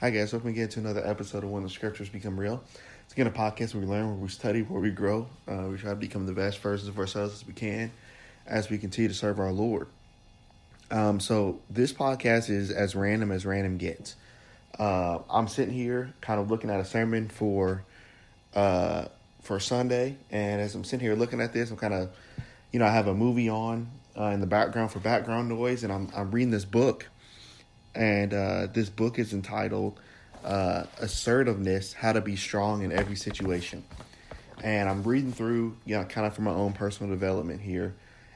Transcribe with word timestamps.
Hi 0.00 0.08
guys, 0.08 0.32
welcome 0.32 0.48
again 0.48 0.70
to 0.70 0.80
another 0.80 1.06
episode 1.06 1.44
of 1.44 1.50
When 1.50 1.62
the 1.62 1.68
Scriptures 1.68 2.08
Become 2.08 2.40
Real. 2.40 2.64
It's 3.04 3.12
again 3.12 3.26
a 3.26 3.30
podcast 3.30 3.74
where 3.74 3.82
we 3.82 3.86
learn, 3.86 4.06
where 4.06 4.16
we 4.16 4.28
study, 4.28 4.62
where 4.62 4.80
we 4.80 4.88
grow. 4.88 5.28
Uh, 5.46 5.66
we 5.70 5.76
try 5.76 5.90
to 5.90 5.96
become 5.96 6.24
the 6.24 6.32
best 6.32 6.58
versions 6.60 6.88
of 6.88 6.98
ourselves 6.98 7.34
as 7.34 7.46
we 7.46 7.52
can 7.52 7.92
as 8.46 8.70
we 8.70 8.78
continue 8.78 9.08
to 9.08 9.14
serve 9.14 9.38
our 9.38 9.52
Lord. 9.52 9.88
Um, 10.90 11.20
so 11.20 11.60
this 11.68 11.92
podcast 11.92 12.48
is 12.48 12.70
as 12.70 12.94
random 12.96 13.30
as 13.30 13.44
random 13.44 13.76
gets. 13.76 14.16
Uh, 14.78 15.18
I'm 15.28 15.48
sitting 15.48 15.74
here 15.74 16.14
kind 16.22 16.40
of 16.40 16.50
looking 16.50 16.70
at 16.70 16.80
a 16.80 16.84
sermon 16.86 17.28
for 17.28 17.84
uh, 18.54 19.04
for 19.42 19.60
Sunday, 19.60 20.16
and 20.30 20.62
as 20.62 20.74
I'm 20.74 20.82
sitting 20.82 21.04
here 21.04 21.14
looking 21.14 21.42
at 21.42 21.52
this, 21.52 21.70
I'm 21.70 21.76
kind 21.76 21.92
of, 21.92 22.08
you 22.72 22.78
know, 22.78 22.86
I 22.86 22.90
have 22.90 23.06
a 23.06 23.14
movie 23.14 23.50
on 23.50 23.90
uh, 24.18 24.28
in 24.28 24.40
the 24.40 24.46
background 24.46 24.92
for 24.92 24.98
background 25.00 25.50
noise, 25.50 25.84
and 25.84 25.92
I'm 25.92 26.08
I'm 26.16 26.30
reading 26.30 26.52
this 26.52 26.64
book 26.64 27.06
and 27.94 28.32
uh, 28.34 28.66
this 28.72 28.88
book 28.88 29.18
is 29.18 29.32
entitled 29.32 29.98
uh, 30.44 30.84
"Assertiveness: 30.98 31.92
How 31.92 32.12
to 32.12 32.20
Be 32.20 32.36
Strong 32.36 32.82
in 32.82 32.92
Every 32.92 33.16
Situation." 33.16 33.84
And 34.62 34.88
I'm 34.88 35.02
reading 35.02 35.32
through, 35.32 35.76
you 35.86 35.96
know, 35.96 36.04
kind 36.04 36.26
of 36.26 36.34
for 36.34 36.42
my 36.42 36.50
own 36.50 36.72
personal 36.72 37.10
development 37.10 37.62
here. 37.62 37.94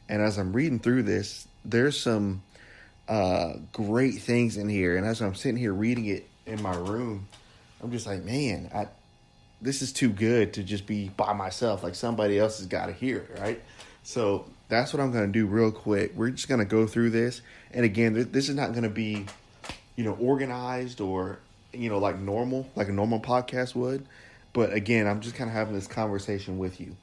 And 0.09 0.23
as 0.23 0.39
I'm 0.39 0.53
reading 0.53 0.79
through 0.79 1.03
this, 1.03 1.47
there's 1.65 2.01
some 2.01 2.43
uh, 3.09 3.55
great 3.73 4.23
things 4.23 4.57
in 4.57 4.69
here. 4.69 4.97
And 4.97 5.07
as 5.07 5.21
I'm 5.21 5.35
sitting 5.35 5.57
here 5.59 5.73
reading 5.73 6.07
it 6.07 6.27
in 6.47 6.63
my 6.63 6.75
room, 6.75 7.29
I'm 7.83 7.91
just 7.91 8.07
like, 8.07 8.25
man, 8.25 8.71
I, 8.75 8.89
this 9.61 9.83
is 9.83 9.93
too 9.93 10.09
good 10.09 10.55
to 10.55 10.63
just 10.63 10.87
be 10.87 11.09
by 11.11 11.33
myself. 11.33 11.83
Like 11.83 11.95
somebody 11.95 12.39
else 12.39 12.59
has 12.59 12.67
got 12.67 12.87
to 12.87 12.93
hear 12.93 13.19
it, 13.19 13.39
right? 13.41 13.63
So 14.03 14.47
that's 14.69 14.93
what 14.93 15.03
I'm 15.03 15.13
going 15.13 15.27
to 15.27 15.33
do 15.33 15.47
real 15.47 15.73
quick. 15.73 16.13
We're 16.15 16.31
just 16.31 16.49
going 16.49 16.61
to 16.61 16.67
go 16.67 16.87
through 16.87 17.11
this. 17.11 17.43
And 17.73 17.85
again, 17.85 18.29
this 18.33 18.49
is 18.49 18.55
not 18.55 18.73
going 18.73 18.85
to 18.85 18.91
be 18.91 19.27
you 19.97 20.05
know, 20.05 20.15
organized 20.15 21.01
or, 21.01 21.39
you 21.73 21.89
know, 21.89 21.99
like 21.99 22.19
normal, 22.19 22.69
like 22.75 22.89
a 22.89 22.93
normal 22.93 23.21
podcast 23.21 23.75
would. 23.75 24.07
But 24.53 24.73
again, 24.73 25.07
I'm 25.07 25.21
just 25.21 25.35
kind 25.35 25.51
of 25.51 25.55
having 25.55 25.75
this 25.75 25.87
conversation 25.87 26.59
with 26.59 26.81
you. 26.81 26.97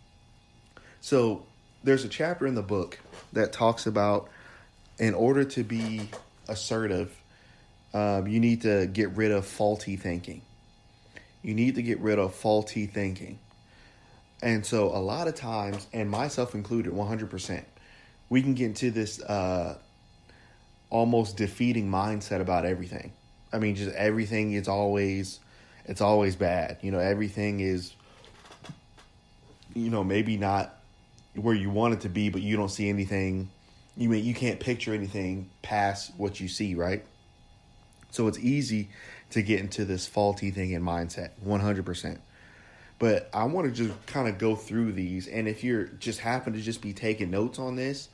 So 1.01 1.45
there's 1.83 2.05
a 2.05 2.09
chapter 2.09 2.47
in 2.47 2.55
the 2.55 2.61
book 2.61 2.99
that 3.33 3.53
talks 3.53 3.85
about 3.87 4.29
in 4.99 5.13
order 5.13 5.43
to 5.43 5.63
be 5.63 6.09
assertive, 6.47 7.15
um, 7.93 8.27
you 8.27 8.39
need 8.39 8.61
to 8.61 8.85
get 8.87 9.09
rid 9.11 9.31
of 9.31 9.45
faulty 9.45 9.95
thinking. 9.95 10.41
You 11.41 11.55
need 11.55 11.75
to 11.75 11.81
get 11.81 11.99
rid 11.99 12.19
of 12.19 12.35
faulty 12.35 12.85
thinking. 12.85 13.39
And 14.43 14.65
so 14.65 14.87
a 14.87 14.99
lot 14.99 15.27
of 15.27 15.35
times, 15.35 15.87
and 15.91 16.09
myself 16.09 16.55
included, 16.55 16.93
100%, 16.93 17.63
we 18.29 18.41
can 18.41 18.53
get 18.53 18.65
into 18.65 18.91
this 18.91 19.21
uh, 19.21 19.77
almost 20.91 21.37
defeating 21.37 21.89
mindset 21.89 22.41
about 22.41 22.65
everything. 22.65 23.11
I 23.51 23.57
mean, 23.57 23.75
just 23.75 23.95
everything 23.95 24.53
is 24.53 24.67
always 24.67 25.39
it's 25.85 26.01
always 26.01 26.35
bad. 26.35 26.77
You 26.81 26.91
know, 26.91 26.99
everything 26.99 27.59
is 27.59 27.93
you 29.73 29.89
know, 29.89 30.03
maybe 30.03 30.37
not 30.37 30.77
where 31.33 31.55
you 31.55 31.71
want 31.71 31.95
it 31.95 32.01
to 32.01 32.09
be, 32.09 32.29
but 32.29 32.41
you 32.41 32.55
don't 32.55 32.69
see 32.69 32.89
anything 32.89 33.49
you 33.97 34.09
mean 34.09 34.23
you 34.23 34.33
can't 34.33 34.59
picture 34.59 34.93
anything 34.93 35.49
past 35.61 36.11
what 36.17 36.39
you 36.39 36.47
see, 36.47 36.75
right? 36.75 37.03
So 38.11 38.27
it's 38.27 38.39
easy 38.39 38.89
to 39.31 39.41
get 39.41 39.59
into 39.59 39.85
this 39.85 40.07
faulty 40.07 40.51
thing 40.51 40.71
in 40.71 40.81
mindset, 40.81 41.31
100%. 41.45 42.19
But 42.99 43.29
I 43.33 43.45
want 43.45 43.67
to 43.67 43.73
just 43.73 44.05
kind 44.05 44.27
of 44.27 44.37
go 44.37 44.55
through 44.55 44.91
these, 44.93 45.27
and 45.27 45.47
if 45.47 45.63
you're 45.63 45.85
just 45.85 46.19
happen 46.19 46.53
to 46.53 46.61
just 46.61 46.81
be 46.81 46.93
taking 46.93 47.31
notes 47.31 47.57
on 47.57 47.75
this, 47.75 48.09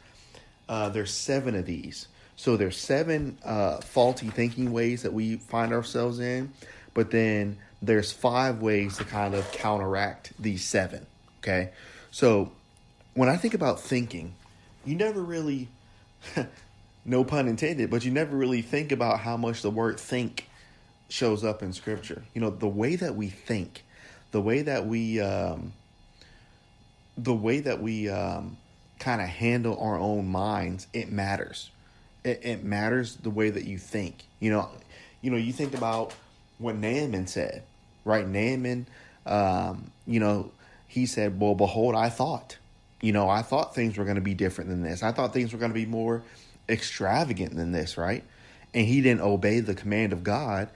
uh, 0.70 0.90
there's 0.90 1.12
seven 1.12 1.56
of 1.56 1.66
these. 1.66 2.08
So 2.38 2.56
there's 2.56 2.78
seven 2.78 3.40
uh, 3.44 3.82
faulty 3.82 4.30
thinking 4.30 4.72
ways 4.72 5.02
that 5.02 5.12
we 5.12 5.38
find 5.38 5.74
ourselves 5.74 6.20
in, 6.20 6.54
but 6.94 7.10
then 7.10 7.58
there's 7.82 8.12
five 8.12 8.62
ways 8.62 8.96
to 8.98 9.04
kind 9.04 9.34
of 9.34 9.52
counteract 9.52 10.34
these 10.40 10.64
seven. 10.64 11.08
Okay, 11.40 11.72
so 12.12 12.52
when 13.16 13.28
I 13.28 13.38
think 13.38 13.56
about 13.56 13.80
thinking, 13.80 14.36
you 14.86 14.96
never 14.96 15.20
really, 15.20 15.68
no 17.06 17.24
pun 17.24 17.48
intended, 17.48 17.90
but 17.90 18.06
you 18.06 18.12
never 18.12 18.38
really 18.38 18.62
think 18.62 18.92
about 18.92 19.20
how 19.20 19.36
much 19.36 19.64
the 19.64 19.72
word 19.72 20.00
think 20.00 20.48
shows 21.10 21.44
up 21.44 21.64
in 21.64 21.74
Scripture. 21.74 22.24
You 22.36 22.42
know, 22.42 22.52
the 22.52 22.68
way 22.68 22.98
that 22.98 23.16
we 23.16 23.30
think, 23.30 23.84
the 24.30 24.42
way 24.42 24.62
that 24.62 24.86
we, 24.86 25.20
um, 25.20 25.74
the 27.18 27.34
way 27.34 27.62
that 27.62 27.82
we 27.82 28.10
um, 28.10 28.58
kind 29.00 29.22
of 29.22 29.28
handle 29.28 29.80
our 29.80 29.98
own 29.98 30.28
minds, 30.28 30.86
it 30.94 31.12
matters 31.12 31.72
it, 32.28 32.42
it 32.44 32.64
matters 32.64 33.16
the 33.16 33.30
way 33.30 33.50
that 33.50 33.66
you 33.66 33.78
think. 33.78 34.26
You 34.40 34.52
know, 34.52 34.70
you 35.22 35.32
know, 35.32 35.38
you 35.38 35.54
think 35.54 35.74
about 35.76 36.14
what 36.58 36.76
Naaman 36.76 37.28
said, 37.28 37.64
right? 38.06 38.28
Naaman, 38.28 38.88
um, 39.26 39.92
you 40.06 40.20
know, 40.20 40.52
he 40.88 41.06
said, 41.06 41.40
"Well, 41.40 41.56
behold, 41.56 41.96
I 41.96 42.10
thought." 42.10 42.58
You 43.00 43.12
know, 43.12 43.30
I 43.30 43.44
thought 43.44 43.76
things 43.76 43.98
were 43.98 44.06
going 44.06 44.16
to 44.16 44.22
be 44.22 44.34
different 44.34 44.72
than 44.72 44.82
this. 44.82 45.04
I 45.04 45.12
thought 45.12 45.32
things 45.32 45.54
were 45.54 45.60
going 45.60 45.72
to 45.72 45.76
be 45.76 45.86
more 45.86 46.24
extravagant 46.68 47.56
than 47.56 47.72
this, 47.72 47.96
right? 47.96 48.24
And 48.74 48.88
he 48.88 49.02
didn't 49.02 49.22
obey 49.22 49.60
the 49.60 49.76
command 49.76 50.14
of 50.14 50.24
God 50.24 50.70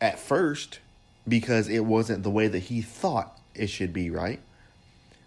at 0.00 0.18
first 0.18 0.78
because 1.26 1.68
it 1.68 1.84
wasn't 1.84 2.22
the 2.22 2.30
way 2.30 2.48
that 2.48 2.60
he 2.60 2.80
thought 2.80 3.38
it 3.54 3.68
should 3.68 3.92
be, 3.92 4.10
right? 4.10 4.40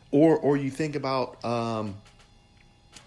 Or 0.10 0.38
or 0.38 0.58
you 0.58 0.72
think 0.72 0.96
about 0.96 1.44
um, 1.46 1.96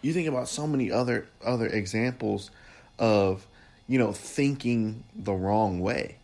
you 0.04 0.12
think 0.12 0.28
about 0.28 0.48
so 0.48 0.66
many 0.66 0.92
other 0.92 1.26
other 1.42 1.66
examples 1.66 2.50
of 2.98 3.46
you 3.86 3.98
know 3.98 4.12
thinking 4.12 5.02
the 5.16 5.32
wrong 5.32 5.80
way. 5.80 6.16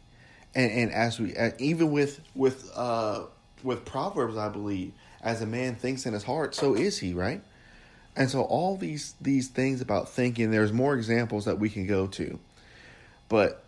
And 0.54 0.70
and 0.70 0.92
as 0.92 1.18
we 1.18 1.34
even 1.58 1.90
with 1.90 2.20
with 2.34 2.70
uh 2.76 3.24
with 3.62 3.84
proverbs 3.84 4.38
i 4.38 4.48
believe 4.48 4.92
as 5.20 5.42
a 5.42 5.46
man 5.46 5.74
thinks 5.74 6.06
in 6.06 6.14
his 6.14 6.24
heart 6.24 6.54
so 6.54 6.74
is 6.74 6.98
he 6.98 7.14
right? 7.14 7.42
And 8.16 8.28
so 8.28 8.42
all 8.42 8.76
these 8.76 9.14
these 9.20 9.48
things 9.48 9.80
about 9.80 10.10
thinking 10.10 10.50
there's 10.50 10.72
more 10.72 10.94
examples 10.94 11.46
that 11.46 11.58
we 11.58 11.70
can 11.70 11.86
go 11.86 12.06
to. 12.08 12.38
But 13.28 13.64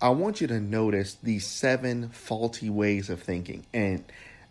i 0.00 0.08
want 0.10 0.40
you 0.40 0.46
to 0.46 0.60
notice 0.60 1.14
these 1.22 1.46
seven 1.46 2.08
faulty 2.08 2.70
ways 2.70 3.10
of 3.10 3.22
thinking. 3.22 3.66
And 3.74 4.02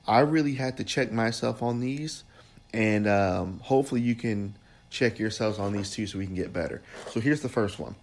i 0.06 0.20
really 0.20 0.54
had 0.54 0.78
to 0.78 0.84
check 0.84 1.12
myself 1.12 1.64
on 1.64 1.80
these. 1.80 2.24
And 2.72 3.08
um, 3.08 3.62
hopefully 3.64 4.02
you 4.02 4.14
can 4.14 4.54
check 4.96 5.20
yourselves 5.20 5.60
on 5.60 5.74
these 5.74 5.92
two 5.92 6.08
so 6.08 6.18
we 6.18 6.26
can 6.26 6.36
get 6.36 6.54
better. 6.54 6.82
So 7.12 7.20
here's 7.20 7.42
the 7.42 7.50
first 7.50 7.78
one. 7.78 7.96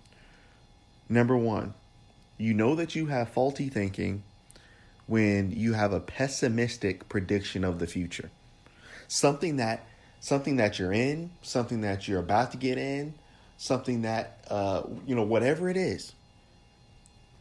Number 1.08 1.36
one, 1.36 1.74
you 2.38 2.54
know 2.54 2.74
that 2.74 2.94
you 2.94 3.06
have 3.06 3.30
faulty 3.30 3.68
thinking 3.68 4.22
when 5.06 5.50
you 5.50 5.72
have 5.72 5.92
a 5.92 6.00
pessimistic 6.00 7.08
prediction 7.08 7.64
of 7.64 7.78
the 7.78 7.86
future. 7.86 8.30
Something 9.08 9.56
that 9.56 9.86
something 10.20 10.56
that 10.56 10.78
you're 10.78 10.92
in, 10.92 11.30
something 11.42 11.80
that 11.80 12.06
you're 12.06 12.20
about 12.20 12.52
to 12.52 12.56
get 12.56 12.78
in, 12.78 13.14
something 13.56 14.02
that 14.02 14.44
uh, 14.48 14.82
you 15.06 15.14
know, 15.14 15.22
whatever 15.22 15.68
it 15.68 15.76
is. 15.76 16.12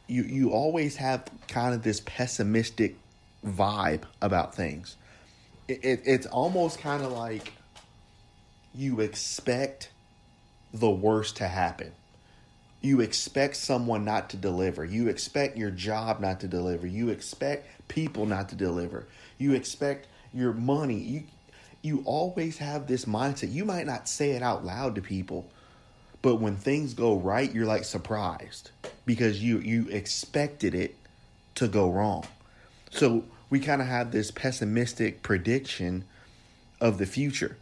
You 0.08 0.24
you 0.24 0.52
always 0.52 0.96
have 0.96 1.26
kind 1.48 1.74
of 1.74 1.84
this 1.84 2.02
pessimistic 2.06 2.96
vibe 3.46 4.04
about 4.22 4.56
things. 4.56 4.96
It, 5.68 5.84
it, 5.84 6.02
it's 6.06 6.26
almost 6.26 6.80
kind 6.80 7.04
of 7.04 7.12
like 7.12 7.54
you 8.74 9.00
expect 9.00 9.90
the 10.74 10.90
worst 10.90 11.38
to 11.38 11.48
happen. 11.48 11.92
You 12.82 13.02
expect 13.02 13.58
someone 13.58 14.06
not 14.06 14.30
to 14.32 14.38
deliver. 14.38 14.84
You 14.84 15.08
expect 15.08 15.58
your 15.58 15.70
job 15.70 16.20
not 16.20 16.40
to 16.40 16.48
deliver. 16.48 16.88
You 16.88 17.10
expect 17.10 17.68
people 17.88 18.26
not 18.26 18.50
to 18.50 18.56
deliver. 18.56 19.06
You 19.38 19.54
expect 19.54 20.08
your 20.34 20.54
money. 20.54 20.98
You 20.98 21.24
you 21.84 22.04
always 22.06 22.60
have 22.60 22.88
this 22.88 23.06
mindset. 23.06 23.52
You 23.52 23.66
might 23.66 23.88
not 23.88 24.08
say 24.08 24.32
it 24.32 24.44
out 24.44 24.64
loud 24.64 24.96
to 24.96 25.02
people, 25.02 25.50
but 26.22 26.36
when 26.36 26.56
things 26.56 26.94
go 26.94 27.18
right, 27.18 27.52
you're 27.52 27.66
like 27.66 27.84
surprised 27.84 28.72
because 29.06 29.44
you 29.44 29.60
you 29.60 29.88
expected 29.90 30.74
it 30.74 30.96
to 31.56 31.68
go 31.68 31.92
wrong. 31.92 32.26
So 32.92 33.26
we 33.50 33.60
kind 33.60 33.82
of 33.82 33.88
have 33.88 34.12
this 34.12 34.32
pessimistic 34.32 35.22
prediction 35.22 36.06
of 36.80 36.98
the 36.98 37.06
future. 37.06 37.58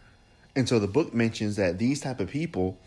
And 0.56 0.68
so 0.68 0.80
the 0.80 0.88
book 0.88 1.14
mentions 1.14 1.56
that 1.56 1.78
these 1.78 2.02
type 2.02 2.20
of 2.20 2.30
people, 2.30 2.78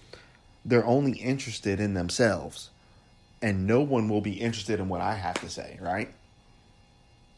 they're 0.64 0.84
only 0.84 1.18
interested 1.18 1.80
in 1.80 1.94
themselves. 1.94 2.70
And 3.40 3.66
no 3.66 3.80
one 3.80 4.08
will 4.08 4.20
be 4.20 4.34
interested 4.34 4.78
in 4.78 4.88
what 4.88 5.00
I 5.00 5.14
have 5.14 5.40
to 5.40 5.48
say, 5.48 5.78
right? 5.80 6.12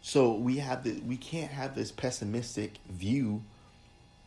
So 0.03 0.35
we 0.35 0.59
have 0.59 0.85
the 0.85 1.00
we 1.00 1.17
can't 1.17 1.50
have 1.50 1.75
this 1.75 1.91
pessimistic 1.91 2.75
view 2.91 3.43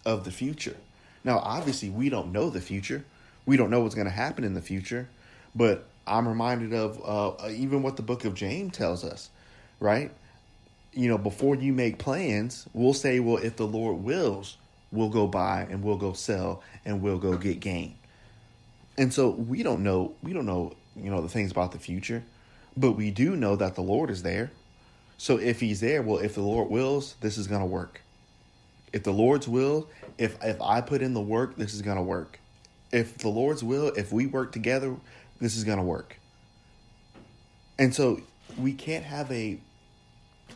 of 0.05 0.23
the 0.23 0.31
future. 0.31 0.75
Now, 1.23 1.37
obviously, 1.37 1.89
we 1.89 2.09
don't 2.09 2.31
know 2.31 2.49
the 2.49 2.61
future. 2.61 3.05
We 3.45 3.57
don't 3.57 3.69
know 3.69 3.81
what's 3.81 3.93
going 3.93 4.07
to 4.07 4.13
happen 4.13 4.43
in 4.43 4.55
the 4.55 4.61
future. 4.61 5.07
But 5.53 5.85
I'm 6.07 6.27
reminded 6.27 6.73
of 6.73 7.01
uh, 7.05 7.49
even 7.49 7.83
what 7.83 7.95
the 7.95 8.01
book 8.01 8.25
of 8.25 8.33
James 8.33 8.75
tells 8.75 9.03
us, 9.03 9.29
right? 9.79 10.11
You 10.93 11.09
know, 11.09 11.17
before 11.17 11.55
you 11.55 11.73
make 11.73 11.99
plans, 11.99 12.67
we'll 12.73 12.93
say, 12.93 13.19
well, 13.19 13.37
if 13.37 13.57
the 13.57 13.67
Lord 13.67 14.03
wills, 14.03 14.57
we'll 14.91 15.09
go 15.09 15.27
buy 15.27 15.67
and 15.69 15.83
we'll 15.83 15.97
go 15.97 16.13
sell 16.13 16.63
and 16.85 17.01
we'll 17.01 17.17
go 17.17 17.37
get 17.37 17.59
gain. 17.59 17.95
And 18.97 19.13
so 19.13 19.29
we 19.29 19.63
don't 19.63 19.83
know 19.83 20.15
we 20.23 20.33
don't 20.33 20.45
know, 20.45 20.73
you 20.95 21.11
know, 21.11 21.21
the 21.21 21.29
things 21.29 21.51
about 21.51 21.71
the 21.71 21.79
future. 21.79 22.23
But 22.75 22.91
we 22.91 23.11
do 23.11 23.35
know 23.35 23.55
that 23.55 23.75
the 23.75 23.81
Lord 23.81 24.09
is 24.09 24.23
there. 24.23 24.51
So 25.17 25.37
if 25.37 25.59
he's 25.59 25.81
there, 25.81 26.03
well, 26.03 26.19
if 26.19 26.35
the 26.35 26.41
Lord 26.41 26.69
wills, 26.69 27.15
this 27.21 27.37
is 27.37 27.47
going 27.47 27.61
to 27.61 27.65
work. 27.65 28.01
If 28.93 29.03
the 29.03 29.11
Lord's 29.11 29.47
will, 29.47 29.89
if 30.17 30.43
if 30.43 30.61
I 30.61 30.81
put 30.81 31.01
in 31.01 31.13
the 31.13 31.21
work, 31.21 31.55
this 31.55 31.73
is 31.73 31.81
going 31.81 31.97
to 31.97 32.03
work. 32.03 32.39
If 32.91 33.17
the 33.17 33.29
Lord's 33.29 33.63
will, 33.63 33.87
if 33.87 34.11
we 34.11 34.27
work 34.27 34.51
together, 34.51 34.95
this 35.39 35.57
is 35.57 35.63
going 35.63 35.77
to 35.77 35.83
work. 35.83 36.19
And 37.77 37.93
so 37.93 38.21
we 38.57 38.73
can't 38.73 39.03
have 39.03 39.31
a 39.31 39.59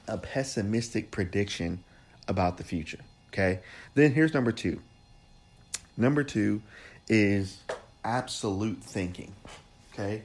a 0.07 0.17
pessimistic 0.17 1.11
prediction 1.11 1.83
about 2.27 2.57
the 2.57 2.63
future, 2.63 2.99
okay? 3.31 3.59
Then 3.93 4.13
here's 4.13 4.33
number 4.33 4.51
2. 4.51 4.79
Number 5.97 6.23
2 6.23 6.61
is 7.07 7.59
absolute 8.03 8.83
thinking. 8.83 9.33
Okay? 9.93 10.23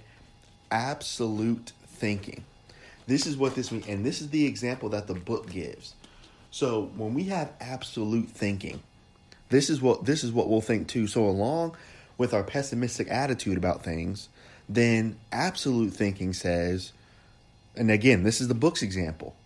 Absolute 0.70 1.72
thinking. 1.86 2.44
This 3.06 3.26
is 3.26 3.36
what 3.36 3.54
this 3.54 3.70
means, 3.70 3.86
and 3.86 4.04
this 4.04 4.20
is 4.20 4.30
the 4.30 4.46
example 4.46 4.88
that 4.90 5.06
the 5.06 5.14
book 5.14 5.50
gives. 5.50 5.94
So 6.50 6.90
when 6.96 7.14
we 7.14 7.24
have 7.24 7.52
absolute 7.60 8.28
thinking, 8.28 8.80
this 9.48 9.70
is 9.70 9.80
what 9.80 10.04
this 10.04 10.24
is 10.24 10.32
what 10.32 10.48
we'll 10.48 10.60
think 10.60 10.88
too. 10.88 11.06
So 11.06 11.24
along 11.24 11.76
with 12.18 12.34
our 12.34 12.42
pessimistic 12.42 13.08
attitude 13.10 13.56
about 13.56 13.84
things, 13.84 14.28
then 14.68 15.16
absolute 15.30 15.92
thinking 15.92 16.32
says, 16.32 16.92
and 17.76 17.90
again, 17.90 18.24
this 18.24 18.40
is 18.40 18.48
the 18.48 18.54
book's 18.54 18.82
example. 18.82 19.36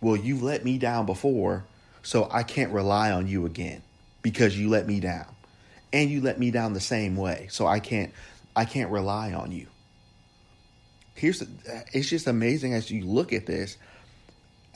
Well, 0.00 0.16
you've 0.16 0.42
let 0.42 0.64
me 0.64 0.76
down 0.76 1.06
before, 1.06 1.64
so 2.02 2.28
I 2.30 2.42
can't 2.42 2.72
rely 2.72 3.10
on 3.10 3.28
you 3.28 3.46
again 3.46 3.82
because 4.22 4.58
you 4.58 4.68
let 4.68 4.86
me 4.86 5.00
down. 5.00 5.26
And 5.92 6.08
you 6.08 6.20
let 6.20 6.38
me 6.38 6.50
down 6.50 6.72
the 6.72 6.80
same 6.80 7.16
way. 7.16 7.48
So 7.50 7.66
I 7.66 7.80
can't 7.80 8.12
I 8.54 8.64
can't 8.64 8.90
rely 8.90 9.32
on 9.32 9.52
you. 9.52 9.66
Here's 11.14 11.42
it's 11.92 12.08
just 12.08 12.26
amazing 12.26 12.74
as 12.74 12.90
you 12.90 13.04
look 13.04 13.32
at 13.32 13.46
this 13.46 13.76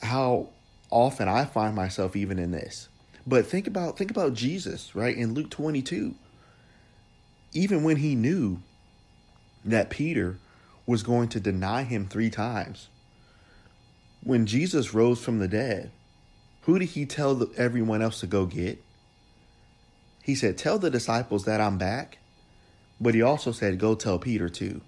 how 0.01 0.49
often 0.91 1.27
I 1.27 1.45
find 1.45 1.75
myself 1.75 2.15
even 2.15 2.37
in 2.37 2.51
this. 2.51 2.89
But 3.25 3.45
think 3.45 3.65
about 3.65 3.97
think 3.97 4.11
about 4.11 4.33
Jesus, 4.33 4.95
right? 4.95 5.15
In 5.15 5.33
Luke 5.33 5.49
22. 5.49 6.15
Even 7.53 7.83
when 7.83 7.97
he 7.97 8.15
knew 8.15 8.59
that 9.63 9.89
Peter 9.89 10.37
was 10.85 11.01
going 11.01 11.29
to 11.29 11.39
deny 11.39 11.83
him 11.83 12.05
3 12.05 12.29
times. 12.29 12.89
When 14.21 14.45
Jesus 14.45 14.93
rose 14.93 15.23
from 15.23 15.39
the 15.39 15.47
dead, 15.47 15.91
who 16.65 16.79
did 16.79 16.89
he 16.89 17.05
tell 17.05 17.35
the, 17.35 17.49
everyone 17.57 18.01
else 18.01 18.19
to 18.19 18.27
go 18.27 18.45
get? 18.45 18.83
He 20.23 20.35
said, 20.35 20.57
"Tell 20.57 20.79
the 20.79 20.89
disciples 20.89 21.45
that 21.45 21.61
I'm 21.61 21.77
back." 21.77 22.17
But 22.99 23.13
he 23.13 23.21
also 23.21 23.51
said, 23.51 23.79
"Go 23.79 23.95
tell 23.95 24.19
Peter 24.19 24.49
too." 24.49 24.81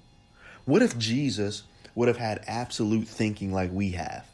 What 0.66 0.82
if 0.82 0.98
Jesus 0.98 1.64
would 1.96 2.08
have 2.08 2.18
had 2.18 2.44
absolute 2.48 3.08
thinking 3.08 3.54
like 3.54 3.72
we 3.72 3.92
have? 3.92 4.26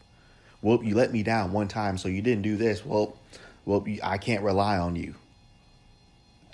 Well, 0.62 0.82
you 0.84 0.96
let 0.96 1.12
me 1.12 1.24
down 1.24 1.52
one 1.52 1.68
time, 1.68 1.98
so 1.98 2.08
you 2.08 2.22
didn't 2.22 2.44
do 2.44 2.56
this. 2.56 2.86
Well, 2.86 3.18
well, 3.66 3.86
I 4.02 4.18
can't 4.18 4.44
rely 4.44 4.78
on 4.78 4.96
you. 4.96 5.16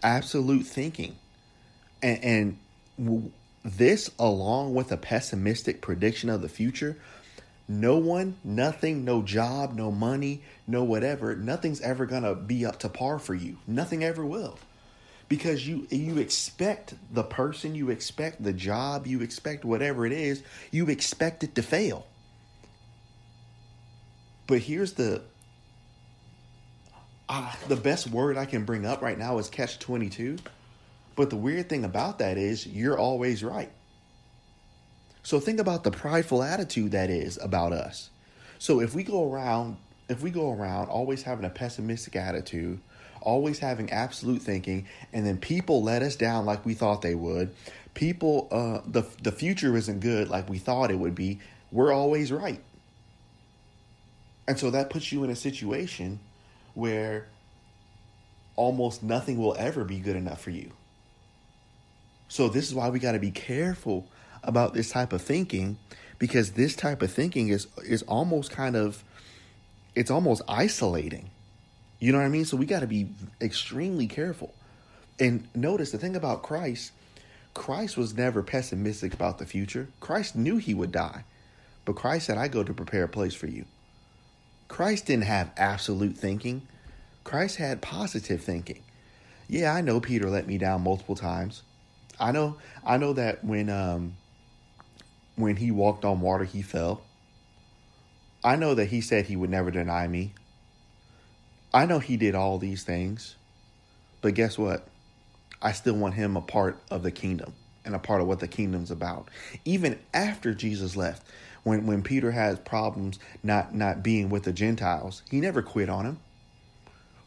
Absolute 0.02 0.66
thinking, 0.66 1.16
and, 2.02 2.24
and 2.98 3.32
this, 3.64 4.10
along 4.18 4.74
with 4.74 4.92
a 4.92 4.98
pessimistic 4.98 5.82
prediction 5.82 6.30
of 6.30 6.42
the 6.42 6.50
future, 6.50 6.98
no 7.69 7.98
one, 7.98 8.36
nothing, 8.44 9.06
no 9.06 9.21
job, 9.21 9.75
no 9.75 9.92
money, 9.92 10.42
no 10.66 10.83
whatever, 10.83 11.36
nothing's 11.36 11.80
ever 11.81 12.07
gonna 12.07 12.33
be 12.33 12.66
up 12.66 12.80
to 12.80 12.89
par 12.89 13.19
for 13.19 13.36
you. 13.36 13.57
Nothing 13.68 14.04
ever 14.04 14.25
will 14.25 14.57
because 15.30 15.66
you 15.68 15.88
you 15.92 16.18
expect 16.18 16.95
the 17.13 17.24
person, 17.24 17.75
you 17.75 17.92
expect 17.92 18.44
the 18.44 18.51
job, 18.51 19.06
you 19.06 19.21
expect 19.21 19.63
whatever 19.63 20.06
it 20.06 20.12
is, 20.12 20.44
you 20.71 20.88
expect 20.88 21.44
it 21.44 21.54
to 21.56 21.62
fail. 21.62 22.07
But 24.48 24.62
here's 24.62 24.94
the 24.94 25.21
uh, 27.30 27.54
the 27.68 27.75
best 27.75 28.10
word 28.10 28.36
I 28.36 28.45
can 28.45 28.66
bring 28.66 28.88
up 28.88 29.04
right 29.04 29.18
now 29.18 29.38
is 29.38 29.48
catch 29.48 29.77
22. 29.77 30.39
But 31.16 31.30
the 31.30 31.36
weird 31.36 31.69
thing 31.69 31.86
about 31.86 32.18
that 32.19 32.39
is 32.39 32.66
you're 32.66 32.98
always 32.98 33.44
right. 33.44 33.71
So 35.24 35.39
think 35.39 35.60
about 35.60 35.83
the 35.83 35.92
prideful 35.92 36.42
attitude 36.42 36.92
that 36.92 37.10
is 37.10 37.38
about 37.42 37.74
us. 37.74 38.10
So 38.57 38.80
if 38.81 38.94
we 38.94 39.04
go 39.04 39.31
around 39.31 39.77
if 40.10 40.24
we 40.24 40.31
go 40.31 40.51
around 40.51 40.89
always 40.89 41.24
having 41.24 41.45
a 41.45 41.50
pessimistic 41.50 42.16
attitude, 42.16 42.80
always 43.21 43.60
having 43.60 43.92
absolute 43.92 44.42
thinking, 44.42 44.88
and 45.13 45.25
then 45.25 45.38
people 45.38 45.83
let 45.83 46.01
us 46.01 46.16
down 46.16 46.45
like 46.45 46.66
we 46.66 46.74
thought 46.74 47.01
they 47.01 47.16
would. 47.16 47.54
People, 47.94 48.48
uh, 48.51 48.81
the 48.86 49.04
the 49.21 49.31
future 49.31 49.77
isn't 49.77 50.00
good 50.00 50.30
like 50.30 50.50
we 50.50 50.57
thought 50.57 50.92
it 50.92 50.98
would 50.98 51.16
be. 51.16 51.39
We're 51.71 51.94
always 51.94 52.31
right, 52.31 52.62
and 54.48 54.57
so 54.57 54.71
that 54.71 54.89
puts 54.89 55.12
you 55.12 55.24
in 55.24 55.30
a 55.30 55.36
situation 55.36 56.19
where 56.74 57.27
almost 58.56 59.04
nothing 59.04 59.38
will 59.38 59.56
ever 59.57 59.83
be 59.83 60.00
good 60.00 60.16
enough 60.16 60.42
for 60.42 60.50
you. 60.50 60.71
So 62.27 62.48
this 62.50 62.68
is 62.68 62.75
why 62.75 62.89
we 62.89 63.00
got 63.00 63.13
to 63.13 63.19
be 63.19 63.31
careful 63.31 64.07
about 64.44 64.74
this 64.74 64.90
type 64.90 65.14
of 65.14 65.22
thinking 65.22 65.78
because 66.18 66.52
this 66.52 66.76
type 66.76 67.02
of 67.02 67.12
thinking 67.12 67.50
is 67.50 67.68
is 67.84 68.04
almost 68.04 68.52
kind 68.52 68.76
of 68.76 69.04
it's 69.96 70.12
almost 70.12 70.42
isolating 70.48 71.30
you 72.00 72.14
know 72.14 72.20
what 72.20 72.26
I 72.26 72.30
mean? 72.30 72.46
So 72.46 72.58
we 72.58 72.66
got 72.66 72.80
to 72.80 72.88
be 72.88 73.10
extremely 73.42 74.08
careful. 74.08 74.54
And 75.20 75.48
notice 75.54 75.92
the 75.92 75.98
thing 75.98 76.16
about 76.16 76.44
Christ, 76.44 76.94
Christ 77.54 77.98
was 77.98 78.16
never 78.16 78.42
pessimistic 78.42 79.14
about 79.14 79.38
the 79.38 79.46
future. 79.46 79.90
Christ 80.00 80.36
knew 80.36 80.58
he 80.58 80.74
would 80.74 80.94
die. 80.94 81.26
But 81.84 81.98
Christ 81.98 82.28
said, 82.28 82.38
I 82.38 82.48
go 82.48 82.64
to 82.64 82.74
prepare 82.74 83.04
a 83.04 83.10
place 83.10 83.34
for 83.34 83.48
you. 83.48 83.66
Christ 84.70 85.08
didn't 85.08 85.26
have 85.26 85.52
absolute 85.58 86.16
thinking. 86.16 86.62
Christ 87.26 87.58
had 87.58 87.82
positive 87.82 88.42
thinking. 88.42 88.82
Yeah, 89.50 89.74
I 89.74 89.82
know 89.82 90.00
Peter 90.00 90.30
let 90.30 90.48
me 90.48 90.58
down 90.58 90.84
multiple 90.84 91.16
times. 91.16 91.64
I 92.20 92.32
know 92.32 92.58
I 92.86 92.98
know 92.98 93.14
that 93.14 93.44
when 93.44 93.70
um 93.70 94.16
when 95.40 95.56
he 95.56 95.72
walked 95.72 96.04
on 96.04 96.20
water 96.20 96.44
he 96.44 96.62
fell. 96.62 97.02
I 98.44 98.56
know 98.58 98.76
that 98.76 98.88
he 98.88 99.02
said 99.02 99.26
he 99.26 99.36
would 99.36 99.50
never 99.50 99.72
deny 99.72 100.08
me. 100.08 100.34
I 101.74 101.86
know 101.86 102.00
he 102.00 102.18
did 102.18 102.36
all 102.36 102.58
these 102.58 102.84
things, 102.84 103.36
but 104.22 104.34
guess 104.34 104.58
what? 104.58 104.86
I 105.62 105.72
still 105.72 105.96
want 105.96 106.16
him 106.16 106.36
a 106.36 106.42
part 106.42 106.78
of 106.92 107.04
the 107.04 107.12
kingdom 107.12 107.54
and 107.86 107.96
a 107.96 108.00
part 108.00 108.22
of 108.22 108.28
what 108.28 108.40
the 108.40 108.48
kingdom's 108.48 108.92
about. 108.92 109.30
Even 109.66 110.00
after 110.14 110.54
Jesus 110.54 110.96
left, 110.96 111.24
when 111.64 111.86
when 111.86 112.02
Peter 112.02 112.32
has 112.32 112.60
problems 112.60 113.19
not 113.44 113.74
not 113.74 114.04
being 114.04 114.30
with 114.30 114.44
the 114.44 114.54
Gentiles, 114.54 115.24
he 115.30 115.40
never 115.40 115.62
quit 115.62 115.90
on 115.90 116.06
him. 116.06 116.19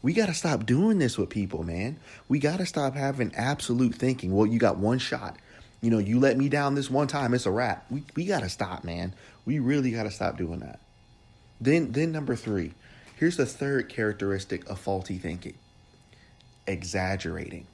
We 0.01 0.13
got 0.13 0.25
to 0.25 0.33
stop 0.33 0.65
doing 0.65 0.99
this 0.99 1.17
with 1.17 1.29
people, 1.29 1.63
man. 1.63 1.97
We 2.27 2.37
got 2.37 2.57
to 2.57 2.65
stop 2.65 2.93
having 2.95 3.33
absolute 3.35 3.95
thinking. 3.95 4.35
Well, 4.35 4.45
you 4.45 4.59
got 4.59 4.77
one 4.77 4.99
shot. 4.99 5.37
You 5.83 5.91
know, 5.91 5.99
you 5.99 6.19
let 6.19 6.37
me 6.37 6.49
down 6.49 6.73
this 6.73 6.89
one 6.89 7.07
time, 7.07 7.35
it's 7.35 7.45
a 7.45 7.51
wrap. 7.51 7.85
We 7.91 8.03
we 8.15 8.25
got 8.25 8.39
to 8.39 8.49
stop, 8.49 8.83
man. 8.83 9.13
We 9.45 9.59
really 9.59 9.91
got 9.91 10.03
to 10.03 10.11
stop 10.11 10.37
doing 10.37 10.61
that. 10.61 10.79
Then 11.61 11.91
then 11.91 12.11
number 12.11 12.35
3, 12.35 12.71
Here's 13.23 13.37
the 13.37 13.45
third 13.45 13.87
characteristic 13.87 14.69
of 14.69 14.79
faulty 14.79 15.17
thinking 15.17 15.53
exaggerating. 16.65 17.67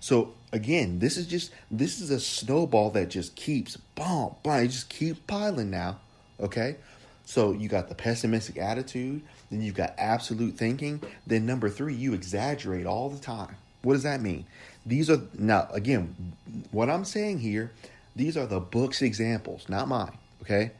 So 0.00 0.34
again, 0.52 0.98
this 1.00 1.16
is 1.16 1.26
just 1.26 1.52
this 1.70 2.00
is 2.00 2.10
a 2.10 2.20
snowball 2.20 2.90
that 2.90 3.08
just 3.08 3.34
keeps 3.34 3.76
boom, 3.76 4.36
boom, 4.42 4.64
it 4.64 4.68
just 4.68 4.88
keeps 4.88 5.18
piling 5.26 5.70
now. 5.70 5.98
Okay? 6.38 6.76
So 7.24 7.50
you 7.50 7.68
got 7.68 7.88
the 7.88 7.94
pessimistic 7.96 8.58
attitude, 8.58 9.22
then 9.50 9.60
you've 9.60 9.74
got 9.74 9.94
absolute 9.98 10.56
thinking, 10.56 11.02
then 11.26 11.46
number 11.46 11.68
three, 11.68 11.94
you 11.94 12.14
exaggerate 12.14 12.86
all 12.86 13.08
the 13.08 13.18
time. 13.18 13.56
What 13.82 13.94
does 13.94 14.04
that 14.04 14.20
mean? 14.20 14.46
These 14.86 15.10
are 15.10 15.20
now 15.36 15.68
again, 15.72 16.32
what 16.70 16.88
I'm 16.88 17.04
saying 17.04 17.40
here, 17.40 17.72
these 18.14 18.36
are 18.36 18.46
the 18.46 18.60
book's 18.60 19.02
examples, 19.02 19.68
not 19.68 19.88
mine. 19.88 20.16
Okay? 20.42 20.70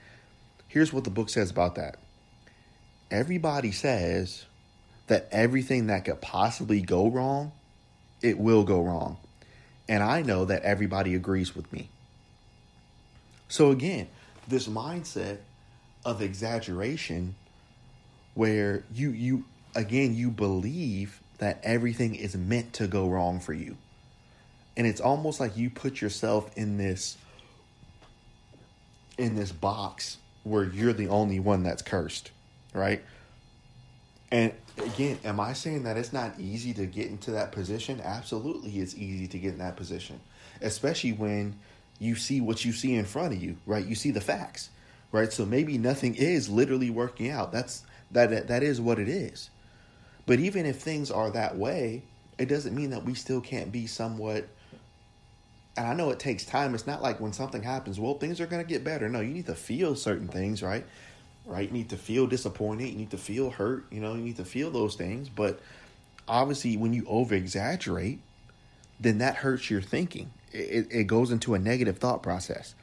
Here's 0.69 0.93
what 0.93 1.05
the 1.05 1.11
book 1.11 1.29
says 1.29 1.51
about 1.51 1.75
that 1.75 1.97
everybody 3.11 3.73
says 3.73 4.47
that 5.07 5.29
everything 5.31 5.87
that 5.87 6.05
could 6.05 6.21
possibly 6.21 6.81
go 6.81 7.09
wrong, 7.09 7.53
it 8.23 8.39
will 8.39 8.65
go 8.65 8.83
wrong. 8.83 9.19
And 9.89 10.03
I 10.03 10.23
know 10.23 10.45
that 10.47 10.63
everybody 10.63 11.15
agrees 11.15 11.55
with 11.55 11.73
me. 11.73 11.89
So 13.49 13.71
again, 13.71 14.09
this 14.49 14.67
mindset 14.67 15.39
of 16.05 16.23
exaggeration 16.23 17.35
where 18.35 18.85
you 18.93 19.11
you 19.11 19.45
again 19.75 20.15
you 20.15 20.31
believe 20.31 21.21
that 21.39 21.61
everything 21.63 22.15
is 22.15 22.37
meant 22.37 22.73
to 22.75 22.87
go 22.87 23.09
wrong 23.09 23.41
for 23.41 23.53
you. 23.53 23.77
And 24.76 24.87
it's 24.87 25.00
almost 25.00 25.40
like 25.40 25.56
you 25.56 25.71
put 25.71 26.00
yourself 26.00 26.50
in 26.56 26.78
this 26.78 27.18
in 29.18 29.37
this 29.37 29.52
box 29.52 30.18
where 30.45 30.64
you're 30.64 30.92
the 30.95 31.09
only 31.09 31.40
one 31.40 31.62
that's 31.62 31.83
cursed 31.83 32.30
right? 32.75 33.02
And 34.30 34.52
again, 34.78 35.18
am 35.25 35.40
I 35.40 35.52
saying 35.54 35.85
that 35.85 35.97
it's 35.97 36.12
not 36.12 36.38
easy 36.38 36.75
to 36.75 36.87
get 36.87 37.09
into 37.09 37.33
that 37.33 37.52
position? 37.52 38.00
Absolutely, 38.02 38.73
it's 38.78 38.95
easy 38.97 39.28
to 39.28 39.38
get 39.38 39.52
in 39.54 39.59
that 39.59 39.76
position, 39.76 40.21
especially 40.61 41.12
when 41.12 41.56
you 41.99 42.16
see 42.16 42.40
what 42.40 42.64
you 42.64 42.73
see 42.73 42.95
in 42.95 43.04
front 43.06 43.35
of 43.35 43.42
you, 43.42 43.56
right? 43.66 43.87
You 43.87 43.95
see 43.95 44.11
the 44.11 44.21
facts. 44.21 44.71
right? 45.12 45.33
So 45.33 45.47
maybe 45.47 45.78
nothing 45.78 46.14
is 46.14 46.49
literally 46.49 46.90
working 46.90 47.30
out. 47.30 47.52
That's 47.52 47.85
that 48.12 48.49
that 48.49 48.62
is 48.62 48.80
what 48.80 48.99
it 48.99 49.09
is. 49.09 49.50
But 50.26 50.40
even 50.40 50.66
if 50.66 50.80
things 50.80 51.11
are 51.11 51.30
that 51.30 51.56
way, 51.56 52.02
it 52.38 52.47
doesn't 52.49 52.75
mean 52.75 52.90
that 52.90 53.04
we 53.04 53.14
still 53.14 53.40
can't 53.40 53.73
be 53.73 53.87
somewhat 53.87 54.49
and 55.76 55.87
I 55.87 55.95
know 55.95 56.11
it 56.11 56.18
takes 56.18 56.45
time. 56.45 56.75
It's 56.75 56.87
not 56.87 57.02
like 57.02 57.21
when 57.21 57.33
something 57.33 57.62
happens, 57.62 58.00
well, 58.00 58.14
things 58.14 58.40
are 58.40 58.47
going 58.47 58.64
to 58.64 58.68
get 58.68 58.83
better. 58.83 59.09
No, 59.09 59.21
you 59.21 59.33
need 59.33 59.47
to 59.47 59.54
feel 59.54 59.95
certain 59.95 60.28
things, 60.28 60.62
right? 60.62 60.85
Right? 61.45 61.68
You 61.68 61.73
need 61.73 61.90
to 61.90 61.97
feel 61.97 62.26
disappointed. 62.26 62.88
You 62.88 62.97
need 62.97 63.11
to 63.11 63.18
feel 63.18 63.50
hurt. 63.50 63.85
You 63.90 64.00
know, 64.00 64.14
you 64.14 64.23
need 64.23 64.37
to 64.37 64.45
feel 64.45 64.71
those 64.71 64.95
things. 64.95 65.28
But 65.28 65.61
obviously, 66.26 66.76
when 66.76 66.92
you 66.92 67.04
over 67.06 67.35
exaggerate, 67.35 68.21
then 68.99 69.18
that 69.18 69.37
hurts 69.37 69.71
your 69.71 69.83
thinking. 69.83 70.30
It, 70.52 70.88
it 70.90 71.04
goes 71.04 71.30
into 71.30 71.54
a 71.54 71.59
negative 71.59 71.99
thought 71.99 72.23
process. 72.23 72.75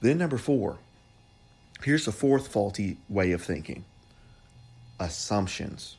Then, 0.00 0.18
number 0.18 0.38
four, 0.38 0.78
here's 1.82 2.06
the 2.06 2.12
fourth 2.12 2.48
faulty 2.48 2.96
way 3.08 3.32
of 3.32 3.42
thinking 3.42 3.84
assumptions. 4.98 5.96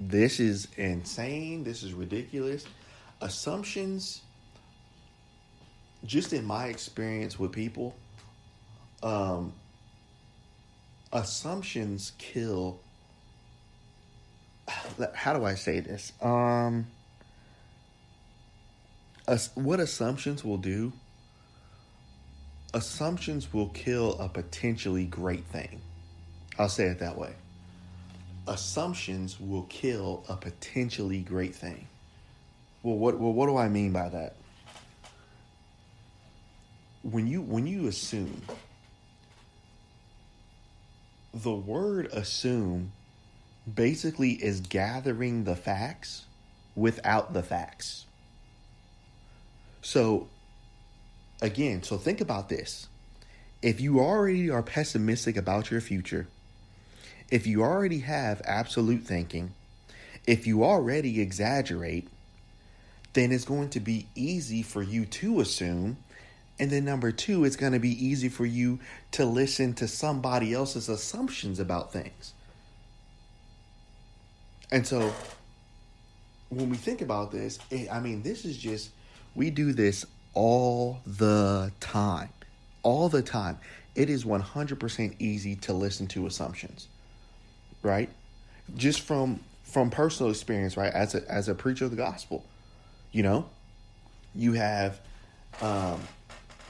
This 0.00 0.40
is 0.40 0.68
insane. 0.76 1.62
This 1.62 1.84
is 1.84 1.92
ridiculous. 1.92 2.64
Assumptions 3.20 4.22
just 6.04 6.32
in 6.32 6.44
my 6.44 6.66
experience 6.66 7.38
with 7.38 7.52
people, 7.52 7.94
um, 9.02 9.52
assumptions 11.12 12.12
kill. 12.18 12.80
How 15.14 15.32
do 15.32 15.44
I 15.44 15.54
say 15.54 15.80
this? 15.80 16.12
Um, 16.22 16.86
what 19.54 19.80
assumptions 19.80 20.44
will 20.44 20.56
do? 20.56 20.92
Assumptions 22.74 23.52
will 23.52 23.68
kill 23.68 24.18
a 24.18 24.28
potentially 24.28 25.04
great 25.04 25.44
thing. 25.46 25.80
I'll 26.58 26.68
say 26.68 26.86
it 26.86 26.98
that 27.00 27.16
way. 27.16 27.32
Assumptions 28.46 29.38
will 29.38 29.64
kill 29.64 30.24
a 30.28 30.36
potentially 30.36 31.20
great 31.20 31.54
thing. 31.54 31.86
Well, 32.82 32.96
what 32.96 33.18
well, 33.18 33.32
what 33.32 33.46
do 33.46 33.56
I 33.56 33.68
mean 33.68 33.92
by 33.92 34.08
that? 34.08 34.34
When 37.10 37.26
you 37.26 37.40
when 37.40 37.66
you 37.66 37.86
assume 37.86 38.42
the 41.32 41.52
word 41.52 42.06
assume 42.06 42.92
basically 43.72 44.32
is 44.32 44.60
gathering 44.60 45.44
the 45.44 45.56
facts 45.56 46.24
without 46.74 47.32
the 47.34 47.42
facts. 47.42 48.06
So 49.82 50.28
again, 51.40 51.82
so 51.82 51.96
think 51.96 52.20
about 52.20 52.48
this. 52.48 52.88
If 53.60 53.80
you 53.80 54.00
already 54.00 54.50
are 54.50 54.62
pessimistic 54.62 55.36
about 55.36 55.70
your 55.70 55.80
future, 55.80 56.28
if 57.30 57.46
you 57.46 57.62
already 57.62 58.00
have 58.00 58.40
absolute 58.44 59.02
thinking, 59.02 59.52
if 60.26 60.46
you 60.46 60.64
already 60.64 61.20
exaggerate, 61.20 62.08
then 63.12 63.32
it's 63.32 63.44
going 63.44 63.70
to 63.70 63.80
be 63.80 64.06
easy 64.14 64.62
for 64.62 64.82
you 64.82 65.04
to 65.06 65.40
assume 65.40 65.98
and 66.58 66.70
then 66.70 66.84
number 66.84 67.12
two, 67.12 67.44
it's 67.44 67.56
going 67.56 67.72
to 67.72 67.78
be 67.78 68.04
easy 68.04 68.28
for 68.28 68.44
you 68.44 68.80
to 69.12 69.24
listen 69.24 69.74
to 69.74 69.86
somebody 69.86 70.52
else's 70.52 70.88
assumptions 70.88 71.60
about 71.60 71.92
things. 71.92 72.32
And 74.70 74.86
so 74.86 75.12
when 76.48 76.68
we 76.68 76.76
think 76.76 77.00
about 77.00 77.30
this, 77.30 77.58
it, 77.70 77.88
I 77.90 78.00
mean, 78.00 78.22
this 78.22 78.44
is 78.44 78.56
just, 78.56 78.90
we 79.34 79.50
do 79.50 79.72
this 79.72 80.04
all 80.34 81.00
the 81.06 81.72
time. 81.80 82.30
All 82.82 83.08
the 83.08 83.22
time. 83.22 83.58
It 83.94 84.10
is 84.10 84.24
100% 84.24 85.16
easy 85.18 85.56
to 85.56 85.72
listen 85.72 86.06
to 86.08 86.26
assumptions, 86.26 86.88
right? 87.82 88.08
Just 88.76 89.00
from 89.00 89.40
from 89.64 89.90
personal 89.90 90.30
experience, 90.30 90.78
right? 90.78 90.92
As 90.92 91.14
a 91.14 91.30
as 91.30 91.48
a 91.48 91.54
preacher 91.54 91.84
of 91.84 91.90
the 91.90 91.96
gospel, 91.96 92.44
you 93.12 93.22
know, 93.22 93.48
you 94.34 94.52
have 94.52 95.00
um, 95.60 96.00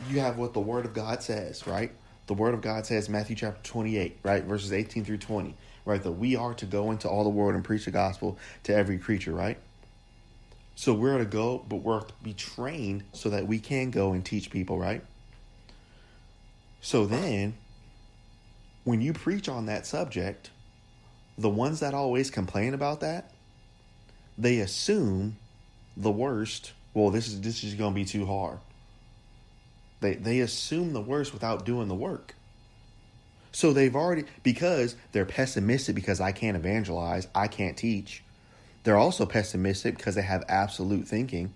you 0.09 0.21
have 0.21 0.39
what 0.39 0.53
the 0.53 0.61
Word 0.61 0.85
of 0.85 0.95
God 0.95 1.23
says, 1.23 1.67
right? 1.67 1.93
The 2.27 2.35
Word 2.35 2.55
of 2.55 2.61
God 2.61 2.87
says, 2.87 3.09
Matthew 3.09 3.37
chapter 3.37 3.61
28, 3.69 4.19
right? 4.23 4.45
Verses 4.45 4.73
18 4.73 5.05
through 5.05 5.19
20, 5.19 5.55
right? 5.85 6.03
That 6.03 6.13
we 6.13 6.37
are 6.37 6.55
to 6.55 6.67
go 6.67 6.91
into 6.91 7.09
all 7.09 7.25
the 7.25 7.31
world 7.31 7.55
and 7.55 7.65
preach 7.65 7.85
the 7.87 7.91
gospel 7.91 8.39
to 8.65 8.75
every 8.75 8.99
creature, 8.99 9.33
right? 9.33 9.59
So 10.75 10.95
we're 10.95 11.19
to 11.19 11.25
go, 11.25 11.65
but 11.69 11.77
we're 11.77 12.01
to 12.01 12.15
be 12.23 12.35
trained 12.35 13.03
so 13.13 13.31
that 13.31 13.47
we 13.47 13.59
can 13.59 13.91
go 13.91 14.13
and 14.13 14.25
teach 14.25 14.51
people, 14.51 14.79
right? 14.79 15.03
So 16.81 17.07
then, 17.07 17.55
when 18.85 19.01
you 19.01 19.13
preach 19.13 19.49
on 19.49 19.67
that 19.67 19.87
subject, 19.87 20.51
the 21.37 21.49
ones 21.49 21.81
that 21.81 21.95
always 21.95 22.31
complain 22.31 22.75
about 22.75 23.01
that, 23.01 23.33
they 24.37 24.61
assume 24.61 25.37
the 25.97 26.11
worst. 26.11 26.73
Well, 26.95 27.11
this 27.11 27.27
is 27.27 27.41
this 27.41 27.65
is 27.65 27.75
going 27.75 27.93
to 27.93 27.95
be 27.95 28.05
too 28.05 28.27
hard. 28.27 28.59
They 30.01 30.15
they 30.15 30.41
assume 30.41 30.93
the 30.93 31.01
worst 31.01 31.33
without 31.33 31.65
doing 31.65 31.89
the 31.89 31.95
work. 31.95 32.35
So 33.53 33.73
they've 33.73 33.95
already 33.95 34.25
because 34.43 34.95
they're 35.13 35.25
pessimistic 35.25 35.95
because 35.95 36.21
I 36.21 36.33
can't 36.33 36.57
evangelize, 36.57 37.27
I 37.35 37.49
can't 37.49 37.77
teach. 37.77 38.23
They're 38.85 38.97
also 38.97 39.27
pessimistic 39.27 39.97
because 39.97 40.15
they 40.15 40.23
have 40.23 40.45
absolute 40.49 41.09
thinking. 41.09 41.53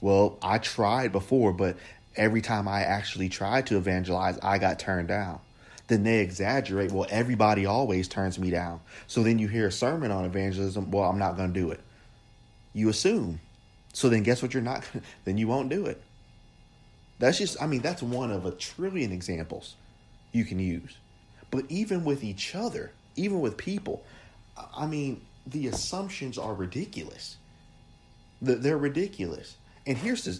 Well, 0.00 0.38
I 0.42 0.58
tried 0.58 1.12
before, 1.12 1.52
but 1.52 1.76
every 2.16 2.40
time 2.40 2.68
I 2.68 2.82
actually 2.82 3.28
tried 3.28 3.66
to 3.66 3.76
evangelize, 3.76 4.38
I 4.42 4.58
got 4.58 4.78
turned 4.78 5.08
down. 5.08 5.40
Then 5.88 6.02
they 6.02 6.20
exaggerate. 6.20 6.90
Well, 6.90 7.06
everybody 7.10 7.66
always 7.66 8.08
turns 8.08 8.38
me 8.38 8.50
down. 8.50 8.80
So 9.06 9.22
then 9.22 9.38
you 9.38 9.48
hear 9.48 9.68
a 9.68 9.72
sermon 9.72 10.10
on 10.10 10.24
evangelism. 10.24 10.90
Well, 10.90 11.04
I'm 11.04 11.18
not 11.18 11.36
going 11.36 11.52
to 11.52 11.60
do 11.60 11.70
it. 11.70 11.80
You 12.72 12.88
assume. 12.88 13.40
So 13.92 14.08
then 14.08 14.22
guess 14.22 14.42
what? 14.42 14.52
You're 14.52 14.62
not. 14.62 14.84
Then 15.24 15.38
you 15.38 15.46
won't 15.46 15.68
do 15.68 15.86
it. 15.86 16.02
That's 17.18 17.38
just, 17.38 17.60
I 17.62 17.66
mean, 17.66 17.80
that's 17.80 18.02
one 18.02 18.30
of 18.30 18.44
a 18.44 18.50
trillion 18.50 19.12
examples 19.12 19.74
you 20.32 20.44
can 20.44 20.58
use. 20.58 20.96
But 21.50 21.64
even 21.68 22.04
with 22.04 22.22
each 22.22 22.54
other, 22.54 22.92
even 23.16 23.40
with 23.40 23.56
people, 23.56 24.04
I 24.76 24.86
mean, 24.86 25.22
the 25.46 25.68
assumptions 25.68 26.38
are 26.38 26.54
ridiculous. 26.54 27.36
They're 28.42 28.76
ridiculous. 28.76 29.56
And 29.86 29.96
here's 29.96 30.24
the 30.24 30.38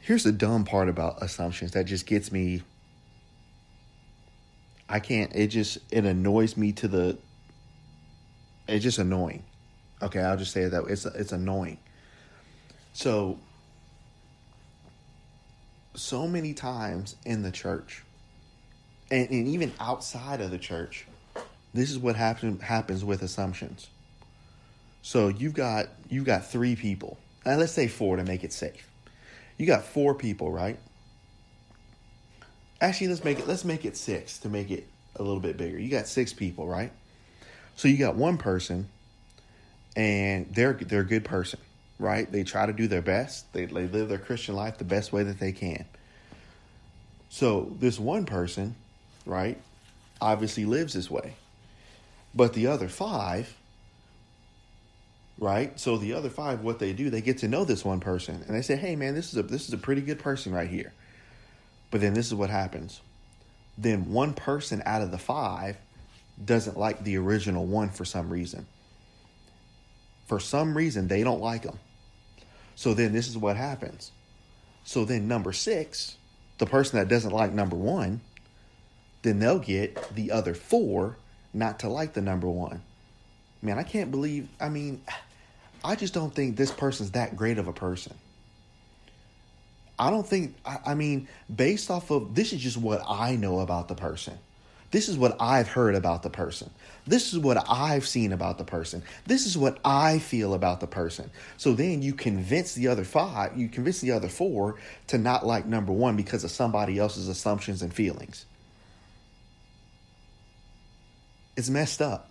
here's 0.00 0.24
the 0.24 0.32
dumb 0.32 0.64
part 0.64 0.88
about 0.88 1.22
assumptions 1.22 1.72
that 1.72 1.84
just 1.84 2.06
gets 2.06 2.32
me. 2.32 2.62
I 4.88 4.98
can't. 5.00 5.34
It 5.34 5.48
just 5.48 5.78
it 5.90 6.04
annoys 6.04 6.56
me 6.56 6.72
to 6.72 6.88
the. 6.88 7.18
It's 8.68 8.82
just 8.82 8.98
annoying. 8.98 9.44
Okay, 10.02 10.20
I'll 10.20 10.36
just 10.36 10.52
say 10.52 10.62
it 10.62 10.70
that 10.70 10.84
it's 10.88 11.06
it's 11.06 11.32
annoying. 11.32 11.78
So 12.92 13.38
so 15.94 16.26
many 16.26 16.54
times 16.54 17.16
in 17.24 17.42
the 17.42 17.50
church 17.50 18.04
and, 19.10 19.28
and 19.30 19.48
even 19.48 19.72
outside 19.80 20.40
of 20.40 20.50
the 20.50 20.58
church 20.58 21.06
this 21.72 21.90
is 21.90 21.98
what 21.98 22.16
happen, 22.16 22.58
happens 22.58 23.04
with 23.04 23.22
assumptions. 23.22 23.88
So 25.02 25.28
you've 25.28 25.54
got 25.54 25.88
you've 26.08 26.24
got 26.24 26.46
three 26.46 26.76
people. 26.76 27.18
And 27.44 27.58
let's 27.58 27.72
say 27.72 27.88
four 27.88 28.16
to 28.16 28.24
make 28.24 28.44
it 28.44 28.52
safe. 28.52 28.88
You 29.56 29.66
got 29.66 29.84
four 29.84 30.14
people 30.14 30.50
right? 30.50 30.78
Actually 32.80 33.08
let's 33.08 33.24
make 33.24 33.38
it 33.38 33.46
let's 33.46 33.64
make 33.64 33.84
it 33.84 33.96
six 33.96 34.38
to 34.38 34.48
make 34.48 34.70
it 34.70 34.88
a 35.16 35.22
little 35.22 35.40
bit 35.40 35.56
bigger. 35.56 35.78
You 35.78 35.90
got 35.90 36.06
six 36.06 36.32
people 36.32 36.66
right? 36.66 36.92
So 37.76 37.88
you 37.88 37.96
got 37.96 38.16
one 38.16 38.36
person 38.36 38.88
and 39.96 40.52
they're 40.52 40.74
they're 40.74 41.00
a 41.00 41.06
good 41.06 41.24
person 41.24 41.60
right? 42.00 42.30
They 42.32 42.42
try 42.42 42.66
to 42.66 42.72
do 42.72 42.88
their 42.88 43.02
best. 43.02 43.52
They, 43.52 43.66
they 43.66 43.86
live 43.86 44.08
their 44.08 44.18
Christian 44.18 44.56
life 44.56 44.78
the 44.78 44.84
best 44.84 45.12
way 45.12 45.22
that 45.22 45.38
they 45.38 45.52
can. 45.52 45.84
So 47.28 47.70
this 47.78 48.00
one 48.00 48.24
person, 48.24 48.74
right, 49.26 49.60
obviously 50.20 50.64
lives 50.64 50.94
this 50.94 51.10
way. 51.10 51.34
But 52.34 52.54
the 52.54 52.68
other 52.68 52.88
five, 52.88 53.54
right? 55.38 55.78
So 55.78 55.98
the 55.98 56.14
other 56.14 56.30
five, 56.30 56.62
what 56.62 56.78
they 56.78 56.92
do, 56.92 57.10
they 57.10 57.20
get 57.20 57.38
to 57.38 57.48
know 57.48 57.64
this 57.64 57.84
one 57.84 58.00
person 58.00 58.42
and 58.46 58.56
they 58.56 58.62
say, 58.62 58.76
Hey 58.76 58.96
man, 58.96 59.14
this 59.14 59.32
is 59.32 59.36
a 59.36 59.42
this 59.42 59.68
is 59.68 59.74
a 59.74 59.78
pretty 59.78 60.00
good 60.00 60.18
person 60.18 60.52
right 60.52 60.68
here. 60.68 60.92
But 61.90 62.00
then 62.00 62.14
this 62.14 62.26
is 62.26 62.34
what 62.34 62.50
happens. 62.50 63.00
Then 63.76 64.10
one 64.12 64.32
person 64.34 64.82
out 64.86 65.02
of 65.02 65.10
the 65.10 65.18
five 65.18 65.76
doesn't 66.42 66.78
like 66.78 67.04
the 67.04 67.16
original 67.18 67.66
one 67.66 67.90
for 67.90 68.04
some 68.04 68.30
reason. 68.30 68.66
For 70.26 70.40
some 70.40 70.76
reason, 70.76 71.08
they 71.08 71.24
don't 71.24 71.40
like 71.40 71.62
them. 71.62 71.78
So 72.80 72.94
then 72.94 73.12
this 73.12 73.28
is 73.28 73.36
what 73.36 73.58
happens. 73.58 74.10
So 74.84 75.04
then 75.04 75.28
number 75.28 75.52
six, 75.52 76.16
the 76.56 76.64
person 76.64 76.98
that 76.98 77.08
doesn't 77.08 77.30
like 77.30 77.52
number 77.52 77.76
one, 77.76 78.22
then 79.20 79.38
they'll 79.38 79.58
get 79.58 80.14
the 80.14 80.30
other 80.30 80.54
four 80.54 81.18
not 81.52 81.80
to 81.80 81.90
like 81.90 82.14
the 82.14 82.22
number 82.22 82.48
one. 82.48 82.80
Man, 83.60 83.78
I 83.78 83.82
can't 83.82 84.10
believe, 84.10 84.48
I 84.58 84.70
mean, 84.70 85.02
I 85.84 85.94
just 85.94 86.14
don't 86.14 86.34
think 86.34 86.56
this 86.56 86.72
person's 86.72 87.10
that 87.10 87.36
great 87.36 87.58
of 87.58 87.68
a 87.68 87.72
person. 87.74 88.14
I 89.98 90.08
don't 90.08 90.26
think, 90.26 90.56
I, 90.64 90.78
I 90.86 90.94
mean, 90.94 91.28
based 91.54 91.90
off 91.90 92.10
of 92.10 92.34
this 92.34 92.54
is 92.54 92.62
just 92.62 92.78
what 92.78 93.02
I 93.06 93.36
know 93.36 93.60
about 93.60 93.88
the 93.88 93.94
person. 93.94 94.38
This 94.90 95.08
is 95.08 95.16
what 95.16 95.36
I've 95.40 95.68
heard 95.68 95.94
about 95.94 96.22
the 96.22 96.30
person. 96.30 96.70
This 97.06 97.32
is 97.32 97.38
what 97.38 97.64
I've 97.68 98.06
seen 98.06 98.32
about 98.32 98.58
the 98.58 98.64
person. 98.64 99.02
This 99.26 99.46
is 99.46 99.56
what 99.56 99.78
I 99.84 100.18
feel 100.18 100.52
about 100.52 100.80
the 100.80 100.86
person. 100.86 101.30
So 101.56 101.72
then 101.74 102.02
you 102.02 102.12
convince 102.12 102.74
the 102.74 102.88
other 102.88 103.04
five, 103.04 103.56
you 103.56 103.68
convince 103.68 104.00
the 104.00 104.12
other 104.12 104.28
four 104.28 104.76
to 105.08 105.18
not 105.18 105.46
like 105.46 105.66
number 105.66 105.92
one 105.92 106.16
because 106.16 106.42
of 106.44 106.50
somebody 106.50 106.98
else's 106.98 107.28
assumptions 107.28 107.82
and 107.82 107.94
feelings. 107.94 108.46
It's 111.56 111.70
messed 111.70 112.02
up. 112.02 112.30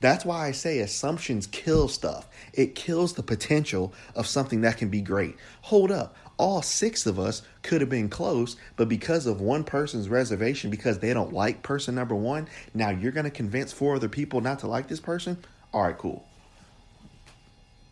That's 0.00 0.24
why 0.24 0.46
I 0.46 0.52
say 0.52 0.78
assumptions 0.78 1.48
kill 1.48 1.88
stuff. 1.88 2.28
It 2.52 2.76
kills 2.76 3.14
the 3.14 3.22
potential 3.24 3.92
of 4.14 4.28
something 4.28 4.60
that 4.60 4.76
can 4.76 4.90
be 4.90 5.00
great. 5.00 5.36
Hold 5.62 5.90
up 5.90 6.14
all 6.38 6.62
six 6.62 7.04
of 7.04 7.18
us 7.18 7.42
could 7.62 7.80
have 7.80 7.90
been 7.90 8.08
close, 8.08 8.56
but 8.76 8.88
because 8.88 9.26
of 9.26 9.40
one 9.40 9.64
person's 9.64 10.08
reservation, 10.08 10.70
because 10.70 11.00
they 11.00 11.12
don't 11.12 11.32
like 11.32 11.62
person 11.62 11.96
number 11.96 12.14
one, 12.14 12.48
now 12.72 12.90
you're 12.90 13.12
going 13.12 13.24
to 13.24 13.30
convince 13.30 13.72
four 13.72 13.96
other 13.96 14.08
people 14.08 14.40
not 14.40 14.60
to 14.60 14.68
like 14.68 14.88
this 14.88 15.00
person? 15.00 15.36
All 15.72 15.82
right, 15.82 15.98
cool. 15.98 16.24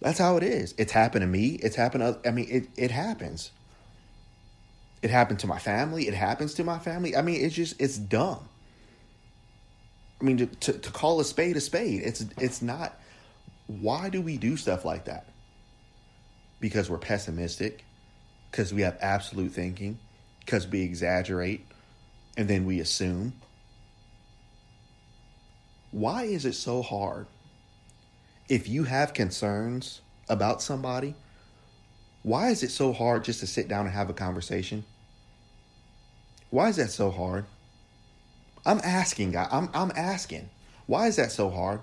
That's 0.01 0.19
how 0.19 0.37
it 0.37 0.43
is. 0.45 0.75
It's 0.79 0.93
happened 0.93 1.23
to 1.23 1.27
me. 1.27 1.59
It's 1.63 1.77
happened. 1.77 2.03
To, 2.03 2.29
I 2.29 2.33
mean, 2.33 2.47
it, 2.49 2.69
it 2.77 2.91
happens. 2.91 3.51
It 5.03 5.11
happened 5.11 5.41
to 5.41 5.47
my 5.47 5.59
family. 5.59 6.07
It 6.07 6.15
happens 6.15 6.55
to 6.55 6.65
my 6.65 6.79
family. 6.79 7.17
I 7.17 7.23
mean, 7.23 7.45
it's 7.45 7.55
just, 7.55 7.81
it's 7.81 7.99
dumb. 7.99 8.49
I 10.21 10.25
mean, 10.25 10.39
to, 10.39 10.47
to, 10.47 10.73
to 10.73 10.91
call 10.93 11.21
a 11.21 11.25
spade 11.25 11.57
a 11.57 11.61
spade, 11.61 12.03
it's, 12.03 12.25
it's 12.39 12.63
not. 12.63 12.99
Why 13.67 14.09
do 14.09 14.23
we 14.23 14.39
do 14.39 14.57
stuff 14.57 14.85
like 14.85 15.07
that? 15.07 15.27
Because 16.61 16.89
we're 16.89 16.99
pessimistic 16.99 17.85
because 18.57 18.73
we 18.73 18.81
have 18.81 18.97
absolute 19.03 19.53
thinking, 19.53 19.99
because 20.41 20.67
we 20.67 20.81
exaggerate, 20.81 21.67
and 22.39 22.49
then 22.49 22.65
we 22.65 22.81
assume. 22.81 23.35
Why 25.91 26.23
is 26.23 26.47
it 26.47 26.55
so 26.55 26.81
hard? 26.81 27.27
If 28.49 28.67
you 28.67 28.85
have 28.85 29.13
concerns 29.13 30.01
about 30.31 30.63
somebody, 30.63 31.15
why 32.23 32.49
is 32.49 32.63
it 32.63 32.71
so 32.71 32.95
hard 32.95 33.25
just 33.25 33.41
to 33.41 33.47
sit 33.47 33.69
down 33.69 33.85
and 33.85 33.95
have 33.95 34.09
a 34.09 34.15
conversation? 34.15 34.87
Why 36.49 36.71
is 36.71 36.77
that 36.77 36.91
so 36.91 37.11
hard? 37.11 37.45
I'm 38.65 38.81
asking, 38.83 39.37
I'm, 39.37 39.69
I'm 39.75 39.93
asking. 39.95 40.49
Why 40.87 41.09
is 41.09 41.17
that 41.17 41.31
so 41.31 41.51
hard? 41.51 41.81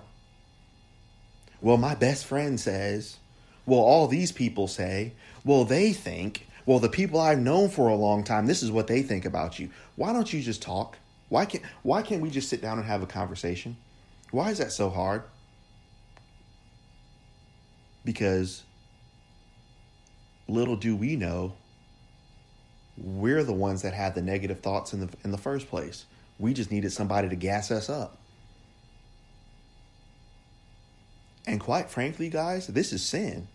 Well, 1.60 1.76
my 1.76 1.94
best 1.94 2.24
friend 2.24 2.58
says, 2.58 3.18
well, 3.64 3.78
all 3.78 4.08
these 4.08 4.32
people 4.32 4.66
say, 4.66 5.12
well, 5.44 5.64
they 5.64 5.92
think, 5.92 6.48
well, 6.66 6.78
the 6.78 6.88
people 6.88 7.20
I've 7.20 7.38
known 7.38 7.68
for 7.68 7.88
a 7.88 7.94
long 7.94 8.24
time, 8.24 8.46
this 8.46 8.62
is 8.62 8.70
what 8.70 8.86
they 8.86 9.02
think 9.02 9.24
about 9.24 9.58
you. 9.58 9.70
Why 9.96 10.12
don't 10.12 10.32
you 10.32 10.40
just 10.40 10.62
talk? 10.62 10.98
Why 11.28 11.44
can't 11.46 11.64
why 11.82 12.02
can't 12.02 12.22
we 12.22 12.30
just 12.30 12.48
sit 12.48 12.62
down 12.62 12.78
and 12.78 12.86
have 12.86 13.02
a 13.02 13.06
conversation? 13.06 13.76
Why 14.30 14.50
is 14.50 14.58
that 14.58 14.72
so 14.72 14.90
hard? 14.90 15.22
Because 18.04 18.62
little 20.46 20.76
do 20.76 20.94
we 20.94 21.16
know 21.16 21.54
we're 22.96 23.42
the 23.42 23.52
ones 23.52 23.82
that 23.82 23.94
had 23.94 24.14
the 24.14 24.22
negative 24.22 24.60
thoughts 24.60 24.92
in 24.92 25.00
the 25.00 25.08
in 25.24 25.32
the 25.32 25.38
first 25.38 25.68
place. 25.68 26.06
We 26.38 26.52
just 26.52 26.70
needed 26.70 26.92
somebody 26.92 27.28
to 27.28 27.36
gas 27.36 27.70
us 27.70 27.88
up. 27.88 28.18
And 31.46 31.60
quite 31.60 31.90
frankly, 31.90 32.30
guys, 32.30 32.66
this 32.68 32.92
is 32.92 33.02
sin. 33.02 33.48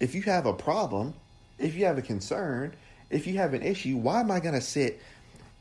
If 0.00 0.14
you 0.14 0.22
have 0.22 0.46
a 0.46 0.52
problem, 0.52 1.14
if 1.62 1.74
you 1.74 1.84
have 1.86 1.98
a 1.98 2.02
concern, 2.02 2.74
if 3.10 3.26
you 3.26 3.38
have 3.38 3.54
an 3.54 3.62
issue, 3.62 3.96
why 3.96 4.20
am 4.20 4.30
I 4.30 4.40
going 4.40 4.54
to 4.54 4.60
sit? 4.60 5.00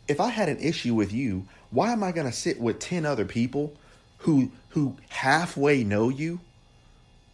If 0.07 0.19
I 0.19 0.29
had 0.29 0.49
an 0.49 0.57
issue 0.59 0.95
with 0.95 1.13
you, 1.13 1.47
why 1.69 1.91
am 1.91 2.03
I 2.03 2.11
going 2.11 2.27
to 2.27 2.33
sit 2.33 2.59
with 2.59 2.79
10 2.79 3.05
other 3.05 3.25
people 3.25 3.73
who 4.19 4.51
who 4.69 4.97
halfway 5.09 5.83
know 5.83 6.09
you 6.09 6.39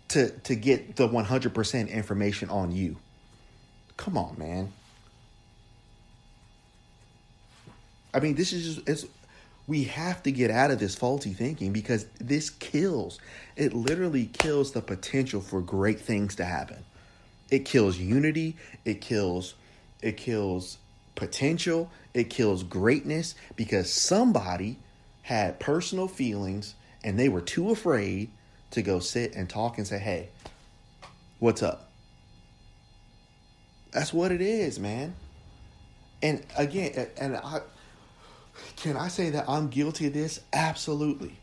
to 0.09 0.29
to 0.29 0.55
get 0.55 0.95
the 0.95 1.07
100% 1.07 1.89
information 1.89 2.49
on 2.49 2.71
you? 2.71 2.97
Come 3.95 4.17
on, 4.17 4.37
man. 4.37 4.73
I 8.13 8.19
mean, 8.19 8.35
this 8.35 8.53
is 8.53 8.75
just, 8.75 8.89
it's 8.89 9.05
we 9.67 9.83
have 9.83 10.23
to 10.23 10.31
get 10.31 10.49
out 10.49 10.71
of 10.71 10.79
this 10.79 10.95
faulty 10.95 11.33
thinking 11.33 11.73
because 11.73 12.05
this 12.19 12.49
kills. 12.49 13.19
It 13.55 13.73
literally 13.73 14.27
kills 14.27 14.71
the 14.71 14.81
potential 14.81 15.41
for 15.41 15.61
great 15.61 15.99
things 15.99 16.35
to 16.35 16.45
happen. 16.45 16.85
It 17.49 17.65
kills 17.65 17.97
unity, 17.97 18.55
it 18.85 19.01
kills 19.01 19.55
it 20.01 20.17
kills 20.17 20.77
potential, 21.15 21.89
it 22.13 22.29
kills 22.29 22.63
greatness 22.63 23.35
because 23.55 23.91
somebody 23.91 24.77
had 25.23 25.59
personal 25.59 26.07
feelings 26.07 26.75
and 27.03 27.17
they 27.17 27.29
were 27.29 27.41
too 27.41 27.71
afraid 27.71 28.29
to 28.71 28.81
go 28.81 28.99
sit 28.99 29.33
and 29.35 29.49
talk 29.49 29.77
and 29.77 29.87
say, 29.87 29.97
"Hey, 29.97 30.29
what's 31.39 31.63
up?" 31.63 31.89
That's 33.91 34.13
what 34.13 34.31
it 34.31 34.41
is, 34.41 34.79
man. 34.79 35.15
And 36.21 36.45
again, 36.57 37.07
and 37.17 37.37
I 37.37 37.61
can 38.75 38.97
I 38.97 39.07
say 39.07 39.29
that 39.31 39.45
I'm 39.47 39.69
guilty 39.69 40.07
of 40.07 40.13
this? 40.13 40.39
Absolutely. 40.53 41.37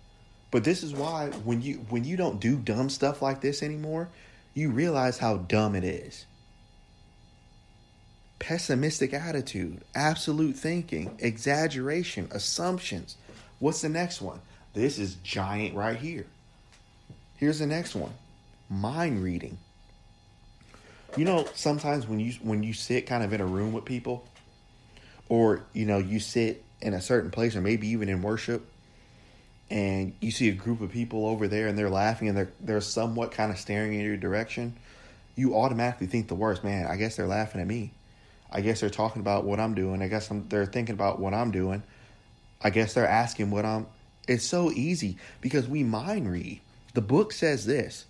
But 0.50 0.64
this 0.64 0.82
is 0.82 0.92
why 0.92 1.28
when 1.28 1.62
you 1.62 1.84
when 1.88 2.04
you 2.04 2.16
don't 2.16 2.40
do 2.40 2.56
dumb 2.56 2.88
stuff 2.90 3.22
like 3.22 3.40
this 3.40 3.62
anymore, 3.62 4.08
you 4.54 4.70
realize 4.70 5.18
how 5.18 5.36
dumb 5.36 5.74
it 5.74 5.84
is. 5.84 6.26
Pessimistic 8.38 9.12
attitude, 9.12 9.82
absolute 9.94 10.56
thinking, 10.56 11.16
exaggeration, 11.18 12.28
assumptions. 12.30 13.16
What's 13.58 13.82
the 13.82 13.88
next 13.88 14.22
one? 14.22 14.40
This 14.74 14.98
is 14.98 15.14
giant 15.16 15.74
right 15.74 15.96
here. 15.96 16.26
Here's 17.36 17.58
the 17.58 17.66
next 17.66 17.94
one 17.94 18.12
mind 18.70 19.22
reading. 19.22 19.58
You 21.16 21.24
know, 21.24 21.46
sometimes 21.54 22.08
when 22.08 22.18
you 22.18 22.32
when 22.42 22.62
you 22.62 22.72
sit 22.72 23.06
kind 23.06 23.22
of 23.22 23.32
in 23.32 23.40
a 23.40 23.46
room 23.46 23.72
with 23.72 23.84
people, 23.84 24.26
or 25.28 25.64
you 25.72 25.86
know, 25.86 25.98
you 25.98 26.20
sit 26.20 26.64
in 26.80 26.94
a 26.94 27.00
certain 27.00 27.30
place, 27.30 27.54
or 27.54 27.60
maybe 27.60 27.88
even 27.88 28.08
in 28.08 28.20
worship, 28.22 28.68
and 29.70 30.14
you 30.20 30.30
see 30.30 30.48
a 30.48 30.52
group 30.52 30.80
of 30.80 30.92
people 30.92 31.26
over 31.26 31.48
there 31.48 31.68
and 31.68 31.78
they're 31.78 31.90
laughing 31.90 32.28
and 32.28 32.36
they're 32.36 32.52
they're 32.60 32.80
somewhat 32.80 33.32
kind 33.32 33.50
of 33.50 33.58
staring 33.58 33.94
in 33.94 34.00
your 34.00 34.16
direction, 34.16 34.76
you 35.36 35.56
automatically 35.56 36.06
think 36.06 36.28
the 36.28 36.34
worst. 36.34 36.64
Man, 36.64 36.86
I 36.86 36.96
guess 36.96 37.16
they're 37.16 37.26
laughing 37.26 37.60
at 37.60 37.66
me. 37.66 37.92
I 38.50 38.60
guess 38.60 38.80
they're 38.80 38.90
talking 38.90 39.20
about 39.20 39.44
what 39.44 39.58
I'm 39.58 39.74
doing. 39.74 40.00
I 40.00 40.08
guess 40.08 40.30
I'm, 40.30 40.48
they're 40.48 40.66
thinking 40.66 40.94
about 40.94 41.18
what 41.18 41.34
I'm 41.34 41.50
doing. 41.50 41.82
I 42.62 42.70
guess 42.70 42.94
they're 42.94 43.08
asking 43.08 43.50
what 43.50 43.64
I'm. 43.64 43.86
It's 44.28 44.44
so 44.44 44.70
easy 44.70 45.18
because 45.40 45.66
we 45.66 45.82
mind 45.82 46.30
read. 46.30 46.60
The 46.94 47.02
book 47.02 47.32
says 47.32 47.66
this. 47.66 48.06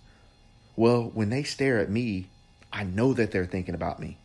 Well, 0.75 1.09
when 1.13 1.29
they 1.29 1.43
stare 1.43 1.79
at 1.79 1.89
me, 1.89 2.27
I 2.71 2.83
know 2.83 3.13
that 3.13 3.31
they're 3.31 3.45
thinking 3.45 3.75
about 3.75 3.99
me. 3.99 4.17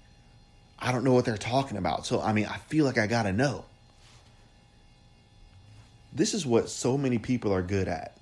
I 0.78 0.92
don't 0.92 1.04
know 1.04 1.12
what 1.12 1.24
they're 1.24 1.36
talking 1.36 1.76
about. 1.76 2.06
So, 2.06 2.20
I 2.20 2.32
mean, 2.32 2.46
I 2.46 2.56
feel 2.56 2.84
like 2.84 2.98
I 2.98 3.06
got 3.06 3.22
to 3.24 3.32
know. 3.32 3.64
This 6.12 6.34
is 6.34 6.44
what 6.44 6.68
so 6.68 6.98
many 6.98 7.18
people 7.18 7.52
are 7.52 7.62
good 7.62 7.88
at. 7.88 8.16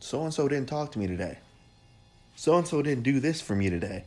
So 0.00 0.22
and 0.22 0.32
so 0.32 0.48
didn't 0.48 0.68
talk 0.68 0.92
to 0.92 0.98
me 0.98 1.06
today. 1.06 1.38
So 2.36 2.56
and 2.56 2.66
so 2.66 2.82
didn't 2.82 3.04
do 3.04 3.20
this 3.20 3.40
for 3.40 3.54
me 3.54 3.70
today. 3.70 4.04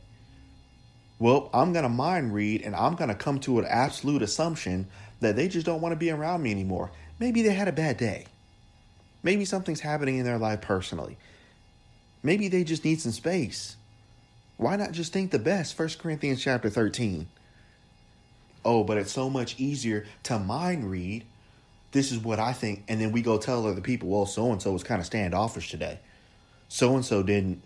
Well, 1.19 1.49
I'm 1.53 1.73
going 1.73 1.83
to 1.83 1.89
mind 1.89 2.33
read 2.33 2.61
and 2.61 2.75
I'm 2.75 2.95
going 2.95 3.09
to 3.09 3.15
come 3.15 3.39
to 3.41 3.59
an 3.59 3.65
absolute 3.65 4.21
assumption 4.21 4.87
that 5.19 5.35
they 5.35 5.47
just 5.47 5.65
don't 5.65 5.81
want 5.81 5.93
to 5.93 5.97
be 5.97 6.11
around 6.11 6.43
me 6.43 6.51
anymore. 6.51 6.91
Maybe 7.19 7.41
they 7.41 7.53
had 7.53 7.67
a 7.67 7.73
bad 7.73 7.97
day. 7.97 8.25
Maybe 9.23 9.43
something's 9.43 9.79
happening 9.79 10.17
in 10.17 10.25
their 10.25 10.37
life 10.37 10.61
personally. 10.61 11.17
Maybe 12.21 12.47
they 12.47 12.63
just 12.63 12.85
need 12.85 13.01
some 13.01 13.11
space. 13.11 13.75
Why 14.57 14.75
not 14.75 14.91
just 14.91 15.11
think 15.11 15.31
the 15.31 15.39
best? 15.39 15.77
1 15.77 15.89
Corinthians 15.99 16.43
chapter 16.43 16.69
13. 16.69 17.27
Oh, 18.63 18.83
but 18.83 18.97
it's 18.97 19.11
so 19.11 19.29
much 19.29 19.59
easier 19.59 20.05
to 20.23 20.37
mind 20.37 20.89
read 20.89 21.25
this 21.91 22.11
is 22.11 22.19
what 22.19 22.39
I 22.39 22.53
think, 22.53 22.83
and 22.87 22.99
then 22.99 23.11
we 23.11 23.21
go 23.21 23.37
tell 23.37 23.65
other 23.65 23.81
people, 23.81 24.09
well, 24.09 24.25
so 24.25 24.51
and 24.51 24.61
so 24.61 24.71
was 24.71 24.83
kind 24.83 24.99
of 24.99 25.05
standoffish 25.05 25.69
today. 25.69 25.99
So 26.67 26.95
and 26.95 27.05
so 27.05 27.23
didn't. 27.23 27.63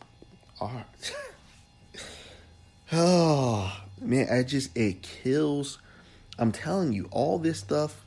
oh 2.93 3.81
man, 3.99 4.27
I 4.31 4.43
just 4.43 4.75
it 4.77 5.01
kills. 5.01 5.79
I'm 6.37 6.51
telling 6.51 6.93
you, 6.93 7.07
all 7.11 7.39
this 7.39 7.59
stuff 7.59 8.05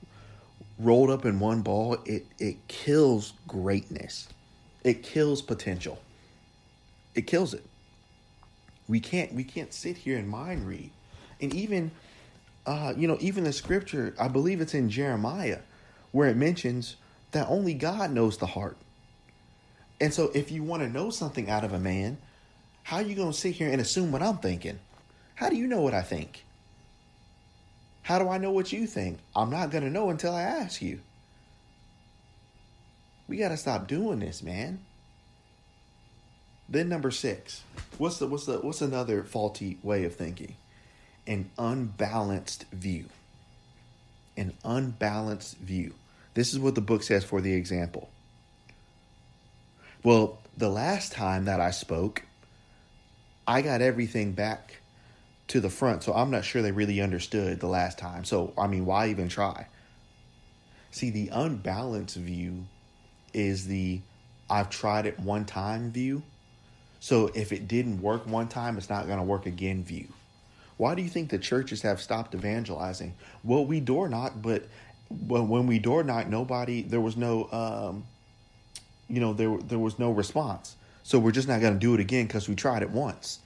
rolled 0.79 1.11
up 1.11 1.24
in 1.24 1.40
one 1.40 1.62
ball, 1.62 1.96
it 2.05 2.27
it 2.38 2.68
kills 2.68 3.33
greatness. 3.48 4.29
It 4.85 5.03
kills 5.03 5.42
potential. 5.42 5.98
It 7.14 7.27
kills 7.27 7.55
it. 7.55 7.64
We 8.87 9.00
can't 9.00 9.33
we 9.33 9.44
can't 9.44 9.72
sit 9.72 9.96
here 9.96 10.18
and 10.18 10.29
mind 10.29 10.66
read. 10.66 10.90
And 11.40 11.55
even 11.55 11.90
uh, 12.66 12.94
you 12.96 13.09
know, 13.09 13.18
even 13.20 13.44
the 13.44 13.53
scripture, 13.53 14.14
I 14.18 14.29
believe 14.29 14.61
it's 14.61 14.74
in 14.74 14.88
Jeremiah 14.88 15.59
where 16.14 16.29
it 16.29 16.37
mentions 16.37 16.94
that 17.33 17.48
only 17.48 17.74
God 17.74 18.12
knows 18.12 18.38
the 18.38 18.46
heart. 18.46 18.77
And 20.00 20.14
so 20.14 20.31
if 20.33 20.53
you 20.53 20.62
want 20.62 20.85
to 20.85 20.88
know 20.88 21.11
something 21.11 21.50
out 21.50 21.64
of 21.64 21.72
a 21.72 21.79
man, 21.81 22.18
how 22.85 22.98
are 22.98 23.03
you 23.03 23.16
going 23.16 23.33
to 23.33 23.37
sit 23.37 23.57
here 23.57 23.68
and 23.68 23.81
assume 23.81 24.12
what 24.12 24.22
I'm 24.22 24.38
thinking? 24.38 24.79
How 25.35 25.48
do 25.48 25.57
you 25.57 25.66
know 25.66 25.81
what 25.81 25.92
I 25.92 26.03
think? 26.03 26.44
How 28.03 28.20
do 28.20 28.29
I 28.29 28.38
know 28.38 28.53
what 28.53 28.72
you 28.72 28.87
think? 28.87 29.18
I'm 29.35 29.50
not 29.50 29.72
going 29.72 29.83
to 29.83 29.90
know 29.90 30.09
until 30.09 30.33
I 30.33 30.42
ask 30.42 30.81
you. 30.81 31.00
We 33.27 33.37
got 33.37 33.48
to 33.48 33.57
stop 33.57 33.88
doing 33.88 34.20
this, 34.20 34.40
man. 34.40 34.79
Then 36.68 36.88
number 36.88 37.11
6. 37.11 37.62
What's 37.98 38.18
the 38.18 38.29
what's 38.29 38.46
the 38.46 38.59
what's 38.59 38.83
another 38.83 39.24
faulty 39.24 39.79
way 39.83 40.05
of 40.05 40.14
thinking? 40.14 40.55
An 41.27 41.50
unbalanced 41.59 42.66
view. 42.70 43.07
An 44.37 44.53
unbalanced 44.64 45.57
view. 45.57 45.94
This 46.35 46.53
is 46.53 46.59
what 46.59 46.75
the 46.75 46.81
book 46.81 47.03
says 47.03 47.25
for 47.25 47.40
the 47.40 47.55
example. 47.55 48.11
Well, 50.03 50.38
the 50.57 50.68
last 50.68 51.12
time 51.12 51.47
that 51.47 51.61
I 51.61 51.70
spoke, 51.70 52.25
I 53.47 53.62
got 53.62 53.81
everything 53.81 54.33
back 54.33 54.81
to 55.49 55.61
the 55.61 55.70
front, 55.70 56.03
so 56.03 56.12
I'm 56.12 56.31
not 56.31 56.44
sure 56.44 56.62
they 56.62 56.73
really 56.73 57.01
understood 57.01 57.61
the 57.61 57.68
last 57.68 57.99
time. 57.99 58.25
So, 58.25 58.53
I 58.59 58.66
mean, 58.66 58.87
why 58.87 59.09
even 59.09 59.29
try? 59.29 59.66
See, 60.90 61.11
the 61.11 61.29
unbalanced 61.29 62.16
view 62.16 62.66
is 63.33 63.66
the 63.66 64.01
I've 64.49 64.70
tried 64.70 65.07
it 65.07 65.18
one 65.18 65.44
time 65.44 65.90
view. 65.90 66.23
So, 67.01 67.31
if 67.35 67.53
it 67.53 67.68
didn't 67.68 68.01
work 68.01 68.27
one 68.27 68.49
time, 68.49 68.79
it's 68.79 68.88
not 68.88 69.07
going 69.07 69.18
to 69.18 69.25
work 69.25 69.47
again 69.47 69.85
view. 69.85 70.09
Why 70.77 70.94
do 70.94 71.03
you 71.03 71.09
think 71.09 71.31
the 71.31 71.38
churches 71.38 71.83
have 71.83 72.01
stopped 72.01 72.35
evangelizing? 72.35 73.14
Well, 73.42 73.64
we 73.64 73.81
door 73.81 74.09
knock, 74.09 74.35
but 74.40 74.64
when 75.27 75.66
we 75.66 75.79
door 75.79 76.03
knocked, 76.03 76.29
nobody, 76.29 76.83
there 76.83 77.00
was 77.00 77.16
no, 77.16 77.48
um, 77.53 78.05
you 79.09 79.20
know, 79.20 79.33
there 79.33 79.57
there 79.59 79.79
was 79.79 79.98
no 79.98 80.11
response. 80.11 80.77
So 81.03 81.18
we're 81.18 81.33
just 81.33 81.48
not 81.48 81.61
going 81.61 81.74
to 81.74 81.79
do 81.79 81.94
it 81.94 82.00
again 82.00 82.27
because 82.27 82.48
we 82.48 82.55
tried 82.55 82.83
it 82.83 82.90
once. 82.90 83.40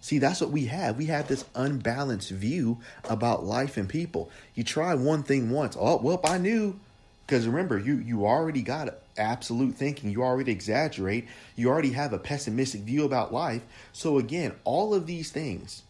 See, 0.00 0.18
that's 0.18 0.40
what 0.40 0.50
we 0.50 0.66
have. 0.66 0.96
We 0.96 1.06
have 1.06 1.28
this 1.28 1.44
unbalanced 1.54 2.30
view 2.30 2.78
about 3.08 3.44
life 3.44 3.76
and 3.76 3.88
people. 3.88 4.30
You 4.54 4.64
try 4.64 4.94
one 4.94 5.22
thing 5.22 5.50
once. 5.50 5.76
Oh, 5.78 5.96
well, 5.96 6.20
I 6.24 6.38
knew. 6.38 6.78
Because 7.26 7.46
remember, 7.46 7.78
you 7.78 7.94
you 7.94 8.26
already 8.26 8.62
got 8.62 8.94
absolute 9.16 9.74
thinking. 9.76 10.10
You 10.10 10.22
already 10.22 10.50
exaggerate. 10.50 11.28
You 11.54 11.68
already 11.68 11.92
have 11.92 12.12
a 12.12 12.18
pessimistic 12.18 12.80
view 12.80 13.04
about 13.04 13.32
life. 13.32 13.62
So 13.92 14.18
again, 14.18 14.54
all 14.64 14.94
of 14.94 15.06
these 15.06 15.30
things, 15.30 15.82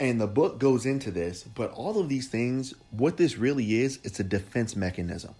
and 0.00 0.20
the 0.20 0.26
book 0.26 0.58
goes 0.58 0.86
into 0.86 1.10
this, 1.10 1.44
but 1.44 1.70
all 1.72 2.00
of 2.00 2.08
these 2.08 2.28
things, 2.28 2.74
what 2.90 3.16
this 3.16 3.38
really 3.38 3.76
is, 3.76 4.00
it's 4.02 4.18
a 4.18 4.24
defense 4.24 4.74
mechanism. 4.74 5.34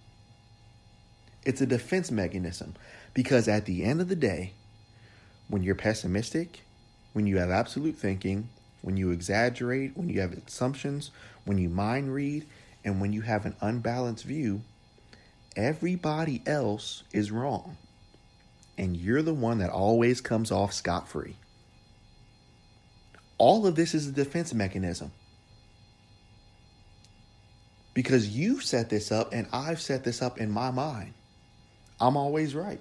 It's 1.43 1.61
a 1.61 1.65
defense 1.65 2.09
mechanism 2.09 2.75
because 3.13 3.47
at 3.47 3.65
the 3.65 3.83
end 3.83 4.01
of 4.01 4.07
the 4.07 4.15
day, 4.15 4.53
when 5.47 5.61
you're 5.61 5.75
pessimistic, 5.75 6.61
when 7.13 7.27
you 7.27 7.37
have 7.37 7.51
absolute 7.51 7.95
thinking, 7.95 8.49
when 8.81 8.97
you 8.97 9.11
exaggerate, 9.11 9.95
when 9.95 10.09
you 10.09 10.21
have 10.21 10.33
assumptions, 10.33 11.11
when 11.43 11.57
you 11.57 11.69
mind 11.69 12.13
read, 12.13 12.45
and 12.83 13.01
when 13.01 13.13
you 13.13 13.21
have 13.21 13.45
an 13.45 13.55
unbalanced 13.61 14.23
view, 14.23 14.61
everybody 15.55 16.41
else 16.45 17.03
is 17.11 17.31
wrong. 17.31 17.77
And 18.77 18.95
you're 18.95 19.21
the 19.21 19.33
one 19.33 19.59
that 19.59 19.69
always 19.69 20.21
comes 20.21 20.51
off 20.51 20.73
scot 20.73 21.07
free. 21.07 21.35
All 23.37 23.67
of 23.67 23.75
this 23.75 23.93
is 23.93 24.07
a 24.07 24.11
defense 24.11 24.53
mechanism. 24.53 25.11
Because 27.93 28.29
you've 28.29 28.63
set 28.63 28.89
this 28.89 29.11
up 29.11 29.33
and 29.33 29.47
I've 29.53 29.81
set 29.81 30.03
this 30.03 30.21
up 30.21 30.39
in 30.39 30.51
my 30.51 30.71
mind. 30.71 31.13
I'm 31.99 32.17
always 32.17 32.53
right. 32.53 32.79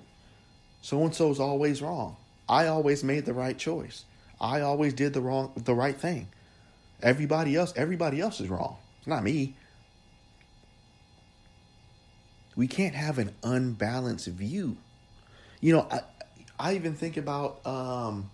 So 0.83 1.03
and 1.03 1.15
so 1.15 1.31
is 1.31 1.41
always 1.41 1.81
wrong. 1.81 2.17
I 2.49 2.67
always 2.67 3.03
made 3.03 3.25
the 3.25 3.33
right 3.33 3.57
choice. 3.57 4.05
I 4.41 4.61
always 4.61 4.93
did 4.93 5.15
the 5.15 5.21
wrong 5.21 5.53
the 5.57 5.75
right 5.75 5.97
thing. 5.97 6.29
Everybody 7.03 7.57
else, 7.57 7.73
everybody 7.77 8.21
else 8.21 8.41
is 8.41 8.49
wrong. 8.49 8.77
It's 8.99 9.07
not 9.07 9.23
me. 9.23 9.55
We 12.57 12.67
can't 12.67 12.95
have 12.95 13.19
an 13.19 13.35
unbalanced 13.43 14.29
view. 14.29 14.77
You 15.61 15.77
know, 15.77 15.89
I, 15.91 16.01
I 16.59 16.75
even 16.75 16.95
think 16.95 17.17
about 17.17 17.67
um, 17.67 18.31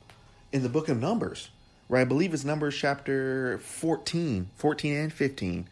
in 0.52 0.62
the 0.62 0.68
book 0.68 0.88
of 0.88 1.00
Numbers, 1.00 1.48
right? 1.90 2.02
I 2.02 2.04
believe 2.04 2.32
it's 2.32 2.44
Numbers 2.44 2.74
chapter 2.76 3.58
14, 3.58 4.48
14 4.56 4.96
and 4.96 5.12
15, 5.12 5.68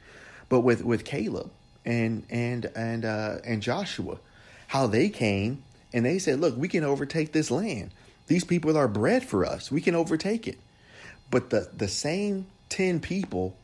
but 0.51 0.61
with, 0.61 0.85
with 0.85 1.05
Caleb 1.05 1.51
and 1.87 2.25
and 2.29 2.71
and 2.77 3.05
uh, 3.07 3.37
and 3.45 3.63
Joshua, 3.63 4.19
how 4.67 4.87
they 4.87 5.09
came 5.09 5.63
and 5.95 6.05
they 6.05 6.19
said, 6.19 6.41
"Look, 6.41 6.57
we 6.59 6.69
can 6.69 6.85
overtake 6.85 7.33
this 7.33 7.51
land. 7.51 7.93
These 8.29 8.45
people 8.45 8.77
are 8.77 8.89
bread 8.89 9.25
for 9.25 9.45
us. 9.45 9.73
We 9.73 9.81
can 9.81 9.95
overtake 9.95 10.47
it. 10.47 10.59
But 11.31 11.51
the, 11.51 11.71
the 11.75 11.89
same 11.89 12.47
10 12.69 13.01
people 13.01 13.57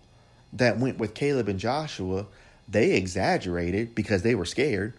that 0.55 0.79
went 0.79 0.99
with 0.99 1.14
Caleb 1.14 1.49
and 1.49 1.61
Joshua, 1.61 2.27
they 2.67 2.93
exaggerated 2.93 3.95
because 3.95 4.23
they 4.23 4.35
were 4.35 4.47
scared. 4.47 4.95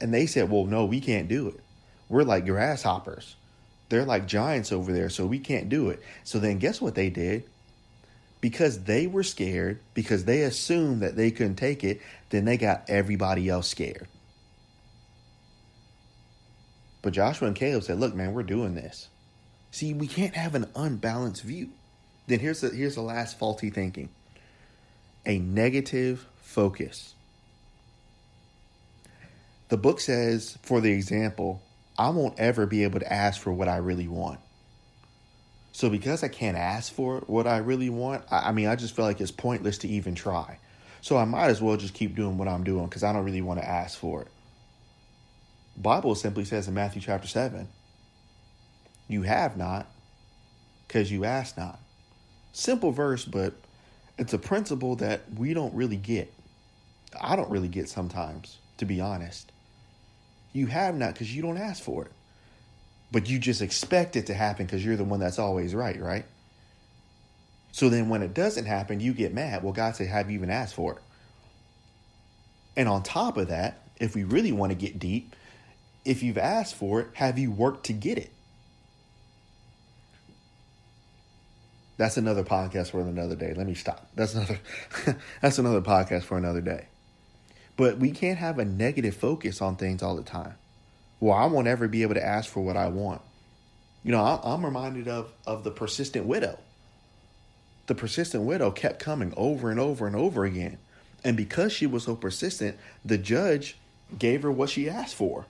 And 0.00 0.14
they 0.14 0.26
said, 0.26 0.48
well, 0.48 0.64
no, 0.64 0.84
we 0.84 1.00
can't 1.00 1.28
do 1.28 1.48
it. 1.48 1.60
We're 2.08 2.22
like 2.22 2.46
grasshoppers. 2.46 3.36
They're 3.90 4.04
like 4.04 4.26
giants 4.26 4.72
over 4.72 4.92
there, 4.92 5.10
so 5.10 5.26
we 5.26 5.40
can't 5.40 5.68
do 5.68 5.90
it. 5.90 6.00
So 6.24 6.38
then 6.38 6.58
guess 6.58 6.80
what 6.80 6.94
they 6.94 7.10
did? 7.10 7.44
Because 8.40 8.84
they 8.84 9.06
were 9.06 9.24
scared, 9.24 9.80
because 9.94 10.24
they 10.24 10.42
assumed 10.42 11.02
that 11.02 11.16
they 11.16 11.30
couldn't 11.30 11.56
take 11.56 11.84
it, 11.84 12.00
then 12.30 12.44
they 12.46 12.56
got 12.56 12.84
everybody 12.88 13.48
else 13.48 13.68
scared. 13.68 14.06
But 17.02 17.12
Joshua 17.12 17.48
and 17.48 17.56
Caleb 17.56 17.82
said, 17.82 17.98
"Look, 17.98 18.14
man, 18.14 18.32
we're 18.32 18.44
doing 18.44 18.74
this." 18.74 19.08
See, 19.72 19.92
we 19.92 20.06
can't 20.06 20.34
have 20.34 20.54
an 20.54 20.66
unbalanced 20.76 21.42
view. 21.42 21.70
Then 22.28 22.38
here's 22.38 22.60
the 22.60 22.70
here's 22.70 22.94
the 22.94 23.02
last 23.02 23.38
faulty 23.38 23.70
thinking. 23.70 24.08
A 25.26 25.38
negative 25.38 26.26
focus. 26.36 27.14
The 29.68 29.76
book 29.76 30.00
says, 30.00 30.58
for 30.62 30.80
the 30.80 30.92
example, 30.92 31.62
I 32.00 32.08
won't 32.08 32.40
ever 32.40 32.64
be 32.64 32.84
able 32.84 32.98
to 33.00 33.12
ask 33.12 33.38
for 33.38 33.52
what 33.52 33.68
I 33.68 33.76
really 33.76 34.08
want. 34.08 34.40
So 35.72 35.90
because 35.90 36.24
I 36.24 36.28
can't 36.28 36.56
ask 36.56 36.90
for 36.90 37.18
what 37.26 37.46
I 37.46 37.58
really 37.58 37.90
want, 37.90 38.24
I, 38.30 38.48
I 38.48 38.52
mean, 38.52 38.68
I 38.68 38.74
just 38.74 38.96
feel 38.96 39.04
like 39.04 39.20
it's 39.20 39.30
pointless 39.30 39.76
to 39.78 39.88
even 39.88 40.14
try. 40.14 40.58
So 41.02 41.18
I 41.18 41.26
might 41.26 41.48
as 41.48 41.60
well 41.60 41.76
just 41.76 41.92
keep 41.92 42.16
doing 42.16 42.38
what 42.38 42.48
I'm 42.48 42.64
doing 42.64 42.86
because 42.86 43.04
I 43.04 43.12
don't 43.12 43.26
really 43.26 43.42
want 43.42 43.60
to 43.60 43.68
ask 43.68 43.98
for 43.98 44.22
it. 44.22 44.28
Bible 45.76 46.14
simply 46.14 46.46
says 46.46 46.68
in 46.68 46.72
Matthew 46.72 47.02
chapter 47.02 47.28
7, 47.28 47.68
you 49.06 49.20
have 49.20 49.58
not 49.58 49.86
because 50.88 51.12
you 51.12 51.26
ask 51.26 51.58
not. 51.58 51.78
Simple 52.54 52.92
verse, 52.92 53.26
but 53.26 53.52
it's 54.16 54.32
a 54.32 54.38
principle 54.38 54.96
that 54.96 55.20
we 55.36 55.52
don't 55.52 55.74
really 55.74 55.96
get. 55.96 56.32
I 57.20 57.36
don't 57.36 57.50
really 57.50 57.68
get 57.68 57.90
sometimes, 57.90 58.56
to 58.78 58.86
be 58.86 59.02
honest. 59.02 59.52
You 60.52 60.66
have 60.66 60.96
not 60.96 61.12
because 61.14 61.34
you 61.34 61.42
don't 61.42 61.58
ask 61.58 61.82
for 61.82 62.06
it. 62.06 62.12
But 63.12 63.28
you 63.28 63.38
just 63.38 63.60
expect 63.60 64.16
it 64.16 64.26
to 64.26 64.34
happen 64.34 64.66
because 64.66 64.84
you're 64.84 64.96
the 64.96 65.04
one 65.04 65.20
that's 65.20 65.38
always 65.38 65.74
right, 65.74 66.00
right? 66.00 66.24
So 67.72 67.88
then 67.88 68.08
when 68.08 68.22
it 68.22 68.34
doesn't 68.34 68.66
happen, 68.66 69.00
you 69.00 69.12
get 69.12 69.34
mad. 69.34 69.62
Well, 69.62 69.72
God 69.72 69.96
said, 69.96 70.08
Have 70.08 70.30
you 70.30 70.36
even 70.36 70.50
asked 70.50 70.74
for 70.74 70.94
it? 70.94 70.98
And 72.76 72.88
on 72.88 73.02
top 73.02 73.36
of 73.36 73.48
that, 73.48 73.82
if 73.98 74.14
we 74.14 74.24
really 74.24 74.52
want 74.52 74.70
to 74.70 74.76
get 74.76 74.98
deep, 74.98 75.34
if 76.04 76.22
you've 76.22 76.38
asked 76.38 76.74
for 76.74 77.00
it, 77.00 77.08
have 77.14 77.38
you 77.38 77.50
worked 77.50 77.86
to 77.86 77.92
get 77.92 78.16
it? 78.16 78.32
That's 81.96 82.16
another 82.16 82.44
podcast 82.44 82.92
for 82.92 83.00
another 83.00 83.36
day. 83.36 83.52
Let 83.54 83.66
me 83.66 83.74
stop. 83.74 84.08
That's 84.14 84.34
another 84.34 84.58
that's 85.42 85.58
another 85.58 85.82
podcast 85.82 86.22
for 86.22 86.38
another 86.38 86.62
day. 86.62 86.86
But 87.80 87.96
we 87.96 88.10
can't 88.10 88.36
have 88.36 88.58
a 88.58 88.64
negative 88.66 89.16
focus 89.16 89.62
on 89.62 89.76
things 89.76 90.02
all 90.02 90.14
the 90.14 90.22
time. 90.22 90.52
Well, 91.18 91.34
I 91.34 91.46
won't 91.46 91.66
ever 91.66 91.88
be 91.88 92.02
able 92.02 92.12
to 92.12 92.22
ask 92.22 92.50
for 92.50 92.60
what 92.60 92.76
I 92.76 92.88
want. 92.88 93.22
You 94.04 94.12
know, 94.12 94.22
I'm 94.22 94.66
reminded 94.66 95.08
of 95.08 95.32
of 95.46 95.64
the 95.64 95.70
persistent 95.70 96.26
widow. 96.26 96.58
The 97.86 97.94
persistent 97.94 98.44
widow 98.44 98.70
kept 98.70 98.98
coming 98.98 99.32
over 99.34 99.70
and 99.70 99.80
over 99.80 100.06
and 100.06 100.14
over 100.14 100.44
again. 100.44 100.76
And 101.24 101.38
because 101.38 101.72
she 101.72 101.86
was 101.86 102.04
so 102.04 102.16
persistent, 102.16 102.76
the 103.02 103.16
judge 103.16 103.78
gave 104.18 104.42
her 104.42 104.52
what 104.52 104.68
she 104.68 104.90
asked 104.90 105.14
for. 105.14 105.46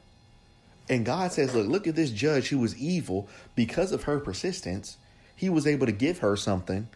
And 0.89 1.05
God 1.05 1.33
says, 1.33 1.53
Look, 1.53 1.67
look 1.67 1.89
at 1.89 1.97
this 1.97 2.13
judge 2.13 2.51
who 2.51 2.61
was 2.61 2.79
evil 2.79 3.29
because 3.57 3.91
of 3.91 4.05
her 4.05 4.21
persistence. 4.21 4.99
He 5.35 5.51
was 5.51 5.67
able 5.67 5.87
to 5.87 5.93
give 5.93 6.19
her 6.19 6.37
something 6.37 6.87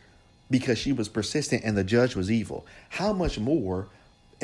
because 0.49 0.79
she 0.79 0.93
was 0.93 1.09
persistent 1.09 1.65
and 1.65 1.77
the 1.77 1.83
judge 1.83 2.15
was 2.15 2.31
evil. 2.31 2.65
How 2.91 3.13
much 3.13 3.37
more 3.37 3.89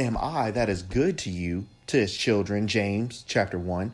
am 0.00 0.16
I 0.16 0.50
that 0.50 0.68
is 0.68 0.82
good 0.82 1.18
to 1.18 1.30
you, 1.30 1.66
to 1.88 1.98
his 1.98 2.16
children? 2.16 2.66
James 2.66 3.24
chapter 3.26 3.58
1. 3.58 3.92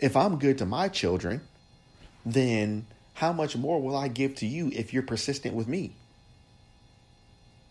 If 0.00 0.16
I'm 0.16 0.38
good 0.38 0.58
to 0.58 0.66
my 0.66 0.88
children, 0.88 1.40
then 2.26 2.86
how 3.14 3.32
much 3.32 3.56
more 3.56 3.80
will 3.80 3.96
I 3.96 4.08
give 4.08 4.34
to 4.36 4.46
you 4.46 4.70
if 4.74 4.92
you're 4.92 5.02
persistent 5.02 5.54
with 5.54 5.68
me? 5.68 5.92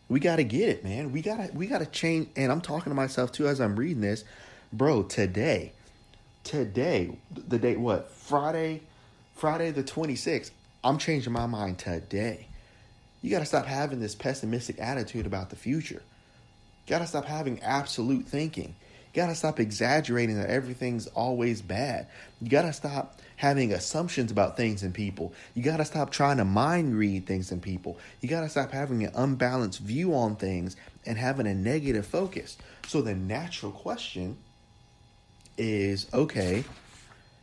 We 0.08 0.20
got 0.20 0.38
to 0.38 0.44
get 0.44 0.70
it, 0.70 0.84
man. 0.84 1.12
We 1.12 1.22
got 1.22 1.38
to 1.38 1.52
we 1.54 1.68
got 1.68 1.80
to 1.80 1.86
change 1.86 2.30
and 2.36 2.52
I'm 2.52 2.62
talking 2.62 2.92
to 2.92 2.96
myself 2.96 3.32
too 3.32 3.48
as 3.48 3.60
I'm 3.60 3.76
reading 3.76 4.02
this. 4.02 4.24
Bro, 4.72 5.04
today 5.04 5.74
today, 6.44 7.18
the 7.32 7.58
date 7.58 7.80
what? 7.80 8.12
Friday, 8.12 8.82
Friday 9.36 9.72
the 9.72 9.84
26th. 9.84 10.52
I'm 10.84 10.98
changing 10.98 11.34
my 11.34 11.46
mind 11.46 11.80
today. 11.80 12.48
You 13.22 13.32
got 13.32 13.40
to 13.40 13.46
stop 13.46 13.66
having 13.66 14.02
this 14.02 14.16
pessimistic 14.16 14.80
attitude 14.80 15.26
about 15.26 15.50
the 15.50 15.56
future. 15.56 16.02
You 16.86 16.90
got 16.90 17.00
to 17.00 17.08
stop 17.08 17.26
having 17.26 17.62
absolute 17.62 18.26
thinking. 18.26 18.76
Got 19.14 19.28
to 19.28 19.36
stop 19.36 19.60
exaggerating 19.60 20.38
that 20.38 20.50
everything's 20.50 21.06
always 21.08 21.62
bad. 21.62 22.08
You 22.42 22.50
got 22.50 22.64
to 22.64 22.74
stop 22.74 23.22
having 23.36 23.72
assumptions 23.72 24.32
about 24.32 24.58
things 24.58 24.82
and 24.82 24.92
people. 24.94 25.34
You 25.54 25.62
got 25.62 25.78
to 25.78 25.86
stop 25.86 26.10
trying 26.10 26.38
to 26.38 26.46
mind 26.46 26.98
read 26.98 27.28
things 27.28 27.52
and 27.52 27.62
people. 27.62 28.00
You 28.22 28.30
got 28.30 28.42
to 28.42 28.50
stop 28.50 28.72
having 28.72 29.04
an 29.04 29.12
unbalanced 29.14 29.80
view 29.80 30.16
on 30.16 30.36
things 30.36 30.76
and 31.06 31.18
having 31.18 31.46
a 31.46 31.54
negative 31.54 32.08
focus. 32.08 32.58
So 32.88 33.02
the 33.02 33.14
natural 33.14 33.72
question 33.72 34.38
is 35.58 36.08
okay, 36.12 36.64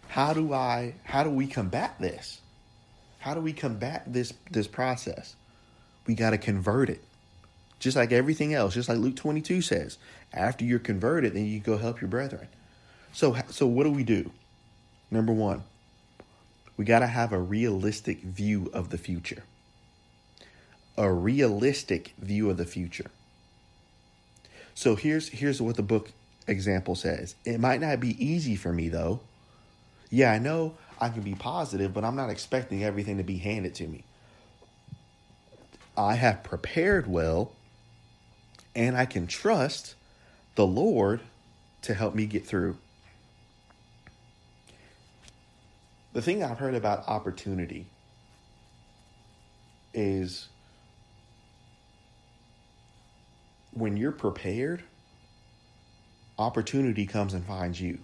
how 0.08 0.32
do 0.32 0.52
I 0.52 0.94
how 1.04 1.22
do 1.22 1.30
we 1.30 1.46
combat 1.46 1.94
this? 2.00 2.40
How 3.18 3.34
do 3.34 3.40
we 3.40 3.52
combat 3.52 4.04
this 4.12 4.32
this 4.50 4.66
process? 4.66 5.36
We 6.06 6.14
got 6.14 6.30
to 6.30 6.38
convert 6.38 6.90
it. 6.90 7.04
Just 7.80 7.96
like 7.96 8.12
everything 8.12 8.54
else, 8.54 8.74
just 8.74 8.88
like 8.88 8.98
Luke 8.98 9.16
22 9.16 9.62
says, 9.62 9.98
after 10.32 10.64
you're 10.64 10.78
converted, 10.78 11.34
then 11.34 11.46
you 11.46 11.58
go 11.58 11.78
help 11.78 12.00
your 12.00 12.08
brethren. 12.08 12.46
So 13.12 13.36
so 13.50 13.66
what 13.66 13.84
do 13.84 13.90
we 13.90 14.04
do? 14.04 14.30
Number 15.10 15.32
1, 15.32 15.64
we 16.76 16.84
got 16.84 17.00
to 17.00 17.08
have 17.08 17.32
a 17.32 17.38
realistic 17.38 18.22
view 18.22 18.70
of 18.72 18.90
the 18.90 18.98
future. 18.98 19.42
A 20.96 21.12
realistic 21.12 22.14
view 22.18 22.48
of 22.50 22.58
the 22.58 22.66
future. 22.66 23.10
So 24.74 24.94
here's 24.94 25.28
here's 25.28 25.60
what 25.60 25.76
the 25.76 25.82
book 25.82 26.12
example 26.46 26.94
says. 26.94 27.34
It 27.44 27.58
might 27.58 27.80
not 27.80 27.98
be 27.98 28.22
easy 28.24 28.56
for 28.56 28.72
me 28.72 28.88
though. 28.88 29.20
Yeah, 30.10 30.32
I 30.32 30.38
know 30.38 30.74
I 31.00 31.08
can 31.08 31.22
be 31.22 31.34
positive, 31.34 31.94
but 31.94 32.04
I'm 32.04 32.16
not 32.16 32.30
expecting 32.30 32.84
everything 32.84 33.16
to 33.16 33.24
be 33.24 33.38
handed 33.38 33.74
to 33.76 33.86
me. 33.86 34.04
I 35.96 36.14
have 36.14 36.42
prepared 36.42 37.06
well, 37.06 37.52
and 38.74 38.96
I 38.96 39.04
can 39.06 39.26
trust 39.26 39.94
the 40.54 40.66
Lord 40.66 41.20
to 41.82 41.94
help 41.94 42.14
me 42.14 42.26
get 42.26 42.46
through. 42.46 42.76
The 46.12 46.22
thing 46.22 46.42
I've 46.42 46.58
heard 46.58 46.74
about 46.74 47.08
opportunity 47.08 47.86
is 49.94 50.48
when 53.72 53.96
you're 53.96 54.12
prepared, 54.12 54.82
opportunity 56.38 57.06
comes 57.06 57.34
and 57.34 57.44
finds 57.44 57.80
you. 57.80 57.98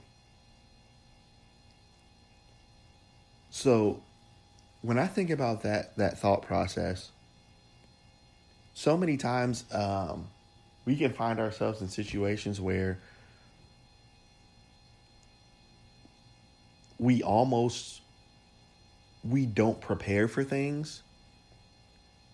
So 3.51 4.03
when 4.83 4.99
I 4.99 5.07
think 5.07 5.31
about 5.31 5.63
that 5.63 5.97
that 5.97 6.19
thought 6.19 6.43
process, 6.43 7.11
so 8.75 8.97
many 8.97 9.17
times 9.17 9.65
um, 9.73 10.29
we 10.87 10.97
can 10.97 11.13
find 11.13 11.39
ourselves 11.41 11.83
in 11.83 11.89
situations 11.89 12.61
where 12.61 12.99
we 16.99 17.23
almost 17.23 18.01
we 19.25 19.45
don't 19.47 19.81
prepare 19.81 20.29
for 20.29 20.45
things 20.45 21.03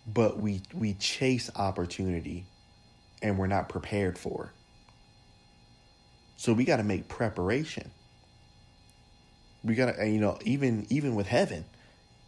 but 0.07 0.39
we 0.41 0.63
we 0.75 0.95
chase 0.95 1.51
opportunity 1.57 2.47
and 3.23 3.39
we're 3.39 3.47
not 3.47 3.69
prepared 3.69 4.19
for. 4.19 4.53
So 6.37 6.53
we 6.53 6.65
got 6.65 6.79
to 6.79 6.83
make 6.83 7.09
preparation. 7.09 7.91
We 9.65 9.75
got 9.75 9.97
to 9.97 10.09
you 10.09 10.21
know 10.21 10.39
even 10.45 10.87
even 10.91 11.15
with 11.15 11.29
heaven 11.29 11.65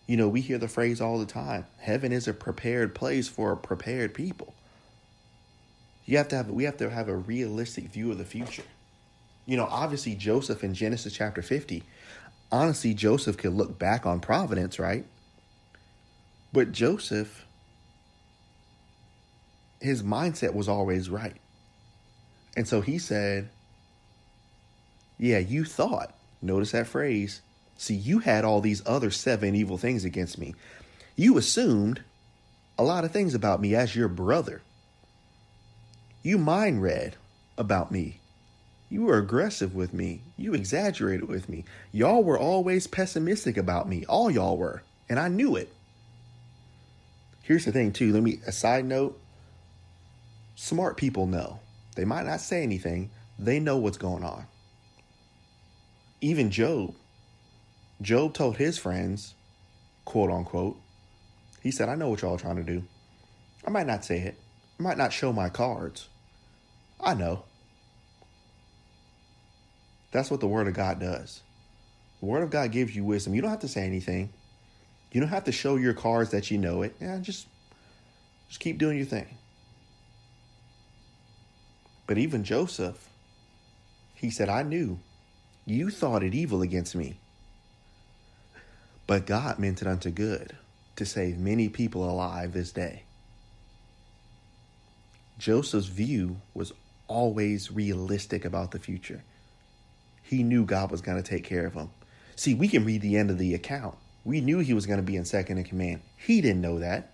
you 0.07 0.17
know 0.17 0.29
we 0.29 0.41
hear 0.41 0.59
the 0.59 0.69
phrase 0.69 1.01
all 1.01 1.19
the 1.19 1.27
time 1.27 1.67
heaven 1.79 2.13
is 2.13 2.29
a 2.29 2.35
prepared 2.35 2.95
place 2.95 3.27
for 3.29 3.53
a 3.53 3.57
prepared 3.57 4.15
people 4.15 4.55
you 6.07 6.17
have 6.17 6.29
to 6.29 6.37
have 6.37 6.49
we 6.49 6.65
have 6.65 6.77
to 6.77 6.91
have 6.91 7.09
a 7.09 7.17
realistic 7.17 7.85
view 7.85 8.11
of 8.11 8.19
the 8.19 8.25
future 8.25 8.65
you 9.47 9.57
know 9.57 9.67
obviously 9.71 10.15
joseph 10.15 10.63
in 10.65 10.75
genesis 10.75 11.13
chapter 11.13 11.43
50 11.43 11.83
honestly 12.53 12.95
joseph 12.95 13.37
could 13.37 13.53
look 13.53 13.79
back 13.79 14.07
on 14.07 14.21
providence 14.21 14.79
right 14.79 15.05
but 16.53 16.73
joseph 16.73 17.45
his 19.81 20.03
mindset 20.03 20.55
was 20.55 20.69
always 20.69 21.11
right 21.11 21.37
and 22.57 22.67
so 22.69 22.81
he 22.81 22.99
said 22.99 23.49
yeah 25.19 25.39
you 25.39 25.65
thought 25.65 26.15
Notice 26.45 26.73
that 26.73 26.87
phrase. 26.87 27.41
See, 27.79 27.95
you 27.95 28.19
had 28.19 28.45
all 28.45 28.61
these 28.61 28.83
other 28.87 29.11
seven 29.11 29.55
evil 29.55 29.79
things 29.79 30.05
against 30.05 30.37
me. 30.37 30.55
You 31.17 31.39
assumed 31.39 32.03
a 32.79 32.85
lot 32.85 33.05
of 33.05 33.13
things 33.13 33.35
about 33.35 33.63
me 33.63 33.75
as 33.75 33.97
your 33.97 34.09
brother. 34.09 34.61
You 36.25 36.39
mind 36.39 36.83
read 36.83 37.15
about 37.57 37.93
me. 37.93 38.19
You 38.91 39.03
were 39.03 39.19
aggressive 39.19 39.77
with 39.77 39.95
me. 39.95 40.23
You 40.37 40.55
exaggerated 40.55 41.29
with 41.29 41.49
me. 41.49 41.65
Y'all 41.93 42.25
were 42.25 42.39
always 42.39 42.89
pessimistic 42.89 43.57
about 43.57 43.89
me. 43.89 44.05
All 44.07 44.29
y'all 44.29 44.57
were. 44.57 44.83
And 45.09 45.21
I 45.21 45.29
knew 45.29 45.55
it. 45.55 45.73
Here's 47.43 47.65
the 47.65 47.71
thing, 47.71 47.93
too. 47.93 48.13
Let 48.13 48.25
me, 48.25 48.41
a 48.45 48.51
side 48.51 48.85
note 48.85 49.21
smart 50.57 50.97
people 50.97 51.27
know. 51.27 51.61
They 51.95 52.05
might 52.05 52.27
not 52.27 52.41
say 52.41 52.65
anything, 52.65 53.11
they 53.39 53.61
know 53.61 53.77
what's 53.77 53.99
going 53.99 54.25
on 54.25 54.47
even 56.25 56.51
Job, 56.51 56.95
Job 58.01 58.33
told 58.33 58.57
his 58.57 58.79
friends, 58.79 59.35
quote 60.07 60.31
unquote, 60.31 60.79
he 61.61 61.71
said, 61.71 61.91
I 61.91 61.97
know 61.97 62.09
what 62.09 62.23
y'all 62.23 62.39
trying 62.39 62.57
to 62.57 62.63
do. 62.63 62.83
I 63.67 63.69
might 63.69 63.87
not 63.87 64.07
say 64.07 64.21
it. 64.21 64.39
I 64.81 64.83
might 64.83 64.97
not 64.97 65.13
show 65.13 65.35
my 65.35 65.51
cards. 65.51 66.09
I 67.05 67.15
know. 67.15 67.45
That's 70.11 70.31
what 70.31 70.41
the 70.41 70.49
Word 70.49 70.69
of 70.69 70.75
God 70.75 71.01
does. 71.01 71.43
The 72.21 72.27
Word 72.27 72.43
of 72.43 72.51
God 72.51 72.73
gives 72.73 72.97
you 72.97 73.05
wisdom. 73.05 73.35
You 73.35 73.43
don't 73.43 73.51
have 73.51 73.61
to 73.61 73.69
say 73.69 73.85
anything. 73.85 74.33
You 75.13 75.21
don't 75.21 75.31
have 75.31 75.45
to 75.45 75.53
show 75.53 75.77
your 75.77 75.95
cards 75.95 76.31
that 76.31 76.51
you 76.51 76.59
know 76.59 76.83
it. 76.83 76.97
Yeah, 77.01 77.19
just 77.19 77.47
just 78.49 78.61
keep 78.61 78.79
doing 78.79 78.97
your 78.97 79.07
thing. 79.07 79.37
But 82.07 82.19
even 82.19 82.45
Joseph, 82.45 83.09
he 84.15 84.31
said, 84.31 84.49
I 84.49 84.63
knew 84.63 84.99
you 85.67 85.91
thought 85.91 86.23
it 86.23 86.35
evil 86.35 86.63
against 86.63 86.95
me. 86.95 87.17
But 89.07 89.27
God 89.27 89.59
meant 89.59 89.83
it 89.83 89.89
unto 89.89 90.11
good 90.11 90.57
to 90.97 91.05
save 91.05 91.39
many 91.39 91.69
people 91.69 92.09
alive 92.09 92.53
this 92.53 92.73
day. 92.73 93.03
Joseph's 95.39 95.87
view 95.87 96.41
was 96.55 96.73
always 97.09 97.71
realistic 97.71 98.45
about 98.45 98.71
the 98.71 98.79
future. 98.79 99.23
He 100.23 100.43
knew 100.43 100.65
God 100.65 100.91
was 100.91 101.01
going 101.01 101.23
to 101.23 101.29
take 101.29 101.45
care 101.45 101.67
of 101.67 101.75
him. 101.75 101.91
See, 102.37 102.55
we 102.55 102.69
can 102.69 102.85
read 102.85 103.03
the 103.03 103.17
end 103.17 103.31
of 103.31 103.39
the 103.39 103.55
account. 103.55 103.97
We 104.25 104.41
knew 104.41 104.59
he 104.59 104.75
was 104.75 104.87
going 104.87 104.99
to 104.99 105.03
be 105.03 105.17
in 105.17 105.25
second 105.25 105.59
in 105.59 105.65
command. 105.65 106.01
He 106.17 106.41
didn't 106.41 106.63
know 106.63 106.79
that. 106.79 107.13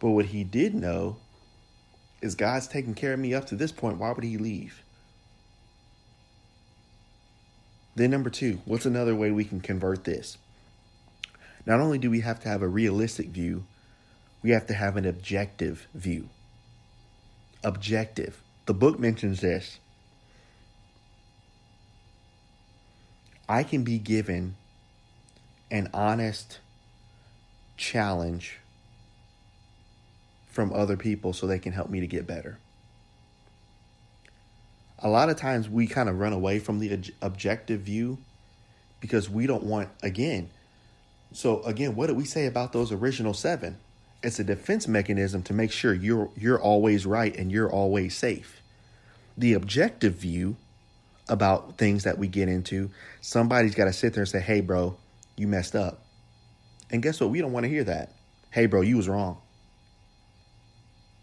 But 0.00 0.10
what 0.10 0.26
he 0.26 0.44
did 0.44 0.74
know 0.74 1.16
is 2.20 2.34
God's 2.34 2.66
taking 2.66 2.94
care 2.94 3.12
of 3.12 3.20
me 3.20 3.32
up 3.32 3.46
to 3.46 3.56
this 3.56 3.72
point. 3.72 3.98
Why 3.98 4.10
would 4.12 4.24
he 4.24 4.36
leave? 4.36 4.82
Then, 7.94 8.10
number 8.10 8.28
two, 8.28 8.60
what's 8.66 8.84
another 8.84 9.14
way 9.14 9.30
we 9.30 9.44
can 9.44 9.60
convert 9.60 10.04
this? 10.04 10.36
Not 11.64 11.80
only 11.80 11.98
do 11.98 12.10
we 12.10 12.20
have 12.20 12.40
to 12.40 12.48
have 12.48 12.62
a 12.62 12.68
realistic 12.68 13.28
view, 13.28 13.64
we 14.42 14.50
have 14.50 14.66
to 14.66 14.74
have 14.74 14.96
an 14.96 15.06
objective 15.06 15.86
view. 15.94 16.28
Objective. 17.64 18.42
The 18.66 18.74
book 18.74 18.98
mentions 18.98 19.40
this. 19.40 19.78
I 23.48 23.62
can 23.62 23.84
be 23.84 23.98
given 23.98 24.56
an 25.70 25.88
honest 25.94 26.58
challenge 27.76 28.58
from 30.48 30.72
other 30.72 30.96
people 30.96 31.32
so 31.32 31.46
they 31.46 31.58
can 31.58 31.72
help 31.72 31.90
me 31.90 32.00
to 32.00 32.06
get 32.06 32.26
better 32.26 32.58
a 34.98 35.08
lot 35.08 35.28
of 35.28 35.36
times 35.36 35.68
we 35.68 35.86
kind 35.86 36.08
of 36.08 36.18
run 36.18 36.32
away 36.32 36.58
from 36.58 36.78
the 36.78 37.12
objective 37.20 37.80
view 37.80 38.18
because 39.00 39.28
we 39.28 39.46
don't 39.46 39.62
want 39.62 39.88
again 40.02 40.48
so 41.32 41.62
again 41.62 41.94
what 41.94 42.06
did 42.06 42.16
we 42.16 42.24
say 42.24 42.46
about 42.46 42.72
those 42.72 42.92
original 42.92 43.34
seven 43.34 43.76
it's 44.26 44.40
a 44.40 44.44
defense 44.44 44.88
mechanism 44.88 45.44
to 45.44 45.54
make 45.54 45.70
sure 45.70 45.94
you're 45.94 46.28
you're 46.36 46.60
always 46.60 47.06
right 47.06 47.34
and 47.36 47.52
you're 47.52 47.70
always 47.70 48.16
safe. 48.16 48.60
The 49.38 49.52
objective 49.52 50.14
view 50.14 50.56
about 51.28 51.78
things 51.78 52.02
that 52.04 52.18
we 52.18 52.26
get 52.26 52.48
into 52.48 52.90
somebody's 53.20 53.74
got 53.74 53.84
to 53.84 53.92
sit 53.92 54.14
there 54.14 54.22
and 54.22 54.28
say 54.28 54.40
hey 54.40 54.60
bro 54.60 54.96
you 55.36 55.46
messed 55.46 55.76
up. 55.76 56.02
And 56.90 57.02
guess 57.02 57.20
what? 57.20 57.30
We 57.30 57.40
don't 57.40 57.52
want 57.52 57.64
to 57.64 57.70
hear 57.70 57.84
that. 57.84 58.14
Hey 58.50 58.66
bro 58.66 58.80
you 58.80 58.96
was 58.96 59.08
wrong. 59.08 59.38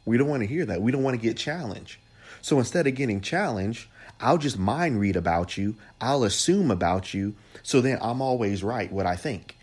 We 0.05 0.17
don't 0.17 0.29
want 0.29 0.41
to 0.41 0.47
hear 0.47 0.65
that. 0.65 0.81
We 0.81 0.93
don't 0.93 1.03
want 1.03 1.19
to 1.19 1.21
get 1.21 1.35
challenged. 1.35 1.97
So 2.41 2.57
instead 2.57 2.87
of 2.87 2.95
getting 2.95 3.19
challenged, 3.19 3.87
I'll 4.21 4.37
just 4.37 4.57
mind 4.57 5.01
read 5.01 5.17
about 5.17 5.57
you. 5.57 5.75
I'll 5.99 6.23
assume 6.23 6.71
about 6.71 7.13
you. 7.13 7.35
So 7.63 7.81
then 7.81 7.97
I'm 8.01 8.21
always 8.21 8.63
right 8.63 8.91
what 8.91 9.05
I 9.05 9.17
think. 9.17 9.57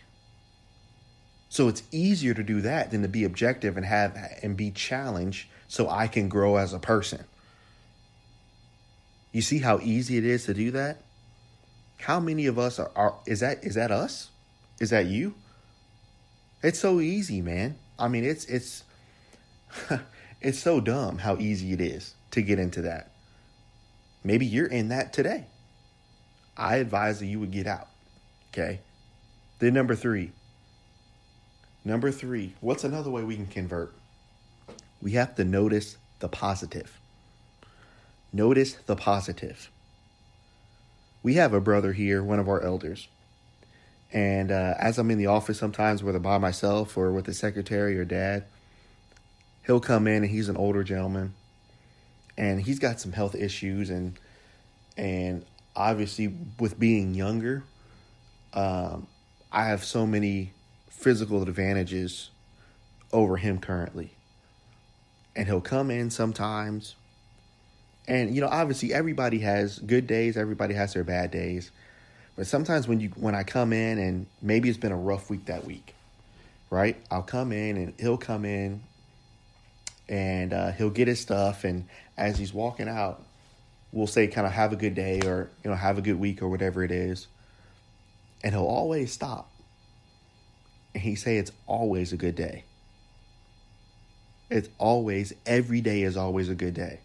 So 1.51 1.67
it's 1.67 1.83
easier 1.91 2.33
to 2.33 2.43
do 2.43 2.61
that 2.61 2.91
than 2.91 3.01
to 3.01 3.09
be 3.09 3.25
objective 3.25 3.75
and 3.75 3.85
have 3.85 4.17
and 4.41 4.55
be 4.55 4.71
challenged 4.71 5.49
so 5.67 5.89
I 5.89 6.07
can 6.07 6.29
grow 6.29 6.55
as 6.55 6.71
a 6.71 6.79
person. 6.79 7.25
You 9.33 9.41
see 9.41 9.59
how 9.59 9.79
easy 9.79 10.17
it 10.17 10.23
is 10.23 10.45
to 10.45 10.53
do 10.53 10.71
that? 10.71 11.01
How 11.99 12.21
many 12.21 12.45
of 12.45 12.57
us 12.57 12.79
are, 12.79 12.89
are 12.95 13.15
is 13.27 13.41
that 13.41 13.65
is 13.65 13.75
that 13.75 13.91
us? 13.91 14.29
Is 14.79 14.91
that 14.91 15.07
you? 15.07 15.35
It's 16.63 16.79
so 16.79 17.01
easy, 17.01 17.41
man. 17.41 17.75
I 17.99 18.07
mean, 18.07 18.23
it's 18.23 18.45
it's 18.45 18.85
it's 20.41 20.59
so 20.59 20.79
dumb 20.79 21.17
how 21.17 21.35
easy 21.35 21.73
it 21.73 21.81
is 21.81 22.13
to 22.31 22.41
get 22.41 22.59
into 22.59 22.83
that. 22.83 23.11
Maybe 24.23 24.45
you're 24.45 24.67
in 24.67 24.87
that 24.87 25.11
today. 25.11 25.47
I 26.55 26.77
advise 26.77 27.19
that 27.19 27.25
you 27.25 27.41
would 27.41 27.51
get 27.51 27.67
out. 27.67 27.89
Okay? 28.53 28.79
Then 29.59 29.73
number 29.73 29.95
3. 29.95 30.31
Number 31.83 32.11
3, 32.11 32.55
what's 32.61 32.83
another 32.83 33.09
way 33.09 33.23
we 33.23 33.35
can 33.35 33.47
convert? 33.47 33.93
We 35.01 35.13
have 35.13 35.35
to 35.35 35.43
notice 35.43 35.97
the 36.19 36.27
positive. 36.27 36.99
Notice 38.31 38.75
the 38.85 38.95
positive. 38.95 39.71
We 41.23 41.35
have 41.35 41.53
a 41.53 41.61
brother 41.61 41.93
here, 41.93 42.23
one 42.23 42.39
of 42.39 42.47
our 42.47 42.61
elders. 42.61 43.07
And 44.13 44.51
uh, 44.51 44.75
as 44.77 44.99
I'm 44.99 45.09
in 45.09 45.17
the 45.17 45.27
office 45.27 45.57
sometimes, 45.57 46.03
whether 46.03 46.19
by 46.19 46.37
myself 46.37 46.97
or 46.97 47.11
with 47.11 47.25
the 47.25 47.33
secretary 47.33 47.97
or 47.97 48.05
dad, 48.05 48.45
he'll 49.65 49.79
come 49.79 50.07
in 50.07 50.23
and 50.23 50.31
he's 50.31 50.49
an 50.49 50.57
older 50.57 50.83
gentleman 50.83 51.33
and 52.37 52.61
he's 52.61 52.79
got 52.79 52.99
some 52.99 53.11
health 53.11 53.35
issues 53.35 53.89
and 53.89 54.17
and 54.97 55.45
obviously 55.75 56.33
with 56.59 56.79
being 56.79 57.13
younger 57.13 57.63
um, 58.53 59.07
i 59.51 59.65
have 59.65 59.83
so 59.83 60.05
many 60.05 60.51
physical 60.91 61.41
advantages 61.41 62.29
over 63.11 63.37
him 63.37 63.59
currently 63.59 64.11
and 65.35 65.47
he'll 65.47 65.61
come 65.61 65.89
in 65.89 66.09
sometimes 66.09 66.95
and 68.07 68.33
you 68.35 68.41
know 68.41 68.47
obviously 68.47 68.93
everybody 68.93 69.39
has 69.39 69.79
good 69.79 70.07
days 70.07 70.37
everybody 70.37 70.73
has 70.73 70.93
their 70.93 71.03
bad 71.03 71.31
days 71.31 71.71
but 72.35 72.45
sometimes 72.45 72.87
when 72.87 72.99
you 72.99 73.09
when 73.15 73.35
i 73.35 73.43
come 73.43 73.73
in 73.73 73.97
and 73.97 74.27
maybe 74.41 74.69
it's 74.69 74.77
been 74.77 74.91
a 74.91 74.97
rough 74.97 75.29
week 75.29 75.45
that 75.45 75.65
week 75.65 75.93
right 76.69 76.97
i'll 77.09 77.23
come 77.23 77.51
in 77.51 77.77
and 77.77 77.93
he'll 77.99 78.17
come 78.17 78.45
in 78.45 78.81
and 80.11 80.53
uh, 80.53 80.71
he'll 80.73 80.89
get 80.89 81.07
his 81.07 81.19
stuff. 81.19 81.63
And 81.63 81.87
as 82.17 82.37
he's 82.37 82.53
walking 82.53 82.89
out, 82.89 83.23
we'll 83.91 84.07
say, 84.07 84.27
kind 84.27 84.45
of, 84.45 84.53
have 84.53 84.73
a 84.73 84.75
good 84.75 84.93
day 84.93 85.21
or, 85.25 85.49
you 85.63 85.69
know, 85.69 85.75
have 85.75 85.97
a 85.97 86.01
good 86.01 86.19
week 86.19 86.41
or 86.41 86.49
whatever 86.49 86.83
it 86.83 86.91
is. 86.91 87.27
And 88.43 88.53
he'll 88.53 88.65
always 88.65 89.11
stop. 89.11 89.50
And 90.93 91.03
he 91.03 91.15
say, 91.15 91.37
it's 91.37 91.51
always 91.67 92.13
a 92.13 92.17
good 92.17 92.35
day. 92.35 92.63
It's 94.49 94.69
always, 94.77 95.33
every 95.45 95.79
day 95.79 96.01
is 96.03 96.17
always 96.17 96.49
a 96.49 96.55
good 96.55 96.73
day. 96.73 96.99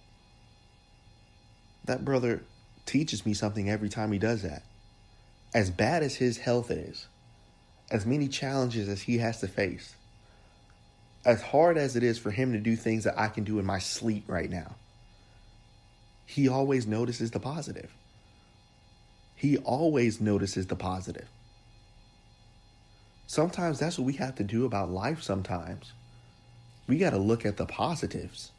That 1.85 2.05
brother 2.05 2.42
teaches 2.85 3.25
me 3.25 3.35
something 3.35 3.70
every 3.70 3.88
time 3.88 4.11
he 4.11 4.18
does 4.18 4.42
that. 4.42 4.62
As 5.55 5.70
bad 5.70 6.03
as 6.03 6.16
his 6.16 6.38
health 6.38 6.70
is, 6.70 7.07
as 7.90 8.05
many 8.05 8.27
challenges 8.27 8.88
as 8.88 9.03
he 9.03 9.18
has 9.18 9.40
to 9.40 9.49
face, 9.49 9.94
as 11.25 11.40
hard 11.40 11.79
as 11.79 11.96
it 11.96 12.03
is 12.03 12.18
for 12.18 12.31
him 12.31 12.53
to 12.53 12.59
do 12.59 12.75
things 12.77 13.05
that 13.05 13.18
I 13.18 13.29
can 13.29 13.44
do 13.44 13.59
in 13.59 13.64
my 13.64 13.79
sleep 13.79 14.25
right 14.27 14.51
now, 14.51 14.75
he 16.27 16.49
always 16.49 16.87
notices 16.87 17.31
the 17.31 17.40
positive. 17.40 17.92
He 19.37 19.59
always 19.59 20.20
notices 20.20 20.66
the 20.66 20.77
positive. 20.77 21.29
Sometimes 23.37 23.79
that's 23.79 23.99
what 23.99 24.07
we 24.07 24.14
have 24.14 24.37
to 24.37 24.44
do 24.44 24.64
about 24.64 24.90
life 24.90 25.22
sometimes. 25.22 25.92
We 26.88 26.96
got 26.96 27.11
to 27.11 27.18
look 27.18 27.44
at 27.44 27.59
the 27.59 27.66
positives. 27.66 28.51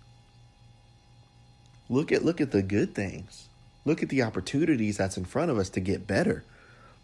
Look 1.89 2.11
at 2.11 2.23
look 2.23 2.39
at 2.41 2.51
the 2.51 2.61
good 2.61 2.93
things. 2.93 3.47
Look 3.85 4.03
at 4.03 4.09
the 4.09 4.21
opportunities 4.21 4.95
that's 4.95 5.17
in 5.17 5.25
front 5.25 5.49
of 5.49 5.57
us 5.57 5.69
to 5.69 5.79
get 5.79 6.05
better. 6.05 6.43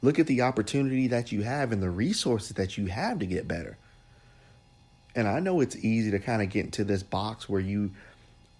Look 0.03 0.19
at 0.19 0.27
the 0.27 0.43
opportunity 0.43 1.07
that 1.07 1.31
you 1.31 1.41
have 1.41 1.71
and 1.71 1.81
the 1.81 1.89
resources 1.89 2.51
that 2.57 2.77
you 2.77 2.85
have 2.85 3.17
to 3.17 3.25
get 3.25 3.47
better. 3.47 3.75
And 5.15 5.27
I 5.27 5.39
know 5.39 5.59
it's 5.59 5.75
easy 5.75 6.11
to 6.11 6.19
kind 6.19 6.43
of 6.43 6.51
get 6.51 6.65
into 6.65 6.83
this 6.83 7.01
box 7.01 7.49
where 7.49 7.59
you 7.59 7.89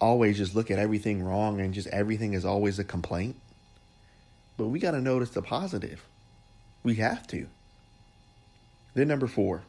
always 0.02 0.38
just 0.38 0.56
look 0.56 0.72
at 0.72 0.80
everything 0.80 1.22
wrong 1.22 1.62
and 1.62 1.72
just 1.76 1.88
everything 1.90 2.34
is 2.34 2.46
always 2.46 2.80
a 2.80 2.84
complaint. 2.84 3.36
But 4.58 4.70
we 4.70 4.80
got 4.80 4.92
to 4.92 5.02
notice 5.02 5.30
the 5.30 5.44
positive. 5.44 6.04
We 6.82 6.96
have 6.96 7.28
to. 7.28 7.46
Then, 8.94 9.08
number 9.08 9.28
four, 9.28 9.64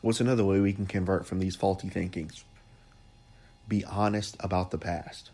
what's 0.00 0.20
another 0.20 0.44
way 0.44 0.60
we 0.60 0.72
can 0.72 0.86
convert 0.86 1.26
from 1.26 1.40
these 1.40 1.56
faulty 1.56 1.88
thinkings? 1.88 2.44
Be 3.68 3.84
honest 3.84 4.36
about 4.40 4.70
the 4.70 4.78
past. 4.78 5.30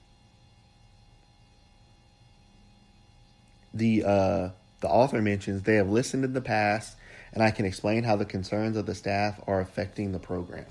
The 3.75 4.05
uh, 4.05 4.49
the 4.81 4.89
author 4.89 5.21
mentions 5.21 5.63
they 5.63 5.77
have 5.77 5.89
listened 5.89 6.25
in 6.25 6.33
the 6.33 6.41
past 6.41 6.97
and 7.33 7.43
I 7.43 7.51
can 7.51 7.65
explain 7.65 8.05
how 8.05 8.17
the 8.17 8.25
concerns 8.25 8.77
of 8.77 8.87
the 8.87 8.95
staff 8.95 9.41
are 9.47 9.61
affecting 9.61 10.13
the 10.13 10.19
program. 10.19 10.67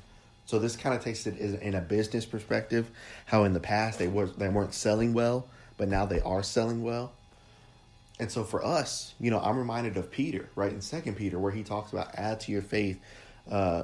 So 0.45 0.59
this 0.59 0.75
kind 0.75 0.95
of 0.95 1.03
takes 1.03 1.27
it 1.27 1.37
in 1.37 1.75
a 1.75 1.81
business 1.81 2.25
perspective, 2.25 2.89
how 3.25 3.43
in 3.43 3.53
the 3.53 3.59
past 3.59 3.99
they 3.99 4.07
were 4.07 4.25
they 4.25 4.49
weren't 4.49 4.73
selling 4.73 5.13
well, 5.13 5.47
but 5.77 5.87
now 5.87 6.05
they 6.05 6.21
are 6.21 6.43
selling 6.43 6.83
well. 6.83 7.13
And 8.19 8.29
so 8.29 8.43
for 8.43 8.63
us, 8.65 9.13
you 9.19 9.31
know, 9.31 9.39
I'm 9.39 9.57
reminded 9.57 9.95
of 9.97 10.11
Peter, 10.11 10.49
right 10.55 10.71
in 10.71 10.81
Second 10.81 11.15
Peter, 11.15 11.39
where 11.39 11.51
he 11.51 11.63
talks 11.63 11.93
about 11.93 12.13
add 12.15 12.41
to 12.41 12.51
your 12.51 12.61
faith 12.61 12.99
uh, 13.49 13.83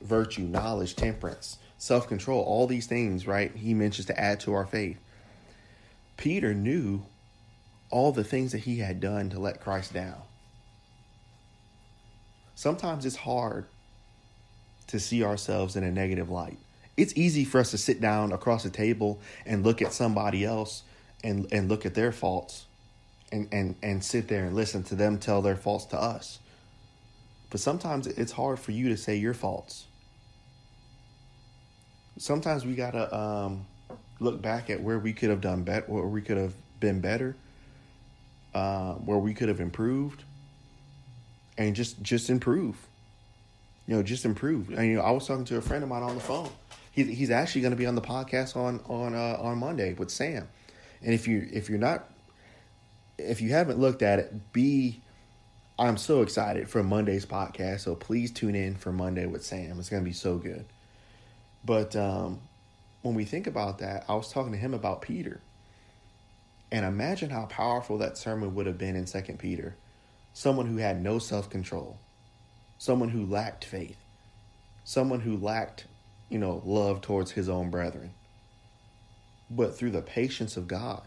virtue, 0.00 0.42
knowledge, 0.42 0.94
temperance, 0.96 1.58
self 1.76 2.06
control, 2.08 2.42
all 2.42 2.66
these 2.66 2.86
things, 2.86 3.26
right? 3.26 3.54
He 3.54 3.74
mentions 3.74 4.06
to 4.06 4.18
add 4.18 4.40
to 4.40 4.54
our 4.54 4.66
faith. 4.66 4.98
Peter 6.16 6.54
knew 6.54 7.02
all 7.90 8.12
the 8.12 8.24
things 8.24 8.52
that 8.52 8.58
he 8.58 8.78
had 8.78 9.00
done 9.00 9.30
to 9.30 9.38
let 9.38 9.60
Christ 9.60 9.92
down 9.92 10.22
sometimes 12.54 13.04
it's 13.04 13.16
hard 13.16 13.66
to 14.86 14.98
see 15.00 15.24
ourselves 15.24 15.76
in 15.76 15.84
a 15.84 15.90
negative 15.90 16.30
light. 16.30 16.58
It's 16.96 17.16
easy 17.16 17.44
for 17.44 17.58
us 17.58 17.72
to 17.72 17.78
sit 17.78 18.00
down 18.00 18.32
across 18.32 18.62
the 18.62 18.70
table 18.70 19.20
and 19.44 19.64
look 19.64 19.82
at 19.82 19.92
somebody 19.92 20.44
else 20.44 20.82
and, 21.24 21.46
and 21.52 21.68
look 21.68 21.84
at 21.84 21.94
their 21.94 22.12
faults 22.12 22.66
and, 23.34 23.48
and, 23.50 23.74
and 23.82 24.04
sit 24.04 24.28
there 24.28 24.44
and 24.44 24.54
listen 24.54 24.84
to 24.84 24.94
them 24.94 25.18
tell 25.18 25.42
their 25.42 25.56
faults 25.56 25.86
to 25.86 26.00
us. 26.00 26.38
But 27.50 27.60
sometimes 27.60 28.06
it's 28.06 28.32
hard 28.32 28.60
for 28.60 28.70
you 28.70 28.88
to 28.90 28.96
say 28.96 29.16
your 29.16 29.34
faults. 29.34 29.86
Sometimes 32.16 32.64
we 32.64 32.76
gotta 32.76 33.14
um, 33.14 33.66
look 34.20 34.40
back 34.40 34.70
at 34.70 34.80
where 34.80 35.00
we 35.00 35.12
could 35.12 35.30
have 35.30 35.40
done 35.40 35.64
better, 35.64 35.84
where 35.86 36.06
we 36.06 36.22
could 36.22 36.36
have 36.36 36.54
been 36.78 37.00
better, 37.00 37.34
uh, 38.54 38.94
where 38.94 39.18
we 39.18 39.34
could 39.34 39.48
have 39.48 39.60
improved 39.60 40.22
and 41.58 41.74
just 41.74 42.00
just 42.02 42.30
improve. 42.30 42.76
You 43.88 43.96
know, 43.96 44.02
just 44.04 44.24
improve. 44.24 44.70
And 44.70 44.86
you 44.86 44.94
know, 44.96 45.02
I 45.02 45.10
was 45.10 45.26
talking 45.26 45.44
to 45.46 45.56
a 45.56 45.60
friend 45.60 45.82
of 45.82 45.88
mine 45.88 46.04
on 46.04 46.14
the 46.14 46.20
phone. 46.20 46.50
He's 46.92 47.08
he's 47.08 47.30
actually 47.30 47.62
going 47.62 47.72
to 47.72 47.76
be 47.76 47.86
on 47.86 47.96
the 47.96 48.00
podcast 48.00 48.56
on 48.56 48.80
on 48.86 49.14
uh, 49.14 49.38
on 49.40 49.58
Monday 49.58 49.94
with 49.94 50.10
Sam. 50.10 50.48
And 51.02 51.12
if 51.12 51.26
you 51.26 51.48
if 51.52 51.68
you're 51.68 51.80
not 51.80 52.08
if 53.18 53.40
you 53.40 53.50
haven't 53.50 53.78
looked 53.78 54.02
at 54.02 54.18
it, 54.18 54.52
be 54.52 55.00
I'm 55.78 55.96
so 55.96 56.22
excited 56.22 56.68
for 56.68 56.82
Monday's 56.82 57.26
podcast. 57.26 57.80
So 57.80 57.94
please 57.94 58.30
tune 58.30 58.54
in 58.54 58.76
for 58.76 58.92
Monday 58.92 59.26
with 59.26 59.44
Sam. 59.44 59.78
It's 59.78 59.88
going 59.88 60.02
to 60.02 60.08
be 60.08 60.14
so 60.14 60.36
good. 60.36 60.66
But 61.64 61.96
um, 61.96 62.40
when 63.02 63.14
we 63.14 63.24
think 63.24 63.46
about 63.46 63.78
that, 63.78 64.04
I 64.08 64.14
was 64.14 64.30
talking 64.30 64.52
to 64.52 64.58
him 64.58 64.72
about 64.72 65.02
Peter. 65.02 65.40
And 66.70 66.84
imagine 66.84 67.30
how 67.30 67.46
powerful 67.46 67.98
that 67.98 68.18
sermon 68.18 68.54
would 68.54 68.66
have 68.66 68.78
been 68.78 68.96
in 68.96 69.06
Second 69.06 69.38
Peter 69.38 69.76
someone 70.34 70.66
who 70.66 70.76
had 70.76 71.00
no 71.00 71.18
self 71.18 71.48
control, 71.48 71.96
someone 72.76 73.08
who 73.08 73.24
lacked 73.24 73.64
faith, 73.64 73.96
someone 74.82 75.20
who 75.20 75.36
lacked, 75.36 75.86
you 76.28 76.38
know, 76.38 76.60
love 76.64 77.00
towards 77.00 77.30
his 77.30 77.48
own 77.48 77.70
brethren. 77.70 78.12
But 79.48 79.76
through 79.76 79.92
the 79.92 80.02
patience 80.02 80.56
of 80.56 80.68
God, 80.68 81.02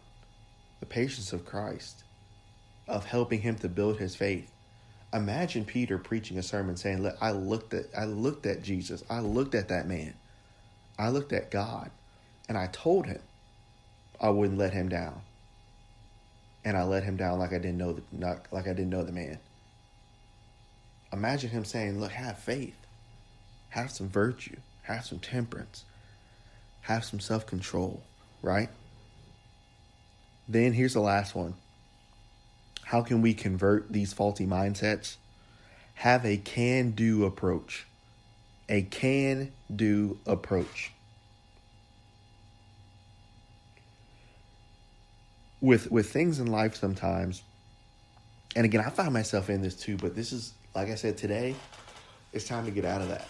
the 0.79 0.85
patience 0.85 1.33
of 1.33 1.45
Christ, 1.45 2.03
of 2.87 3.05
helping 3.05 3.41
him 3.41 3.55
to 3.57 3.69
build 3.69 3.97
his 3.97 4.15
faith. 4.15 4.51
Imagine 5.13 5.65
Peter 5.65 5.97
preaching 5.97 6.37
a 6.37 6.43
sermon 6.43 6.77
saying, 6.77 7.01
Look, 7.01 7.17
I 7.21 7.31
looked 7.31 7.73
at 7.73 7.85
I 7.97 8.05
looked 8.05 8.45
at 8.45 8.61
Jesus. 8.61 9.03
I 9.09 9.19
looked 9.19 9.55
at 9.55 9.69
that 9.69 9.87
man. 9.87 10.13
I 10.99 11.09
looked 11.09 11.33
at 11.33 11.51
God 11.51 11.91
and 12.49 12.57
I 12.57 12.67
told 12.67 13.05
him 13.05 13.21
I 14.19 14.29
wouldn't 14.29 14.57
let 14.57 14.73
him 14.73 14.89
down 14.89 15.21
and 16.67 16.75
I 16.75 16.83
let 16.83 17.03
him 17.03 17.15
down 17.15 17.39
like 17.39 17.53
I 17.53 17.59
didn't 17.59 17.77
know 17.77 17.93
the 17.93 18.01
not 18.11 18.47
like 18.51 18.67
I 18.67 18.73
didn't 18.73 18.89
know 18.89 19.03
the 19.03 19.11
man. 19.13 19.39
Imagine 21.13 21.49
him 21.51 21.63
saying, 21.63 21.99
"Look, 21.99 22.11
have 22.11 22.39
faith, 22.39 22.75
have 23.69 23.91
some 23.91 24.09
virtue, 24.09 24.57
have 24.81 25.05
some 25.05 25.19
temperance, 25.19 25.85
have 26.81 27.05
some 27.05 27.21
self 27.21 27.45
control." 27.45 28.03
Right. 28.41 28.69
Then 30.47 30.73
here's 30.73 30.93
the 30.93 31.01
last 31.01 31.35
one. 31.35 31.55
How 32.83 33.01
can 33.01 33.21
we 33.21 33.33
convert 33.33 33.91
these 33.91 34.13
faulty 34.13 34.45
mindsets? 34.45 35.17
have 35.97 36.23
a 36.27 36.37
can 36.37 36.91
do 36.91 37.25
approach. 37.25 37.87
A 38.69 38.83
can 38.83 39.51
do 39.75 40.19
approach. 40.27 40.91
With 45.59 45.89
with 45.89 46.11
things 46.11 46.39
in 46.39 46.45
life 46.47 46.75
sometimes, 46.75 47.41
and 48.55 48.63
again 48.63 48.81
I 48.85 48.91
find 48.91 49.11
myself 49.11 49.49
in 49.49 49.63
this 49.63 49.75
too, 49.75 49.97
but 49.97 50.15
this 50.15 50.31
is 50.31 50.53
like 50.75 50.89
I 50.89 50.95
said 50.95 51.17
today, 51.17 51.55
it's 52.31 52.45
time 52.45 52.65
to 52.65 52.71
get 52.71 52.85
out 52.85 53.01
of 53.01 53.09
that. 53.09 53.27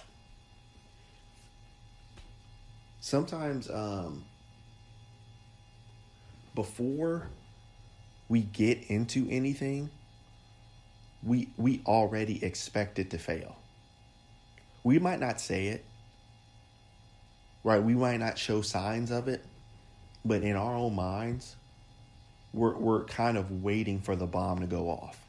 Sometimes 3.00 3.70
um 3.70 4.26
before 6.58 7.30
we 8.28 8.42
get 8.42 8.86
into 8.88 9.28
anything, 9.30 9.92
we 11.22 11.50
we 11.56 11.84
already 11.86 12.44
expect 12.44 12.98
it 12.98 13.12
to 13.12 13.20
fail. 13.20 13.56
We 14.84 14.98
might 14.98 15.20
not 15.20 15.40
say 15.40 15.68
it, 15.68 15.86
right? 17.64 17.78
We 17.84 17.94
might 17.94 18.18
not 18.18 18.40
show 18.40 18.64
signs 18.64 19.12
of 19.12 19.28
it, 19.28 19.46
but 20.26 20.42
in 20.42 20.56
our 20.56 20.74
own 20.74 20.96
minds, 20.96 21.56
we're 22.54 22.76
we're 22.76 23.04
kind 23.04 23.38
of 23.38 23.62
waiting 23.62 24.02
for 24.02 24.16
the 24.16 24.26
bomb 24.26 24.62
to 24.62 24.66
go 24.66 24.90
off, 24.90 25.20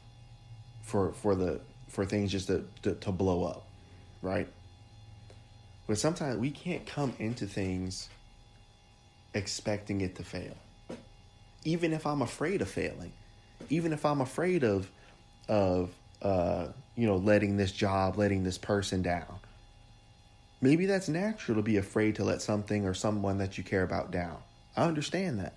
for 0.81 1.13
for 1.13 1.35
the 1.35 1.61
for 1.89 2.07
things 2.07 2.31
just 2.31 2.47
to, 2.47 2.65
to, 2.81 2.95
to 2.95 3.11
blow 3.11 3.43
up, 3.43 3.67
right? 4.23 4.47
But 5.85 5.99
sometimes 5.99 6.39
we 6.39 6.49
can't 6.49 6.87
come 6.87 7.13
into 7.19 7.45
things 7.45 8.09
expecting 9.35 10.01
it 10.01 10.15
to 10.15 10.23
fail. 10.23 10.55
Even 11.63 11.93
if 11.93 12.05
I'm 12.07 12.21
afraid 12.21 12.61
of 12.61 12.69
failing, 12.69 13.11
even 13.69 13.93
if 13.93 14.05
I'm 14.05 14.21
afraid 14.21 14.63
of 14.63 14.89
of 15.47 15.91
uh, 16.21 16.67
you 16.95 17.07
know 17.07 17.17
letting 17.17 17.57
this 17.57 17.71
job, 17.71 18.17
letting 18.17 18.43
this 18.43 18.57
person 18.57 19.01
down. 19.01 19.39
Maybe 20.61 20.85
that's 20.85 21.07
natural 21.07 21.57
to 21.57 21.61
be 21.61 21.77
afraid 21.77 22.15
to 22.15 22.23
let 22.23 22.41
something 22.41 22.85
or 22.85 22.93
someone 22.93 23.37
that 23.37 23.57
you 23.57 23.63
care 23.63 23.83
about 23.83 24.11
down. 24.11 24.37
I 24.75 24.83
understand 24.83 25.39
that. 25.39 25.53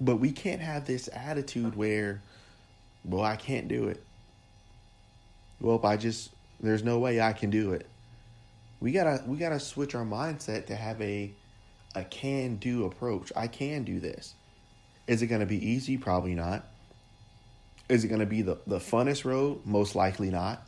But 0.00 0.16
we 0.16 0.30
can't 0.30 0.60
have 0.60 0.86
this 0.86 1.08
attitude 1.12 1.76
where, 1.76 2.22
well, 3.04 3.24
I 3.24 3.36
can't 3.36 3.66
do 3.68 3.88
it. 3.88 4.02
Well, 5.60 5.80
I 5.84 5.96
just 5.96 6.30
there's 6.60 6.84
no 6.84 6.98
way 6.98 7.20
I 7.20 7.32
can 7.32 7.50
do 7.50 7.72
it. 7.72 7.86
We 8.80 8.92
gotta 8.92 9.22
we 9.26 9.36
gotta 9.38 9.60
switch 9.60 9.94
our 9.94 10.04
mindset 10.04 10.66
to 10.66 10.76
have 10.76 11.00
a 11.00 11.32
a 11.94 12.04
can 12.04 12.56
do 12.56 12.84
approach. 12.84 13.32
I 13.36 13.46
can 13.46 13.84
do 13.84 14.00
this. 14.00 14.34
Is 15.06 15.22
it 15.22 15.26
gonna 15.26 15.46
be 15.46 15.64
easy? 15.64 15.96
Probably 15.96 16.34
not. 16.34 16.64
Is 17.88 18.04
it 18.04 18.08
gonna 18.08 18.26
be 18.26 18.42
the, 18.42 18.58
the 18.66 18.78
funnest 18.78 19.24
road? 19.24 19.60
Most 19.64 19.94
likely 19.94 20.30
not. 20.30 20.66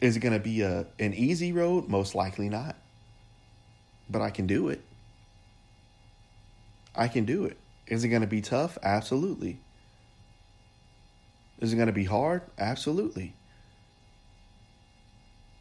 Is 0.00 0.16
it 0.16 0.20
gonna 0.20 0.38
be 0.38 0.62
a 0.62 0.86
an 0.98 1.12
easy 1.14 1.52
road? 1.52 1.88
Most 1.88 2.14
likely 2.14 2.48
not. 2.48 2.76
But 4.08 4.22
I 4.22 4.30
can 4.30 4.46
do 4.46 4.68
it. 4.68 4.82
I 6.98 7.06
can 7.06 7.24
do 7.24 7.44
it. 7.44 7.56
Is 7.86 8.02
it 8.02 8.08
going 8.08 8.22
to 8.22 8.28
be 8.28 8.40
tough? 8.40 8.76
Absolutely. 8.82 9.58
Is 11.60 11.72
it 11.72 11.76
going 11.76 11.86
to 11.86 11.92
be 11.92 12.04
hard? 12.04 12.42
Absolutely. 12.58 13.34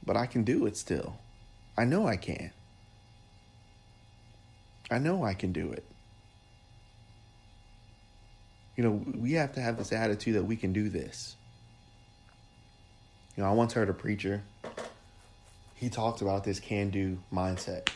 But 0.04 0.18
I 0.18 0.26
can 0.26 0.44
do 0.44 0.66
it 0.66 0.76
still. 0.76 1.18
I 1.78 1.86
know 1.86 2.08
I 2.08 2.18
can. 2.18 2.52
I 4.90 4.98
know 5.00 5.24
I 5.24 5.36
can 5.36 5.52
do 5.52 5.72
it. 5.72 5.86
You 8.78 8.84
know, 8.84 9.04
we 9.16 9.34
have 9.34 9.54
to 9.54 9.62
have 9.62 9.78
this 9.78 9.92
attitude 9.92 10.36
that 10.36 10.44
we 10.44 10.56
can 10.56 10.72
do 10.72 10.88
this. 10.88 11.36
You 13.36 13.44
know, 13.44 13.50
I 13.50 13.54
once 13.54 13.74
heard 13.74 13.90
a 13.90 13.94
preacher, 13.94 14.44
he 15.76 15.90
talked 15.90 16.22
about 16.22 16.44
this 16.44 16.60
can 16.60 16.92
do 16.92 17.18
mindset. 17.34 17.90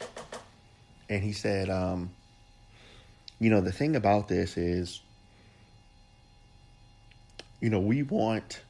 And 1.08 1.24
he 1.24 1.34
said, 1.34 1.70
um, 1.70 2.10
you 3.40 3.52
know, 3.52 3.62
the 3.62 3.72
thing 3.72 3.96
about 3.96 4.28
this 4.28 4.58
is, 4.58 5.02
you 7.60 7.70
know, 7.70 7.80
we 7.80 8.02
want, 8.02 8.62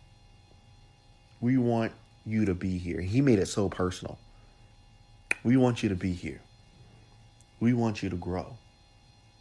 we 1.40 1.58
want 1.58 1.94
you 2.26 2.46
to 2.46 2.54
be 2.54 2.78
here. 2.78 3.00
He 3.00 3.22
made 3.22 3.40
it 3.40 3.48
so 3.48 3.70
personal. 3.70 4.18
We 5.44 5.56
want 5.56 5.82
you 5.82 5.90
to 5.90 5.96
be 5.96 6.14
here. 6.14 6.42
We 7.62 7.74
want 7.74 8.04
you 8.04 8.10
to 8.10 8.18
grow. 8.18 8.58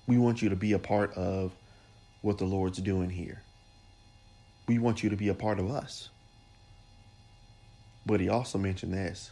We 0.07 0.18
want 0.18 0.41
you 0.41 0.51
to 0.51 0.57
be 0.57 0.73
a 0.73 0.79
part 0.79 1.14
of 1.14 1.53
what 2.23 2.39
the 2.39 2.45
Lord's 2.45 2.79
doing 2.79 3.11
here. 3.11 3.43
We 4.66 4.79
want 4.79 5.03
you 5.03 5.11
to 5.11 5.16
be 5.16 5.29
a 5.29 5.35
part 5.35 5.59
of 5.59 5.71
us. 5.71 6.11
But 8.07 8.21
he 8.21 8.29
also 8.29 8.59
mentioned 8.59 8.95
this. 8.95 9.31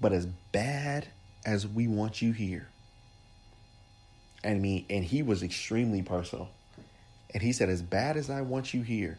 But 0.00 0.12
as 0.12 0.26
bad 0.52 1.08
as 1.44 1.66
we 1.66 1.86
want 1.86 2.20
you 2.20 2.32
here, 2.32 2.68
and 4.42 4.60
me, 4.60 4.84
and 4.90 5.04
he 5.04 5.22
was 5.22 5.42
extremely 5.42 6.02
personal. 6.02 6.50
And 7.32 7.42
he 7.42 7.52
said, 7.52 7.68
As 7.68 7.82
bad 7.82 8.16
as 8.16 8.30
I 8.30 8.42
want 8.42 8.74
you 8.74 8.82
here, 8.82 9.18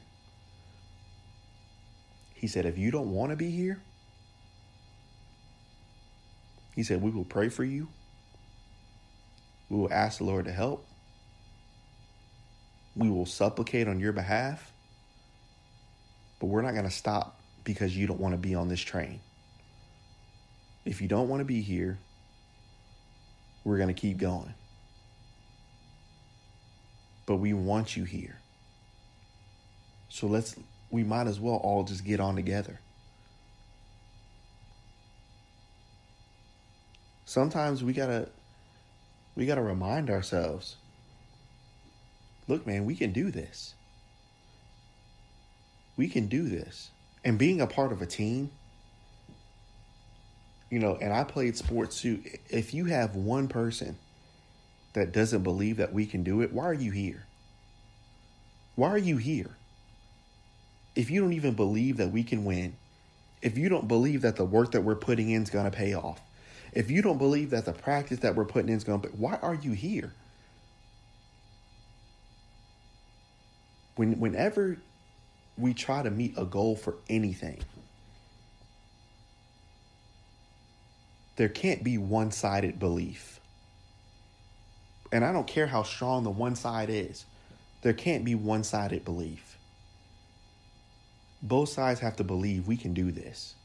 he 2.35 2.47
said, 2.47 2.65
If 2.65 2.77
you 2.77 2.91
don't 2.91 3.11
want 3.11 3.31
to 3.31 3.35
be 3.35 3.49
here, 3.49 3.81
he 6.75 6.83
said, 6.83 7.01
We 7.01 7.09
will 7.09 7.25
pray 7.25 7.49
for 7.49 7.63
you. 7.63 7.87
We 9.69 9.77
will 9.77 9.91
ask 9.91 10.19
the 10.19 10.25
Lord 10.25 10.45
to 10.45 10.51
help. 10.51 10.85
We 12.95 13.09
will 13.09 13.25
supplicate 13.25 13.87
on 13.87 13.99
your 13.99 14.13
behalf. 14.13 14.71
But 16.39 16.47
we're 16.47 16.61
not 16.61 16.73
going 16.73 16.85
to 16.85 16.91
stop 16.91 17.39
because 17.63 17.95
you 17.95 18.07
don't 18.07 18.19
want 18.19 18.33
to 18.33 18.37
be 18.37 18.55
on 18.55 18.67
this 18.67 18.81
train. 18.81 19.19
If 20.85 21.01
you 21.01 21.07
don't 21.07 21.27
want 21.27 21.41
to 21.41 21.45
be 21.45 21.61
here, 21.61 21.97
we're 23.63 23.77
going 23.77 23.93
to 23.93 23.99
keep 23.99 24.17
going 24.17 24.53
but 27.25 27.37
we 27.37 27.53
want 27.53 27.97
you 27.97 28.03
here. 28.03 28.39
So 30.09 30.27
let's, 30.27 30.55
we 30.89 31.03
might 31.03 31.27
as 31.27 31.39
well 31.39 31.55
all 31.55 31.83
just 31.83 32.05
get 32.05 32.19
on 32.19 32.35
together. 32.35 32.79
Sometimes 37.25 37.83
we 37.83 37.93
gotta, 37.93 38.29
we 39.35 39.45
gotta 39.45 39.61
remind 39.61 40.09
ourselves 40.09 40.77
look, 42.47 42.65
man, 42.65 42.85
we 42.85 42.95
can 42.95 43.11
do 43.11 43.31
this. 43.31 43.73
We 45.97 46.07
can 46.07 46.27
do 46.27 46.47
this. 46.49 46.91
And 47.23 47.37
being 47.37 47.61
a 47.61 47.67
part 47.67 47.91
of 47.91 48.01
a 48.01 48.05
team, 48.05 48.51
you 50.69 50.79
know, 50.79 50.97
and 50.99 51.13
I 51.13 51.23
played 51.23 51.57
sports 51.57 52.01
too. 52.01 52.21
If 52.49 52.73
you 52.73 52.85
have 52.85 53.15
one 53.15 53.47
person 53.47 53.97
that 54.93 55.11
doesn't 55.11 55.43
believe 55.43 55.77
that 55.77 55.93
we 55.93 56.05
can 56.05 56.23
do 56.23 56.41
it, 56.41 56.51
why 56.51 56.65
are 56.65 56.73
you 56.73 56.91
here? 56.91 57.25
Why 58.75 58.89
are 58.89 58.97
you 58.97 59.17
here? 59.17 59.55
If 60.95 61.09
you 61.09 61.21
don't 61.21 61.33
even 61.33 61.53
believe 61.53 61.97
that 61.97 62.11
we 62.11 62.23
can 62.23 62.45
win, 62.45 62.75
if 63.41 63.57
you 63.57 63.69
don't 63.69 63.87
believe 63.87 64.21
that 64.21 64.35
the 64.35 64.45
work 64.45 64.71
that 64.71 64.81
we're 64.81 64.95
putting 64.95 65.29
in 65.29 65.43
is 65.43 65.49
going 65.49 65.65
to 65.65 65.71
pay 65.71 65.93
off, 65.93 66.19
if 66.73 66.91
you 66.91 67.01
don't 67.01 67.17
believe 67.17 67.51
that 67.51 67.65
the 67.65 67.73
practice 67.73 68.19
that 68.19 68.35
we're 68.35 68.45
putting 68.45 68.69
in 68.69 68.75
is 68.75 68.83
going 68.83 69.01
to 69.01 69.07
why 69.09 69.37
are 69.41 69.53
you 69.53 69.71
here? 69.71 70.13
When, 73.95 74.19
whenever 74.19 74.77
we 75.57 75.73
try 75.73 76.03
to 76.03 76.11
meet 76.11 76.33
a 76.37 76.45
goal 76.45 76.75
for 76.75 76.95
anything, 77.09 77.59
there 81.35 81.49
can't 81.49 81.83
be 81.83 81.97
one 81.97 82.31
sided 82.31 82.79
belief. 82.79 83.39
And 85.11 85.23
I 85.23 85.31
don't 85.31 85.47
care 85.47 85.67
how 85.67 85.83
strong 85.83 86.23
the 86.23 86.29
one 86.29 86.55
side 86.55 86.89
is, 86.89 87.25
there 87.81 87.93
can't 87.93 88.25
be 88.25 88.35
one 88.35 88.63
sided 88.63 89.05
belief. 89.05 89.57
Both 91.41 91.69
sides 91.69 91.99
have 91.99 92.15
to 92.17 92.23
believe 92.23 92.67
we 92.67 92.77
can 92.77 92.93
do 92.93 93.11
this. 93.11 93.55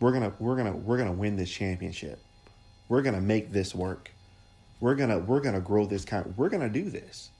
We're 0.00 0.12
gonna 0.12 0.34
we're 0.38 0.56
gonna 0.56 0.76
we're 0.76 0.98
gonna 0.98 1.12
win 1.12 1.36
this 1.36 1.50
championship. 1.50 2.20
We're 2.88 3.02
gonna 3.02 3.20
make 3.22 3.52
this 3.52 3.74
work. 3.74 4.10
We're 4.80 4.96
gonna 4.96 5.18
we're 5.18 5.40
gonna 5.40 5.60
grow 5.60 5.86
this 5.86 6.04
kind. 6.04 6.34
We're 6.36 6.50
gonna 6.50 6.68
do 6.68 6.90
this. 6.90 7.30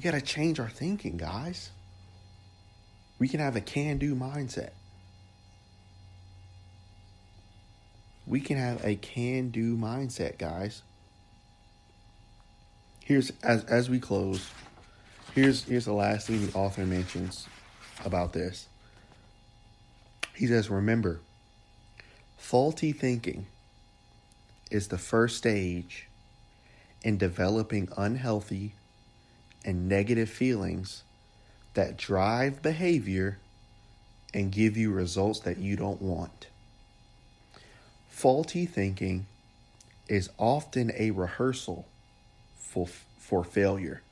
We 0.00 0.02
gotta 0.02 0.22
change 0.22 0.58
our 0.58 0.70
thinking, 0.70 1.18
guys. 1.18 1.68
We 3.18 3.28
can 3.28 3.40
have 3.40 3.54
a 3.54 3.60
can 3.60 3.98
do 3.98 4.14
mindset. 4.14 4.70
We 8.26 8.40
can 8.40 8.56
have 8.56 8.82
a 8.82 8.94
can 8.94 9.50
do 9.50 9.76
mindset, 9.76 10.38
guys 10.38 10.82
here's 13.10 13.32
as 13.42 13.64
as 13.64 13.90
we 13.90 13.98
close. 13.98 14.48
Here's 15.34 15.64
here's 15.64 15.84
the 15.84 15.92
last 15.92 16.28
thing 16.28 16.46
the 16.46 16.52
author 16.52 16.86
mentions 16.86 17.48
about 18.04 18.32
this. 18.32 18.68
He 20.36 20.46
says, 20.46 20.70
"Remember, 20.70 21.20
faulty 22.38 22.92
thinking 22.92 23.46
is 24.70 24.88
the 24.88 24.98
first 24.98 25.38
stage 25.38 26.06
in 27.02 27.18
developing 27.18 27.88
unhealthy 27.96 28.74
and 29.64 29.88
negative 29.88 30.30
feelings 30.30 31.02
that 31.74 31.96
drive 31.96 32.62
behavior 32.62 33.38
and 34.32 34.52
give 34.52 34.76
you 34.76 34.90
results 34.90 35.40
that 35.40 35.58
you 35.58 35.76
don't 35.76 36.00
want. 36.00 36.46
Faulty 38.08 38.66
thinking 38.66 39.26
is 40.08 40.30
often 40.38 40.92
a 40.96 41.10
rehearsal 41.10 41.86
for, 42.58 42.86
for 43.18 43.44
failure. 43.44 44.02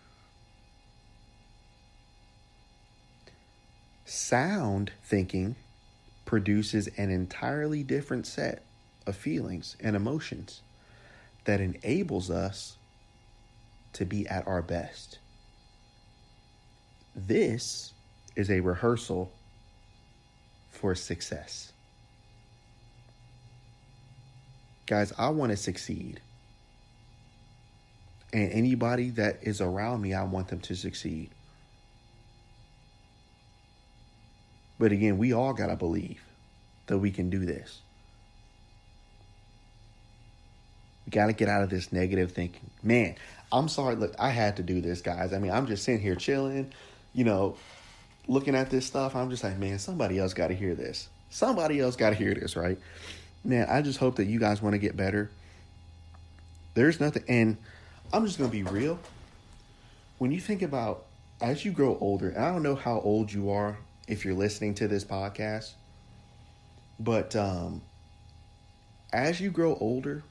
Sound 4.04 4.92
thinking 5.04 5.56
produces 6.24 6.88
an 6.96 7.10
entirely 7.10 7.82
different 7.82 8.26
set 8.26 8.62
of 9.06 9.16
feelings 9.16 9.76
and 9.80 9.96
emotions 9.96 10.62
that 11.44 11.60
enables 11.60 12.30
us 12.30 12.76
to 13.94 14.04
be 14.04 14.26
at 14.28 14.46
our 14.46 14.62
best. 14.62 15.18
This 17.26 17.92
is 18.36 18.50
a 18.50 18.60
rehearsal 18.60 19.32
for 20.70 20.94
success. 20.94 21.72
Guys, 24.86 25.12
I 25.18 25.30
want 25.30 25.50
to 25.50 25.56
succeed. 25.56 26.20
And 28.32 28.52
anybody 28.52 29.10
that 29.10 29.38
is 29.42 29.60
around 29.60 30.00
me, 30.00 30.14
I 30.14 30.22
want 30.22 30.48
them 30.48 30.60
to 30.60 30.76
succeed. 30.76 31.30
But 34.78 34.92
again, 34.92 35.18
we 35.18 35.32
all 35.32 35.52
got 35.52 35.66
to 35.66 35.76
believe 35.76 36.22
that 36.86 36.98
we 36.98 37.10
can 37.10 37.30
do 37.30 37.44
this. 37.44 37.80
We 41.04 41.10
got 41.10 41.26
to 41.26 41.32
get 41.32 41.48
out 41.48 41.62
of 41.62 41.70
this 41.70 41.92
negative 41.92 42.32
thinking. 42.32 42.70
Man, 42.82 43.16
I'm 43.50 43.68
sorry. 43.68 43.96
Look, 43.96 44.14
I 44.18 44.28
had 44.30 44.56
to 44.58 44.62
do 44.62 44.80
this, 44.80 45.00
guys. 45.00 45.32
I 45.32 45.38
mean, 45.38 45.50
I'm 45.50 45.66
just 45.66 45.82
sitting 45.82 46.00
here 46.00 46.14
chilling, 46.14 46.72
you 47.18 47.24
know, 47.24 47.56
looking 48.28 48.54
at 48.54 48.70
this 48.70 48.86
stuff. 48.86 49.16
I'm 49.16 49.28
just 49.28 49.42
like, 49.42 49.58
man, 49.58 49.80
somebody 49.80 50.20
else 50.20 50.34
got 50.34 50.48
to 50.48 50.54
hear 50.54 50.76
this. 50.76 51.08
Somebody 51.30 51.80
else 51.80 51.96
got 51.96 52.10
to 52.10 52.14
hear 52.14 52.32
this, 52.32 52.54
right? 52.54 52.78
Man, 53.42 53.66
I 53.68 53.82
just 53.82 53.98
hope 53.98 54.16
that 54.16 54.26
you 54.26 54.38
guys 54.38 54.62
want 54.62 54.74
to 54.74 54.78
get 54.78 54.96
better. 54.96 55.28
There's 56.74 57.00
nothing, 57.00 57.24
and 57.26 57.56
I'm 58.12 58.24
just 58.24 58.38
going 58.38 58.48
to 58.48 58.56
be 58.56 58.62
real. 58.62 59.00
When 60.18 60.30
you 60.30 60.38
think 60.40 60.62
about 60.62 61.06
as 61.40 61.64
you 61.64 61.72
grow 61.72 61.98
older, 62.00 62.32
I 62.38 62.52
don't 62.52 62.62
know 62.62 62.76
how 62.76 63.00
old 63.00 63.32
you 63.32 63.50
are 63.50 63.76
if 64.06 64.24
you're 64.24 64.34
listening 64.34 64.74
to 64.74 64.86
this 64.86 65.04
podcast, 65.04 65.72
but 67.00 67.34
um, 67.34 67.82
as 69.12 69.40
you 69.40 69.50
grow 69.50 69.76
older, 69.80 70.22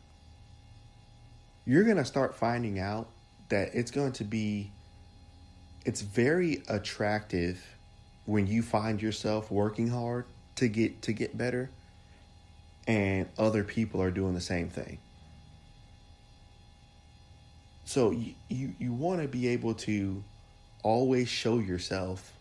you're 1.65 1.83
going 1.83 1.97
to 1.97 2.05
start 2.05 2.33
finding 2.33 2.79
out 2.79 3.09
that 3.49 3.71
it's 3.73 3.91
going 3.91 4.13
to 4.13 4.23
be 4.23 4.71
it's 5.87 6.01
very 6.01 6.61
attractive 6.67 7.65
when 8.25 8.45
you 8.45 8.61
find 8.61 9.01
yourself 9.01 9.49
working 9.49 9.87
hard 9.87 10.25
to 10.57 10.67
get 10.67 11.01
to 11.03 11.13
get 11.13 11.37
better 11.37 11.69
and 12.85 13.29
other 13.37 13.63
people 13.63 14.01
are 14.01 14.11
doing 14.11 14.33
the 14.33 14.41
same 14.41 14.67
thing 14.69 14.97
so 17.85 18.11
you 18.11 18.33
you, 18.49 18.75
you 18.77 18.91
want 18.91 19.21
to 19.21 19.29
be 19.29 19.47
able 19.47 19.73
to 19.73 20.21
always 20.83 21.29
show 21.29 21.57
yourself 21.57 22.33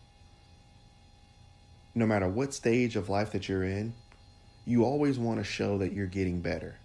no 1.95 2.05
matter 2.05 2.27
what 2.27 2.53
stage 2.53 2.97
of 2.97 3.07
life 3.07 3.31
that 3.31 3.47
you're 3.47 3.63
in 3.63 3.93
you 4.65 4.83
always 4.83 5.17
want 5.17 5.39
to 5.39 5.43
show 5.45 5.77
that 5.77 5.93
you're 5.93 6.05
getting 6.05 6.41
better 6.41 6.75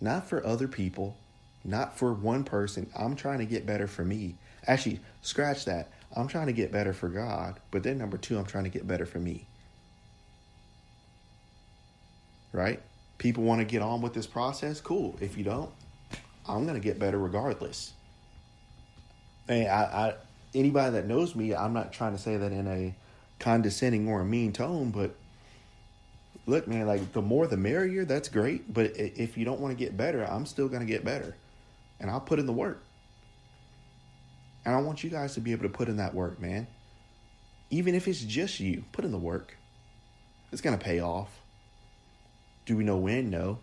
not 0.00 0.26
for 0.26 0.44
other 0.46 0.68
people 0.68 1.18
not 1.64 1.98
for 1.98 2.12
one 2.12 2.44
person. 2.44 2.90
I'm 2.96 3.14
trying 3.14 3.38
to 3.38 3.44
get 3.44 3.66
better 3.66 3.86
for 3.86 4.04
me. 4.04 4.36
Actually, 4.66 5.00
scratch 5.22 5.64
that. 5.66 5.90
I'm 6.16 6.28
trying 6.28 6.46
to 6.46 6.52
get 6.52 6.72
better 6.72 6.92
for 6.92 7.08
God. 7.08 7.60
But 7.70 7.82
then, 7.82 7.98
number 7.98 8.16
two, 8.16 8.38
I'm 8.38 8.46
trying 8.46 8.64
to 8.64 8.70
get 8.70 8.86
better 8.86 9.06
for 9.06 9.18
me. 9.18 9.46
Right? 12.52 12.80
People 13.18 13.44
want 13.44 13.60
to 13.60 13.64
get 13.64 13.82
on 13.82 14.00
with 14.00 14.14
this 14.14 14.26
process. 14.26 14.80
Cool. 14.80 15.16
If 15.20 15.36
you 15.36 15.44
don't, 15.44 15.70
I'm 16.48 16.64
going 16.64 16.80
to 16.80 16.80
get 16.80 16.98
better 16.98 17.18
regardless. 17.18 17.92
And 19.48 19.68
I, 19.68 19.82
I, 19.82 20.14
anybody 20.54 20.92
that 20.92 21.06
knows 21.06 21.34
me, 21.34 21.54
I'm 21.54 21.72
not 21.72 21.92
trying 21.92 22.12
to 22.12 22.18
say 22.18 22.36
that 22.36 22.52
in 22.52 22.66
a 22.66 22.94
condescending 23.38 24.08
or 24.08 24.20
a 24.20 24.24
mean 24.24 24.52
tone, 24.52 24.90
but 24.90 25.14
look, 26.46 26.66
man, 26.66 26.86
like 26.86 27.12
the 27.12 27.22
more 27.22 27.46
the 27.46 27.56
merrier, 27.56 28.04
that's 28.04 28.28
great. 28.28 28.72
But 28.72 28.96
if 28.96 29.36
you 29.36 29.44
don't 29.44 29.60
want 29.60 29.76
to 29.76 29.84
get 29.84 29.96
better, 29.96 30.24
I'm 30.24 30.46
still 30.46 30.68
going 30.68 30.80
to 30.80 30.86
get 30.86 31.04
better 31.04 31.34
and 32.00 32.10
I'll 32.10 32.20
put 32.20 32.38
in 32.38 32.46
the 32.46 32.52
work. 32.52 32.82
And 34.64 34.74
I 34.74 34.80
want 34.80 35.02
you 35.02 35.10
guys 35.10 35.34
to 35.34 35.40
be 35.40 35.52
able 35.52 35.62
to 35.62 35.68
put 35.68 35.88
in 35.88 35.96
that 35.96 36.14
work, 36.14 36.40
man. 36.40 36.66
Even 37.70 37.94
if 37.94 38.08
it's 38.08 38.20
just 38.20 38.60
you, 38.60 38.84
put 38.92 39.04
in 39.04 39.12
the 39.12 39.18
work. 39.18 39.56
It's 40.52 40.60
going 40.60 40.78
to 40.78 40.84
pay 40.84 41.00
off. 41.00 41.40
Do 42.66 42.76
we 42.76 42.84
know 42.84 42.96
when? 42.96 43.30
No. 43.30 43.58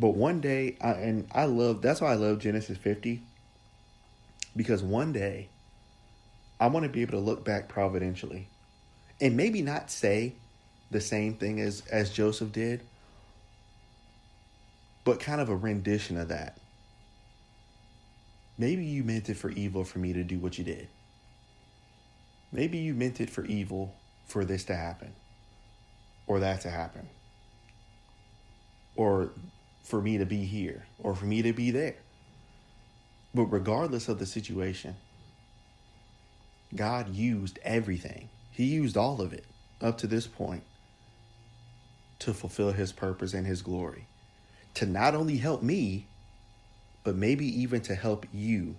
But 0.00 0.10
one 0.10 0.40
day, 0.40 0.76
I, 0.80 0.90
and 0.92 1.28
I 1.32 1.46
love, 1.46 1.82
that's 1.82 2.00
why 2.00 2.12
I 2.12 2.14
love 2.14 2.38
Genesis 2.38 2.78
50. 2.78 3.22
Because 4.56 4.82
one 4.82 5.12
day, 5.12 5.48
I 6.60 6.68
want 6.68 6.84
to 6.84 6.88
be 6.88 7.02
able 7.02 7.12
to 7.12 7.18
look 7.18 7.44
back 7.44 7.68
providentially 7.68 8.48
and 9.20 9.36
maybe 9.36 9.62
not 9.62 9.90
say 9.90 10.34
the 10.90 11.00
same 11.00 11.34
thing 11.34 11.60
as, 11.60 11.82
as 11.90 12.10
Joseph 12.10 12.52
did, 12.52 12.80
but 15.04 15.20
kind 15.20 15.40
of 15.40 15.48
a 15.48 15.56
rendition 15.56 16.16
of 16.16 16.28
that. 16.28 16.58
Maybe 18.58 18.84
you 18.84 19.04
meant 19.04 19.28
it 19.28 19.36
for 19.36 19.50
evil 19.50 19.84
for 19.84 20.00
me 20.00 20.12
to 20.12 20.24
do 20.24 20.38
what 20.38 20.58
you 20.58 20.64
did. 20.64 20.88
Maybe 22.50 22.78
you 22.78 22.92
meant 22.92 23.20
it 23.20 23.30
for 23.30 23.44
evil 23.44 23.94
for 24.26 24.44
this 24.44 24.64
to 24.64 24.74
happen, 24.74 25.12
or 26.26 26.40
that 26.40 26.62
to 26.62 26.70
happen, 26.70 27.08
or 28.96 29.30
for 29.84 30.02
me 30.02 30.18
to 30.18 30.26
be 30.26 30.44
here, 30.44 30.86
or 30.98 31.14
for 31.14 31.24
me 31.24 31.42
to 31.42 31.52
be 31.52 31.70
there. 31.70 31.96
But 33.32 33.44
regardless 33.44 34.08
of 34.08 34.18
the 34.18 34.26
situation, 34.26 34.96
God 36.74 37.14
used 37.14 37.58
everything, 37.62 38.28
He 38.50 38.64
used 38.64 38.96
all 38.96 39.20
of 39.20 39.32
it 39.32 39.44
up 39.80 39.98
to 39.98 40.08
this 40.08 40.26
point 40.26 40.64
to 42.18 42.34
fulfill 42.34 42.72
His 42.72 42.92
purpose 42.92 43.34
and 43.34 43.46
His 43.46 43.62
glory 43.62 44.06
to 44.74 44.86
not 44.86 45.14
only 45.14 45.36
help 45.36 45.62
me, 45.62 46.07
but 47.04 47.16
maybe 47.16 47.46
even 47.62 47.80
to 47.82 47.94
help 47.94 48.26
you 48.32 48.76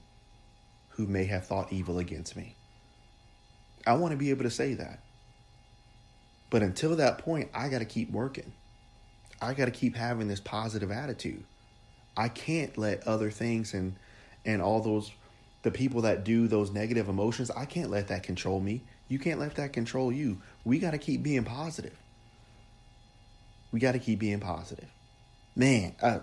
who 0.90 1.08
may 1.08 1.26
have 1.26 1.46
thought 1.46 1.72
evil 1.72 2.00
against 2.00 2.36
me. 2.36 2.56
I 3.88 3.94
want 3.94 4.12
to 4.12 4.18
be 4.18 4.30
able 4.30 4.44
to 4.44 4.50
say 4.50 4.74
that. 4.76 5.00
But 6.50 6.64
until 6.64 6.96
that 6.98 7.20
point, 7.20 7.50
I 7.54 7.70
got 7.70 7.80
to 7.80 7.86
keep 7.86 8.12
working. 8.12 8.52
I 9.42 9.54
got 9.54 9.66
to 9.66 9.72
keep 9.72 9.96
having 9.96 10.28
this 10.28 10.40
positive 10.40 10.92
attitude. 10.92 11.44
I 12.18 12.28
can't 12.28 12.78
let 12.78 13.08
other 13.08 13.32
things 13.32 13.74
and 13.74 13.96
and 14.46 14.62
all 14.62 14.82
those 14.82 15.12
the 15.62 15.72
people 15.72 16.02
that 16.02 16.24
do 16.24 16.48
those 16.48 16.72
negative 16.72 17.10
emotions, 17.10 17.52
I 17.52 17.66
can't 17.66 17.90
let 17.90 18.08
that 18.08 18.24
control 18.24 18.60
me. 18.60 18.82
You 19.08 19.20
can't 19.20 19.40
let 19.40 19.56
that 19.56 19.74
control 19.74 20.12
you. 20.12 20.42
We 20.64 20.80
got 20.80 20.92
to 20.92 20.98
keep 20.98 21.22
being 21.22 21.44
positive. 21.44 21.98
We 23.72 23.80
got 23.80 23.92
to 23.92 24.00
keep 24.00 24.20
being 24.20 24.40
positive 24.40 24.90
man, 25.60 25.94
uh, 26.02 26.20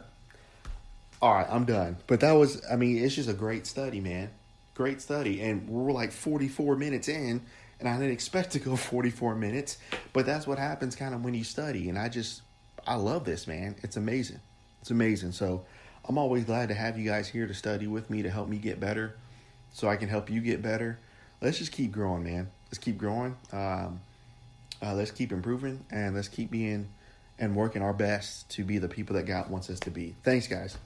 all 1.22 1.34
right, 1.34 1.46
I'm 1.48 1.64
done. 1.64 1.96
But 2.06 2.20
that 2.20 2.32
was, 2.32 2.62
I 2.70 2.76
mean, 2.76 3.02
it's 3.02 3.14
just 3.14 3.28
a 3.28 3.34
great 3.34 3.66
study, 3.66 4.00
man. 4.00 4.30
Great 4.74 5.00
study. 5.00 5.40
And 5.40 5.68
we're 5.68 5.92
like 5.92 6.12
44 6.12 6.76
minutes 6.76 7.08
in, 7.08 7.42
and 7.80 7.88
I 7.88 7.96
didn't 7.96 8.12
expect 8.12 8.52
to 8.52 8.58
go 8.58 8.76
44 8.76 9.34
minutes, 9.34 9.78
but 10.12 10.26
that's 10.26 10.46
what 10.46 10.58
happens 10.58 10.96
kind 10.96 11.14
of 11.14 11.24
when 11.24 11.34
you 11.34 11.44
study. 11.44 11.88
And 11.88 11.98
I 11.98 12.08
just, 12.08 12.42
I 12.86 12.96
love 12.96 13.24
this, 13.24 13.46
man. 13.46 13.76
It's 13.82 13.96
amazing. 13.96 14.40
It's 14.82 14.90
amazing. 14.90 15.32
So 15.32 15.64
I'm 16.08 16.18
always 16.18 16.44
glad 16.44 16.68
to 16.68 16.74
have 16.74 16.98
you 16.98 17.04
guys 17.04 17.28
here 17.28 17.46
to 17.46 17.54
study 17.54 17.86
with 17.86 18.10
me 18.10 18.22
to 18.22 18.30
help 18.30 18.48
me 18.48 18.58
get 18.58 18.78
better 18.78 19.16
so 19.72 19.88
I 19.88 19.96
can 19.96 20.08
help 20.08 20.30
you 20.30 20.40
get 20.40 20.62
better. 20.62 20.98
Let's 21.40 21.58
just 21.58 21.72
keep 21.72 21.92
growing, 21.92 22.24
man. 22.24 22.50
Let's 22.68 22.78
keep 22.78 22.98
growing. 22.98 23.36
Um, 23.52 24.00
uh, 24.82 24.94
let's 24.94 25.10
keep 25.10 25.32
improving 25.32 25.84
and 25.90 26.14
let's 26.14 26.28
keep 26.28 26.50
being 26.50 26.88
and 27.38 27.54
working 27.54 27.82
our 27.82 27.92
best 27.92 28.48
to 28.50 28.64
be 28.64 28.78
the 28.78 28.88
people 28.88 29.16
that 29.16 29.24
God 29.24 29.50
wants 29.50 29.68
us 29.70 29.80
to 29.80 29.90
be. 29.90 30.14
Thanks, 30.22 30.46
guys. 30.46 30.76